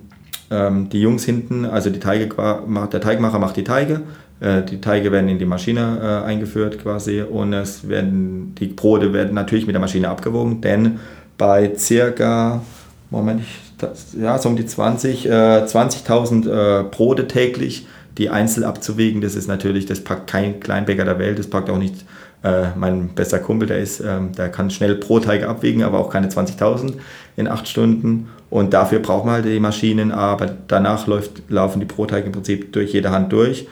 ähm, 0.48 0.88
die 0.90 1.00
Jungs 1.00 1.24
hinten, 1.24 1.64
also 1.64 1.90
die 1.90 1.98
Teige, 1.98 2.28
der 2.28 3.00
Teigmacher 3.00 3.40
macht 3.40 3.56
die 3.56 3.64
Teige, 3.64 4.02
die 4.38 4.82
Teige 4.82 5.12
werden 5.12 5.30
in 5.30 5.38
die 5.38 5.46
Maschine 5.46 6.22
eingeführt 6.26 6.78
quasi 6.78 7.22
und 7.22 7.54
es 7.54 7.88
werden, 7.88 8.54
die 8.54 8.66
Brote 8.66 9.14
werden 9.14 9.34
natürlich 9.34 9.66
mit 9.66 9.74
der 9.74 9.80
Maschine 9.80 10.10
abgewogen, 10.10 10.60
denn 10.60 11.00
bei 11.38 11.72
circa, 11.76 12.62
Moment, 13.10 13.42
ich, 13.42 13.60
das, 13.78 14.14
ja, 14.18 14.38
so 14.38 14.48
um 14.48 14.56
die 14.56 14.66
20, 14.66 15.26
äh, 15.26 15.28
20.000 15.30 16.48
äh, 16.48 16.82
Brote 16.84 17.28
täglich, 17.28 17.86
die 18.18 18.30
einzeln 18.30 18.64
abzuwiegen, 18.64 19.20
das 19.20 19.34
ist 19.34 19.46
natürlich, 19.46 19.86
das 19.86 20.02
packt 20.02 20.30
kein 20.30 20.60
Kleinbäcker 20.60 21.04
der 21.04 21.18
Welt, 21.18 21.38
das 21.38 21.48
packt 21.48 21.68
auch 21.68 21.78
nicht 21.78 22.04
äh, 22.42 22.68
mein 22.76 23.08
bester 23.08 23.38
Kumpel, 23.38 23.68
der 23.68 23.78
ist, 23.78 24.00
ähm, 24.00 24.32
der 24.32 24.48
kann 24.48 24.70
schnell 24.70 24.94
Brotteige 24.94 25.48
abwiegen, 25.48 25.82
aber 25.82 25.98
auch 25.98 26.10
keine 26.10 26.28
20.000 26.28 26.94
in 27.36 27.48
acht 27.48 27.68
Stunden. 27.68 28.28
Und 28.48 28.72
dafür 28.72 29.00
braucht 29.00 29.24
man 29.24 29.34
halt 29.34 29.44
die 29.44 29.60
Maschinen, 29.60 30.12
aber 30.12 30.54
danach 30.68 31.06
läuft, 31.06 31.50
laufen 31.50 31.80
die 31.80 31.86
Brotteige 31.86 32.26
im 32.26 32.32
Prinzip 32.32 32.72
durch 32.72 32.92
jede 32.92 33.10
Hand 33.10 33.32
durch. 33.32 33.66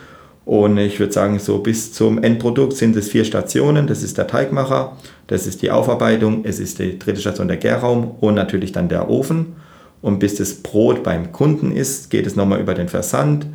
Und 0.45 0.77
ich 0.77 0.99
würde 0.99 1.11
sagen, 1.11 1.39
so 1.39 1.57
bis 1.57 1.91
zum 1.91 2.21
Endprodukt 2.21 2.73
sind 2.73 2.95
es 2.95 3.09
vier 3.09 3.25
Stationen. 3.25 3.87
Das 3.87 4.03
ist 4.03 4.17
der 4.19 4.27
Teigmacher, 4.27 4.95
das 5.25 5.47
ist 5.47 5.63
die 5.63 5.71
Aufarbeitung, 5.71 6.45
es 6.45 6.59
ist 6.59 6.77
die 6.77 6.99
dritte 6.99 7.19
Station 7.19 7.47
der 7.47 7.57
Gärraum 7.57 8.11
und 8.21 8.35
natürlich 8.35 8.71
dann 8.71 8.87
der 8.87 9.09
Ofen. 9.09 9.55
Und 10.03 10.19
bis 10.19 10.35
das 10.35 10.53
Brot 10.53 11.01
beim 11.01 11.31
Kunden 11.31 11.71
ist, 11.71 12.11
geht 12.11 12.27
es 12.27 12.35
nochmal 12.35 12.59
über 12.61 12.75
den 12.75 12.89
Versand, 12.89 13.47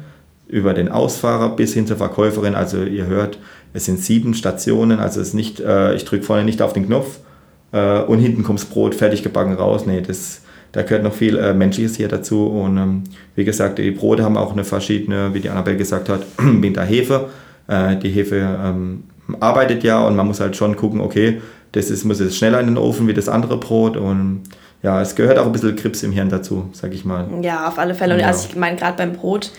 über 0.49 0.75
den 0.75 0.89
Ausfahrer 0.89 1.55
bis 1.55 1.75
hin 1.75 1.87
zur 1.87 1.97
Verkäuferin. 1.97 2.57
Also 2.57 2.83
ihr 2.83 3.07
hört, 3.07 3.39
es 3.73 3.85
sind 3.85 4.01
sieben 4.01 4.35
Stationen. 4.35 4.99
Also 4.99 5.21
es 5.21 5.29
ist 5.29 5.35
nicht, 5.35 5.61
äh, 5.61 5.95
ich 5.95 6.05
drücke 6.05 6.25
vorne 6.25 6.43
nicht 6.43 6.61
auf 6.61 6.73
den 6.73 6.87
Knopf 6.87 7.21
äh, 7.71 8.01
und 8.01 8.19
hinten 8.19 8.43
kommt 8.43 8.59
das 8.59 8.67
Brot 8.67 8.97
fertig 8.97 9.23
gebacken 9.23 9.53
raus. 9.53 9.87
Nee, 9.87 10.01
das, 10.01 10.41
da 10.73 10.83
gehört 10.83 11.03
noch 11.03 11.13
viel 11.15 11.37
äh, 11.37 11.53
Menschliches 11.55 11.97
hier 11.97 12.09
dazu. 12.09 12.47
Und 12.47 12.77
ähm, 12.79 13.05
wie 13.37 13.45
gesagt, 13.45 13.79
die 13.79 13.91
Brote 13.91 14.23
haben 14.25 14.37
auch 14.37 14.53
eine 14.53 14.65
verschiedene, 14.65 15.35
wie 15.35 15.41
die 15.41 15.51
Annabelle 15.51 15.77
gesagt 15.77 16.09
hat, 16.09 16.23
mit 16.43 16.77
der 16.77 16.85
Hefe. 16.85 17.29
Äh, 17.69 17.97
die 17.97 18.11
Hefe 18.11 18.37
ähm, 18.65 19.05
arbeitet 19.41 19.83
ja 19.85 20.05
und 20.07 20.17
man 20.17 20.27
muss 20.27 20.41
halt 20.41 20.57
schon 20.57 20.77
gucken, 20.77 21.01
okay, 21.01 21.41
das 21.73 21.91
ist, 21.91 22.05
muss 22.05 22.21
jetzt 22.21 22.37
schneller 22.37 22.61
in 22.61 22.67
den 22.67 22.79
Ofen 22.79 23.07
wie 23.09 23.15
das 23.15 23.29
andere 23.29 23.57
Brot. 23.59 23.97
Und 23.97 24.43
ja, 24.83 25.01
es 25.01 25.15
gehört 25.15 25.39
auch 25.39 25.47
ein 25.47 25.53
bisschen 25.53 25.77
Krips 25.77 26.03
im 26.03 26.11
Hirn 26.13 26.29
dazu, 26.31 26.69
sag 26.73 26.93
ich 26.95 27.05
mal. 27.05 27.27
Ja, 27.43 27.69
auf 27.69 27.79
alle 27.79 27.95
Fälle. 27.95 28.15
Und 28.15 28.21
Ja. 28.21 28.27
also 28.29 28.49
ich 28.49 28.57
meine, 28.57 28.77
gerade 28.77 28.97
beim 28.97 29.13
Brot, 29.13 29.51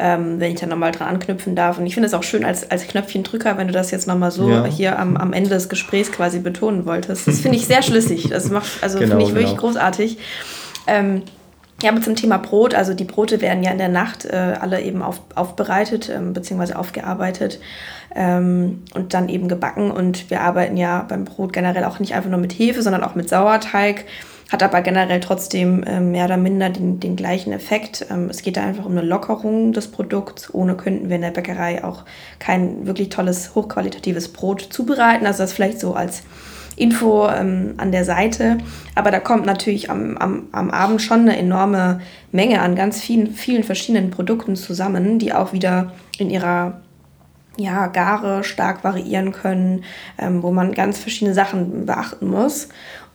ähm, 0.00 0.40
wenn 0.40 0.52
ich 0.54 0.58
da 0.58 0.66
nochmal 0.66 0.90
dran 0.92 1.08
anknüpfen 1.08 1.54
darf. 1.54 1.78
Und 1.78 1.86
ich 1.86 1.92
finde 1.94 2.06
es 2.06 2.14
auch 2.14 2.22
schön 2.22 2.44
als, 2.44 2.68
als 2.70 2.86
Knöpfchendrücker, 2.88 3.58
wenn 3.58 3.66
du 3.66 3.72
das 3.74 3.90
jetzt 3.90 4.06
nochmal 4.08 4.30
so 4.30 4.48
Ja. 4.48 4.64
hier 4.64 4.98
am, 4.98 5.16
am 5.18 5.32
Ende 5.34 5.50
des 5.50 5.68
Gesprächs 5.68 6.10
quasi 6.10 6.38
betonen 6.38 6.86
wolltest. 6.86 7.28
Das 7.28 7.40
finde 7.40 7.58
ich 7.58 7.66
sehr 7.66 7.82
schlüssig. 7.82 8.28
Das 8.30 8.50
macht, 8.50 8.68
also 8.80 8.98
Genau, 8.98 9.10
finde 9.10 9.24
ich 9.26 9.34
wirklich 9.34 9.50
genau. 9.50 9.60
großartig. 9.60 10.16
Ähm, 10.86 11.22
ja, 11.82 11.90
aber 11.90 12.02
zum 12.02 12.14
Thema 12.14 12.36
Brot, 12.36 12.74
also 12.74 12.92
die 12.92 13.04
Brote 13.04 13.40
werden 13.40 13.62
ja 13.62 13.70
in 13.70 13.78
der 13.78 13.88
Nacht 13.88 14.26
äh, 14.26 14.56
alle 14.60 14.82
eben 14.82 15.02
auf, 15.02 15.20
aufbereitet 15.34 16.10
ähm, 16.10 16.34
bzw. 16.34 16.74
aufgearbeitet 16.74 17.58
ähm, 18.14 18.82
und 18.94 19.14
dann 19.14 19.28
eben 19.28 19.48
gebacken. 19.48 19.90
Und 19.90 20.30
wir 20.30 20.42
arbeiten 20.42 20.76
ja 20.76 21.06
beim 21.08 21.24
Brot 21.24 21.52
generell 21.52 21.84
auch 21.84 21.98
nicht 21.98 22.14
einfach 22.14 22.30
nur 22.30 22.38
mit 22.38 22.52
Hefe, 22.52 22.82
sondern 22.82 23.02
auch 23.02 23.14
mit 23.14 23.28
Sauerteig. 23.30 24.04
Hat 24.52 24.64
aber 24.64 24.82
generell 24.82 25.20
trotzdem 25.20 25.84
ähm, 25.86 26.10
mehr 26.10 26.24
oder 26.24 26.36
minder 26.36 26.70
den, 26.70 26.98
den 26.98 27.14
gleichen 27.14 27.52
Effekt. 27.52 28.04
Ähm, 28.10 28.28
es 28.28 28.42
geht 28.42 28.56
da 28.56 28.62
einfach 28.62 28.84
um 28.84 28.92
eine 28.92 29.02
Lockerung 29.02 29.72
des 29.72 29.88
Produkts. 29.88 30.52
Ohne 30.52 30.74
könnten 30.74 31.08
wir 31.08 31.16
in 31.16 31.22
der 31.22 31.30
Bäckerei 31.30 31.84
auch 31.84 32.04
kein 32.40 32.84
wirklich 32.84 33.10
tolles, 33.10 33.54
hochqualitatives 33.54 34.32
Brot 34.32 34.60
zubereiten. 34.60 35.24
Also 35.24 35.44
das 35.44 35.52
vielleicht 35.52 35.80
so 35.80 35.94
als 35.94 36.24
Info 36.80 37.28
ähm, 37.28 37.74
an 37.76 37.92
der 37.92 38.04
Seite. 38.04 38.58
Aber 38.94 39.10
da 39.10 39.20
kommt 39.20 39.46
natürlich 39.46 39.90
am, 39.90 40.16
am, 40.16 40.44
am 40.52 40.70
Abend 40.70 41.02
schon 41.02 41.20
eine 41.20 41.36
enorme 41.36 42.00
Menge 42.32 42.62
an 42.62 42.74
ganz 42.74 43.00
vielen, 43.00 43.32
vielen 43.32 43.64
verschiedenen 43.64 44.10
Produkten 44.10 44.56
zusammen, 44.56 45.18
die 45.18 45.32
auch 45.32 45.52
wieder 45.52 45.92
in 46.18 46.30
ihrer 46.30 46.80
ja, 47.56 47.88
Gare 47.88 48.44
stark 48.44 48.82
variieren 48.84 49.32
können, 49.32 49.84
ähm, 50.18 50.42
wo 50.42 50.50
man 50.50 50.72
ganz 50.72 50.98
verschiedene 50.98 51.34
Sachen 51.34 51.84
beachten 51.84 52.28
muss. 52.28 52.68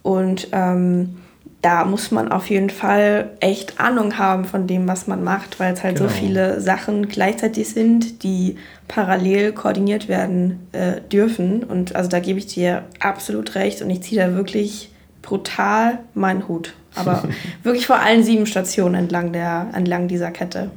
Und 0.03 0.49
ähm, 0.51 1.17
da 1.65 1.83
muss 1.83 2.11
man 2.11 2.31
auf 2.31 2.51
jeden 2.51 2.69
Fall 2.69 3.31
echt 3.39 3.79
Ahnung 3.79 4.19
haben 4.19 4.45
von 4.45 4.67
dem, 4.67 4.87
was 4.87 5.07
man 5.07 5.23
macht, 5.23 5.59
weil 5.59 5.73
es 5.73 5.83
halt 5.83 5.97
so 5.97 6.03
Genau. 6.03 6.15
viele 6.15 6.61
Sachen 6.61 7.07
gleichzeitig 7.07 7.69
sind, 7.69 8.21
die 8.21 8.57
parallel 8.87 9.51
koordiniert 9.51 10.07
werden 10.07 10.67
äh, 10.73 11.01
dürfen. 11.11 11.63
Und 11.63 11.95
also 11.95 12.07
da 12.07 12.19
gebe 12.19 12.37
ich 12.37 12.45
dir 12.45 12.83
absolut 12.99 13.55
recht 13.55 13.81
und 13.81 13.89
ich 13.89 14.03
ziehe 14.03 14.21
da 14.21 14.35
wirklich 14.35 14.91
brutal 15.23 15.97
meinen 16.13 16.47
Hut. 16.47 16.75
Aber 16.93 17.23
wirklich 17.63 17.87
vor 17.87 17.97
allen 17.97 18.23
sieben 18.23 18.45
Stationen 18.45 18.93
entlang, 18.93 19.33
der, 19.33 19.65
entlang 19.73 20.07
dieser 20.07 20.29
Kette. 20.29 20.69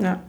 Ja. 0.00 0.20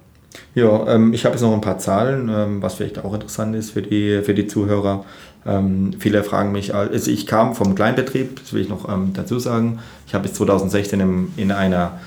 Ja, 0.56 0.88
ähm, 0.88 1.14
ich 1.14 1.26
habe 1.26 1.36
jetzt 1.36 1.42
noch 1.42 1.54
ein 1.54 1.62
paar 1.62 1.80
Zahlen, 1.80 2.30
ähm, 2.30 2.62
was 2.62 2.76
vielleicht 2.76 3.04
auch 3.04 3.14
interessant 3.14 3.56
ist 3.56 3.72
für 3.72 3.82
die, 3.82 4.22
für 4.24 4.34
die 4.34 4.48
Zuhörer. 4.48 5.06
Ähm, 5.46 5.94
viele 6.00 6.24
fragen 6.24 6.52
mich, 6.52 6.74
also 6.74 7.12
ich 7.12 7.28
kam 7.28 7.56
vom 7.56 7.76
Kleinbetrieb, 7.76 8.40
das 8.40 8.54
will 8.54 8.62
ich 8.62 8.70
noch 8.70 8.88
ähm, 8.88 9.12
dazu 9.14 9.40
sagen. 9.40 9.80
Ich 10.08 10.14
habe 10.14 10.24
bis 10.24 10.34
2016 10.36 11.00
im, 11.00 11.34
in 11.38 11.52
einer 11.52 12.00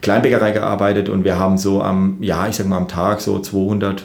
Kleinbäckerei 0.00 0.52
gearbeitet 0.52 1.08
und 1.08 1.24
wir 1.24 1.38
haben 1.38 1.58
so 1.58 1.82
am, 1.82 2.16
ja, 2.20 2.48
ich 2.48 2.56
sag 2.56 2.66
mal 2.66 2.78
am 2.78 2.88
Tag 2.88 3.20
so 3.20 3.38
200 3.38 4.04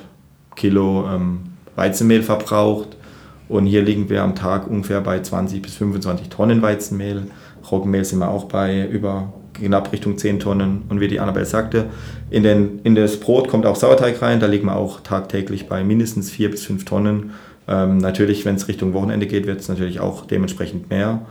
Kilo 0.56 1.08
ähm, 1.10 1.40
Weizenmehl 1.76 2.24
verbraucht. 2.24 2.98
Und 3.48 3.66
hier 3.66 3.82
liegen 3.82 4.10
wir 4.10 4.24
am 4.24 4.36
Tag 4.36 4.68
ungefähr 4.68 5.00
bei 5.00 5.22
20 5.22 5.62
bis 5.62 5.76
25 5.76 6.28
Tonnen 6.28 6.62
Weizenmehl. 6.62 7.28
Roggenmehl 7.72 8.04
sind 8.04 8.20
wir 8.20 8.30
auch 8.30 8.46
bei 8.46 8.86
über 8.86 9.32
knapp 9.60 9.92
Richtung 9.92 10.18
10 10.18 10.40
Tonnen. 10.40 10.84
Und 10.90 11.00
wie 11.00 11.08
die 11.08 11.20
Annabelle 11.20 11.46
sagte, 11.46 11.86
in, 12.30 12.44
den, 12.44 12.80
in 12.84 12.96
das 12.96 13.20
Brot 13.20 13.48
kommt 13.48 13.66
auch 13.66 13.76
Sauerteig 13.76 14.22
rein, 14.22 14.40
da 14.40 14.48
liegen 14.48 14.68
wir 14.68 14.76
auch 14.76 15.02
tagtäglich 15.02 15.68
bei 15.68 15.84
mindestens 15.84 16.32
4 16.32 16.52
bis 16.52 16.66
5 16.66 16.86
Tonnen. 16.86 17.32
Ähm, 17.68 17.98
natürlich, 17.98 18.46
wenn 18.46 18.56
es 18.56 18.68
Richtung 18.68 18.94
Wochenende 18.94 19.28
geht, 19.28 19.46
wird 19.48 19.60
es 19.60 19.68
natürlich 19.68 20.00
auch 20.00 20.26
dementsprechend 20.26 20.90
mehr. 20.90 21.22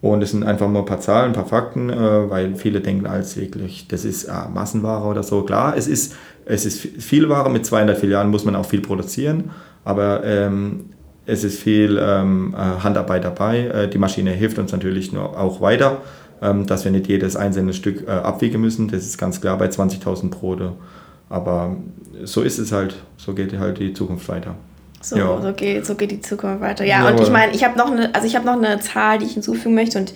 Und 0.00 0.22
es 0.22 0.30
sind 0.30 0.44
einfach 0.44 0.68
nur 0.68 0.82
ein 0.82 0.86
paar 0.86 1.00
Zahlen, 1.00 1.26
ein 1.26 1.32
paar 1.34 1.46
Fakten, 1.46 1.90
äh, 1.90 2.30
weil 2.30 2.56
viele 2.56 2.80
denken 2.80 3.06
als 3.06 3.36
wirklich, 3.36 3.86
das 3.88 4.04
ist 4.04 4.24
äh, 4.24 4.48
Massenware 4.52 5.06
oder 5.06 5.22
so. 5.22 5.42
Klar, 5.42 5.76
es 5.76 5.88
ist, 5.88 6.14
es 6.46 6.64
ist 6.64 6.80
viel 6.80 7.28
Ware, 7.28 7.50
mit 7.50 7.66
200 7.66 7.98
Filialen 7.98 8.30
muss 8.30 8.44
man 8.44 8.56
auch 8.56 8.64
viel 8.64 8.80
produzieren, 8.80 9.50
aber 9.84 10.24
ähm, 10.24 10.86
es 11.26 11.44
ist 11.44 11.60
viel 11.60 12.00
ähm, 12.02 12.54
äh, 12.56 12.82
Handarbeit 12.82 13.24
dabei. 13.24 13.66
Äh, 13.66 13.88
die 13.88 13.98
Maschine 13.98 14.30
hilft 14.30 14.58
uns 14.58 14.72
natürlich 14.72 15.12
nur 15.12 15.38
auch 15.38 15.60
weiter, 15.60 15.98
dass 16.40 16.84
wir 16.84 16.90
nicht 16.90 17.06
jedes 17.06 17.36
einzelne 17.36 17.74
Stück 17.74 18.08
äh, 18.08 18.10
abwiegen 18.10 18.60
müssen. 18.60 18.88
Das 18.88 19.04
ist 19.04 19.18
ganz 19.18 19.40
klar 19.40 19.58
bei 19.58 19.66
20.000 19.66 20.30
Brote. 20.30 20.72
Aber 21.28 21.76
so 22.24 22.42
ist 22.42 22.58
es 22.58 22.72
halt, 22.72 22.96
so 23.16 23.34
geht 23.34 23.58
halt 23.58 23.78
die 23.78 23.92
Zukunft 23.92 24.28
weiter. 24.28 24.54
So, 25.02 25.16
ja. 25.16 25.40
so, 25.40 25.52
geht, 25.52 25.86
so 25.86 25.94
geht 25.94 26.10
die 26.10 26.20
Zukunft 26.20 26.60
weiter. 26.60 26.84
Ja, 26.84 27.00
Jawohl. 27.00 27.12
und 27.12 27.20
ich 27.22 27.30
meine, 27.30 27.52
ich 27.52 27.64
habe 27.64 27.78
noch 27.78 27.90
eine, 27.90 28.14
also 28.14 28.26
ich 28.26 28.36
habe 28.36 28.46
noch 28.46 28.56
eine 28.56 28.80
Zahl, 28.80 29.18
die 29.18 29.26
ich 29.26 29.32
hinzufügen 29.32 29.74
möchte 29.74 29.98
und 29.98 30.14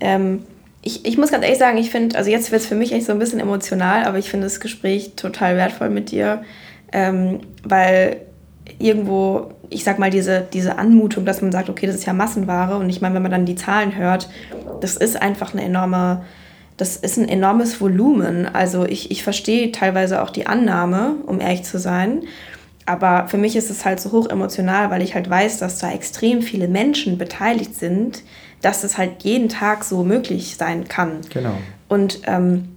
ähm, 0.00 0.42
ich, 0.82 1.04
ich 1.04 1.18
muss 1.18 1.30
ganz 1.30 1.42
ehrlich 1.42 1.58
sagen, 1.58 1.78
ich 1.78 1.90
finde, 1.90 2.16
also 2.16 2.30
jetzt 2.30 2.52
wird 2.52 2.62
es 2.62 2.68
für 2.68 2.74
mich 2.74 2.92
echt 2.92 3.06
so 3.06 3.12
ein 3.12 3.18
bisschen 3.18 3.40
emotional, 3.40 4.04
aber 4.04 4.18
ich 4.18 4.30
finde 4.30 4.46
das 4.46 4.60
Gespräch 4.60 5.14
total 5.16 5.56
wertvoll 5.56 5.90
mit 5.90 6.10
dir, 6.10 6.42
ähm, 6.92 7.40
weil 7.64 8.20
irgendwo, 8.78 9.52
ich 9.70 9.84
sag 9.84 9.98
mal, 9.98 10.10
diese, 10.10 10.46
diese 10.52 10.78
Anmutung, 10.78 11.24
dass 11.24 11.42
man 11.42 11.52
sagt, 11.52 11.68
okay, 11.68 11.86
das 11.86 11.96
ist 11.96 12.06
ja 12.06 12.12
Massenware 12.12 12.76
und 12.76 12.88
ich 12.90 13.00
meine, 13.00 13.14
wenn 13.14 13.22
man 13.22 13.30
dann 13.30 13.46
die 13.46 13.56
Zahlen 13.56 13.96
hört, 13.96 14.28
das 14.80 14.96
ist 14.96 15.20
einfach 15.20 15.52
eine 15.52 15.62
enorme, 15.62 16.24
das 16.76 16.96
ist 16.96 17.16
ein 17.16 17.28
enormes 17.28 17.80
Volumen. 17.80 18.46
Also 18.46 18.84
ich, 18.84 19.10
ich 19.10 19.22
verstehe 19.22 19.72
teilweise 19.72 20.22
auch 20.22 20.30
die 20.30 20.46
Annahme, 20.46 21.14
um 21.26 21.40
ehrlich 21.40 21.64
zu 21.64 21.78
sein. 21.78 22.22
Aber 22.84 23.26
für 23.28 23.38
mich 23.38 23.56
ist 23.56 23.70
es 23.70 23.84
halt 23.84 23.98
so 23.98 24.12
hoch 24.12 24.28
emotional, 24.28 24.90
weil 24.90 25.02
ich 25.02 25.14
halt 25.14 25.28
weiß, 25.28 25.58
dass 25.58 25.78
da 25.78 25.90
extrem 25.90 26.42
viele 26.42 26.68
Menschen 26.68 27.18
beteiligt 27.18 27.74
sind, 27.74 28.22
dass 28.62 28.84
es 28.84 28.96
halt 28.96 29.22
jeden 29.24 29.48
Tag 29.48 29.84
so 29.84 30.04
möglich 30.04 30.56
sein 30.56 30.86
kann. 30.86 31.20
Genau. 31.32 31.54
Und 31.88 32.20
ähm, 32.26 32.75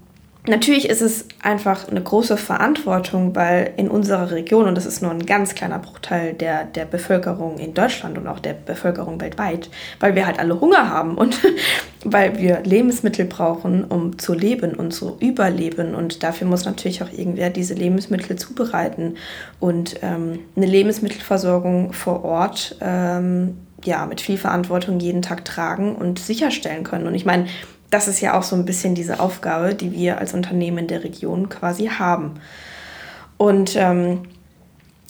Natürlich 0.50 0.90
ist 0.90 1.02
es 1.02 1.26
einfach 1.44 1.88
eine 1.88 2.02
große 2.02 2.36
Verantwortung, 2.36 3.36
weil 3.36 3.72
in 3.78 3.88
unserer 3.88 4.32
Region, 4.32 4.66
und 4.66 4.74
das 4.74 4.88
ist 4.88 5.00
nur 5.00 5.12
ein 5.12 5.28
ganz 5.28 5.54
kleiner 5.54 5.78
Bruchteil 5.78 6.34
der, 6.34 6.64
der 6.64 6.86
Bevölkerung 6.86 7.60
in 7.60 7.76
Deutschland 7.76 8.18
und 8.18 8.26
auch 8.26 8.40
der 8.40 8.54
Bevölkerung 8.54 9.22
weltweit, 9.22 9.70
weil 10.00 10.16
wir 10.16 10.26
halt 10.26 10.40
alle 10.40 10.60
Hunger 10.60 10.90
haben 10.90 11.20
und 11.20 11.38
weil 12.04 12.40
wir 12.40 12.62
Lebensmittel 12.64 13.26
brauchen, 13.26 13.84
um 13.84 14.18
zu 14.18 14.34
leben 14.34 14.74
und 14.74 14.92
zu 14.92 15.18
überleben. 15.20 15.94
Und 15.94 16.24
dafür 16.24 16.48
muss 16.48 16.66
natürlich 16.66 17.04
auch 17.04 17.12
irgendwer 17.12 17.52
diese 17.52 17.76
Lebensmittel 17.76 18.36
zubereiten 18.36 19.18
und 19.60 19.98
ähm, 20.02 20.40
eine 20.56 20.66
Lebensmittelversorgung 20.66 21.94
vor 21.94 22.26
Ort. 22.26 22.76
Ähm, 22.82 23.56
ja, 23.86 24.06
mit 24.06 24.20
viel 24.20 24.38
Verantwortung 24.38 25.00
jeden 25.00 25.22
Tag 25.22 25.46
tragen 25.46 25.96
und 25.96 26.20
sicherstellen 26.20 26.84
können. 26.84 27.08
Und 27.08 27.16
ich 27.16 27.26
meine, 27.26 27.46
das 27.90 28.08
ist 28.08 28.22
ja 28.22 28.38
auch 28.38 28.44
so 28.44 28.56
ein 28.56 28.66
bisschen 28.66 28.96
diese 28.96 29.20
Aufgabe, 29.20 29.76
die 29.76 29.92
wir 29.92 30.20
als 30.20 30.34
Unternehmen 30.34 30.88
der 30.88 31.04
Region 31.04 31.50
quasi 31.50 31.88
haben. 31.88 32.40
Und 33.38 33.76
ähm, 33.76 34.24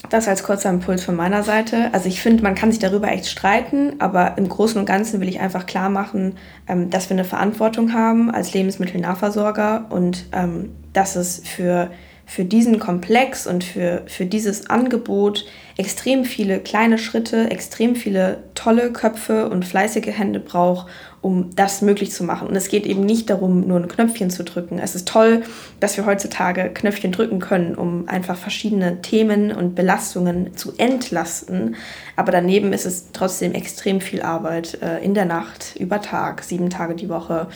das 0.08 0.28
als 0.28 0.42
kurzer 0.42 0.70
Impuls 0.70 1.04
von 1.04 1.14
meiner 1.14 1.42
Seite. 1.42 1.90
Also 1.92 2.08
ich 2.08 2.22
finde, 2.22 2.42
man 2.42 2.54
kann 2.54 2.72
sich 2.72 2.80
darüber 2.80 3.08
echt 3.08 3.26
streiten, 3.26 3.96
aber 3.98 4.38
im 4.38 4.48
Großen 4.48 4.80
und 4.80 4.86
Ganzen 4.86 5.20
will 5.20 5.28
ich 5.28 5.40
einfach 5.40 5.66
klar 5.66 5.90
machen, 5.90 6.36
ähm, 6.66 6.88
dass 6.90 7.10
wir 7.10 7.16
eine 7.16 7.24
Verantwortung 7.24 7.92
haben 7.92 8.30
als 8.30 8.54
Lebensmittelnahversorger 8.54 9.86
und 9.90 10.26
ähm, 10.32 10.74
dass 10.92 11.16
es 11.16 11.42
für 11.44 11.90
für 12.30 12.44
diesen 12.44 12.78
Komplex 12.78 13.48
und 13.48 13.64
für, 13.64 14.02
für 14.06 14.24
dieses 14.24 14.70
Angebot 14.70 15.46
extrem 15.76 16.24
viele 16.24 16.60
kleine 16.60 16.96
Schritte, 16.96 17.50
extrem 17.50 17.96
viele 17.96 18.44
tolle 18.54 18.92
Köpfe 18.92 19.50
und 19.50 19.64
fleißige 19.64 20.16
Hände 20.16 20.38
braucht, 20.38 20.86
um 21.22 21.50
das 21.56 21.82
möglich 21.82 22.12
zu 22.12 22.22
machen. 22.22 22.46
Und 22.46 22.54
es 22.54 22.68
geht 22.68 22.86
eben 22.86 23.04
nicht 23.04 23.30
darum, 23.30 23.66
nur 23.66 23.80
ein 23.80 23.88
Knöpfchen 23.88 24.30
zu 24.30 24.44
drücken. 24.44 24.78
Es 24.78 24.94
ist 24.94 25.08
toll, 25.08 25.42
dass 25.80 25.96
wir 25.96 26.06
heutzutage 26.06 26.70
Knöpfchen 26.72 27.10
drücken 27.10 27.40
können, 27.40 27.74
um 27.74 28.08
einfach 28.08 28.36
verschiedene 28.36 29.02
Themen 29.02 29.50
und 29.50 29.74
Belastungen 29.74 30.56
zu 30.56 30.72
entlasten. 30.78 31.74
Aber 32.14 32.30
daneben 32.30 32.72
ist 32.72 32.86
es 32.86 33.10
trotzdem 33.12 33.54
extrem 33.54 34.00
viel 34.00 34.22
Arbeit 34.22 34.80
äh, 34.82 35.02
in 35.04 35.14
der 35.14 35.24
Nacht, 35.24 35.74
über 35.80 36.00
Tag, 36.00 36.44
sieben 36.44 36.70
Tage 36.70 36.94
die 36.94 37.08
Woche, 37.08 37.48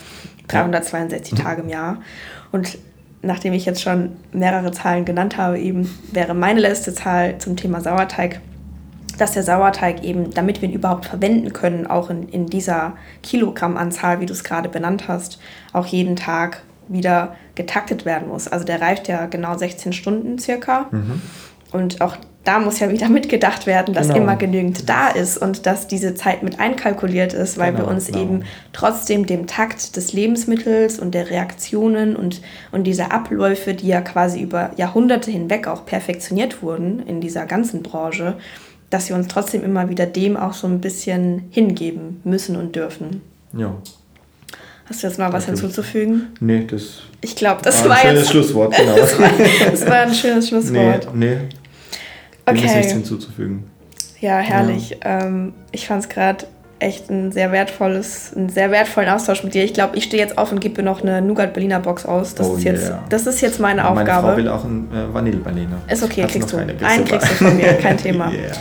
362 0.48 1.38
ja. 1.38 1.44
Tage 1.44 1.62
im 1.62 1.68
Jahr. 1.68 2.02
Und 2.50 2.76
nachdem 3.24 3.52
ich 3.52 3.64
jetzt 3.64 3.82
schon 3.82 4.12
mehrere 4.32 4.72
Zahlen 4.72 5.04
genannt 5.04 5.36
habe, 5.36 5.58
eben 5.58 5.90
wäre 6.12 6.34
meine 6.34 6.60
letzte 6.60 6.94
Zahl 6.94 7.38
zum 7.38 7.56
Thema 7.56 7.80
Sauerteig, 7.80 8.40
dass 9.18 9.32
der 9.32 9.42
Sauerteig 9.42 10.02
eben, 10.02 10.32
damit 10.32 10.60
wir 10.60 10.68
ihn 10.68 10.74
überhaupt 10.74 11.06
verwenden 11.06 11.52
können, 11.52 11.86
auch 11.86 12.10
in, 12.10 12.28
in 12.28 12.46
dieser 12.46 12.94
Kilogrammanzahl, 13.22 14.20
wie 14.20 14.26
du 14.26 14.32
es 14.32 14.44
gerade 14.44 14.68
benannt 14.68 15.08
hast, 15.08 15.38
auch 15.72 15.86
jeden 15.86 16.16
Tag 16.16 16.62
wieder 16.88 17.36
getaktet 17.54 18.04
werden 18.04 18.28
muss. 18.28 18.48
Also 18.48 18.64
der 18.64 18.80
reift 18.80 19.08
ja 19.08 19.26
genau 19.26 19.56
16 19.56 19.92
Stunden 19.92 20.38
circa. 20.38 20.88
Mhm. 20.90 21.22
Und 21.72 22.00
auch 22.00 22.16
da 22.44 22.58
muss 22.60 22.78
ja 22.78 22.90
wieder 22.90 23.08
mitgedacht 23.10 23.66
werden, 23.66 23.94
dass 23.94 24.08
genau. 24.08 24.20
immer 24.20 24.36
genügend 24.36 24.88
da 24.88 25.08
ist 25.08 25.38
und 25.38 25.66
dass 25.66 25.88
diese 25.88 26.14
Zeit 26.14 26.42
mit 26.42 26.60
einkalkuliert 26.60 27.32
ist, 27.32 27.58
weil 27.58 27.72
genau, 27.72 27.86
wir 27.86 27.90
uns 27.90 28.06
genau. 28.06 28.20
eben 28.20 28.42
trotzdem 28.72 29.26
dem 29.26 29.46
Takt 29.46 29.96
des 29.96 30.12
Lebensmittels 30.12 30.98
und 30.98 31.14
der 31.14 31.30
Reaktionen 31.30 32.14
und, 32.16 32.42
und 32.70 32.84
dieser 32.84 33.12
Abläufe, 33.12 33.74
die 33.74 33.88
ja 33.88 34.00
quasi 34.00 34.40
über 34.40 34.70
Jahrhunderte 34.76 35.30
hinweg 35.30 35.66
auch 35.66 35.86
perfektioniert 35.86 36.62
wurden 36.62 37.00
in 37.06 37.20
dieser 37.20 37.46
ganzen 37.46 37.82
Branche, 37.82 38.36
dass 38.90 39.08
wir 39.08 39.16
uns 39.16 39.28
trotzdem 39.28 39.64
immer 39.64 39.88
wieder 39.88 40.06
dem 40.06 40.36
auch 40.36 40.52
so 40.52 40.66
ein 40.66 40.80
bisschen 40.80 41.48
hingeben 41.50 42.20
müssen 42.24 42.56
und 42.56 42.76
dürfen. 42.76 43.22
Ja. 43.56 43.74
Hast 44.86 45.02
du 45.02 45.06
jetzt 45.06 45.18
noch 45.18 45.32
was 45.32 45.46
hinzuzufügen? 45.46 46.28
Nee, 46.40 46.66
das. 46.70 47.00
Ich 47.22 47.34
glaube, 47.36 47.62
das 47.62 47.82
war, 47.82 47.90
war 47.90 47.96
ein 47.96 48.02
schönes 48.02 48.20
jetzt, 48.20 48.30
Schlusswort. 48.30 48.76
Genau. 48.76 48.96
das, 48.96 49.18
war, 49.18 49.30
das 49.70 49.86
war 49.86 49.94
ein 49.94 50.14
schönes 50.14 50.48
Schlusswort. 50.48 51.14
Nee, 51.14 51.26
nee. 51.26 51.38
Dem 52.46 52.56
okay. 52.56 52.66
ist 52.66 52.74
nichts 52.74 52.92
hinzuzufügen. 52.92 53.64
Ja, 54.20 54.38
herrlich. 54.38 54.98
Ja. 55.02 55.22
Ähm, 55.24 55.52
ich 55.72 55.86
fand 55.86 56.02
es 56.02 56.08
gerade 56.08 56.46
echt 56.78 57.10
ein 57.10 57.32
sehr 57.32 57.50
wertvolles, 57.52 58.32
einen 58.36 58.48
sehr 58.48 58.70
wertvollen 58.70 59.08
Austausch 59.08 59.42
mit 59.42 59.54
dir. 59.54 59.64
Ich 59.64 59.72
glaube, 59.72 59.96
ich 59.96 60.04
stehe 60.04 60.22
jetzt 60.22 60.36
auf 60.36 60.52
und 60.52 60.60
gebe 60.60 60.82
noch 60.82 61.02
eine 61.02 61.22
Nougat 61.22 61.54
Berliner 61.54 61.80
Box 61.80 62.04
aus. 62.04 62.34
Das, 62.34 62.46
oh 62.46 62.56
ist, 62.56 62.64
jetzt, 62.64 62.92
das 63.08 63.26
ist 63.26 63.40
jetzt 63.40 63.60
meine, 63.60 63.82
meine 63.82 63.90
Aufgabe. 63.90 64.26
Meine 64.28 64.36
Frau 64.36 64.36
will 64.36 64.48
auch 64.48 64.64
einen 64.64 64.88
äh, 64.92 65.14
Vanille 65.14 65.38
Berliner. 65.38 65.76
Ist 65.88 66.02
okay, 66.02 66.22
Hat's 66.22 66.32
kriegst 66.32 66.52
du. 66.52 66.58
Einen 66.58 67.04
kriegst 67.04 67.30
du 67.30 67.34
von 67.34 67.56
mir, 67.56 67.72
kein 67.74 67.96
Thema. 67.98 68.30
yeah. 68.30 68.52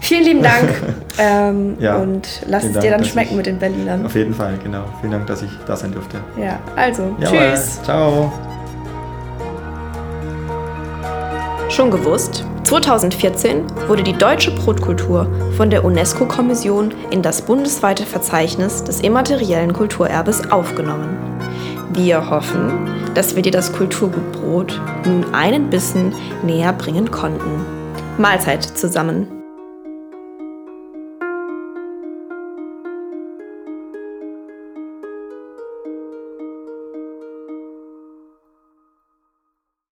Vielen 0.00 0.24
lieben 0.24 0.42
Dank 0.42 0.68
ähm, 1.18 1.76
ja, 1.78 1.96
und 1.96 2.26
lass 2.46 2.64
es 2.64 2.78
dir 2.78 2.90
dann 2.90 3.04
schmecken 3.04 3.36
mit 3.36 3.46
den 3.46 3.58
Berlinern. 3.58 4.04
Auf 4.06 4.14
jeden 4.14 4.34
Fall, 4.34 4.54
genau. 4.62 4.84
Vielen 5.00 5.12
Dank, 5.12 5.26
dass 5.26 5.42
ich 5.42 5.50
da 5.66 5.76
sein 5.76 5.92
durfte. 5.92 6.18
Ja, 6.40 6.58
also, 6.76 7.14
Jawohl. 7.20 7.38
tschüss. 7.38 7.82
Ciao. 7.82 8.32
Schon 11.68 11.90
gewusst? 11.90 12.44
2014 12.68 13.64
wurde 13.88 14.02
die 14.02 14.12
deutsche 14.12 14.50
Brotkultur 14.50 15.26
von 15.56 15.70
der 15.70 15.86
UNESCO-Kommission 15.86 16.92
in 17.10 17.22
das 17.22 17.40
bundesweite 17.40 18.04
Verzeichnis 18.04 18.84
des 18.84 19.00
immateriellen 19.00 19.72
Kulturerbes 19.72 20.50
aufgenommen. 20.50 21.16
Wir 21.94 22.28
hoffen, 22.28 22.90
dass 23.14 23.34
wir 23.34 23.42
dir 23.42 23.52
das 23.52 23.72
Kulturgut 23.72 24.32
Brot 24.32 24.78
nun 25.06 25.32
einen 25.32 25.70
Bissen 25.70 26.14
näher 26.44 26.74
bringen 26.74 27.10
konnten. 27.10 27.64
Mahlzeit 28.18 28.64
zusammen! 28.64 29.37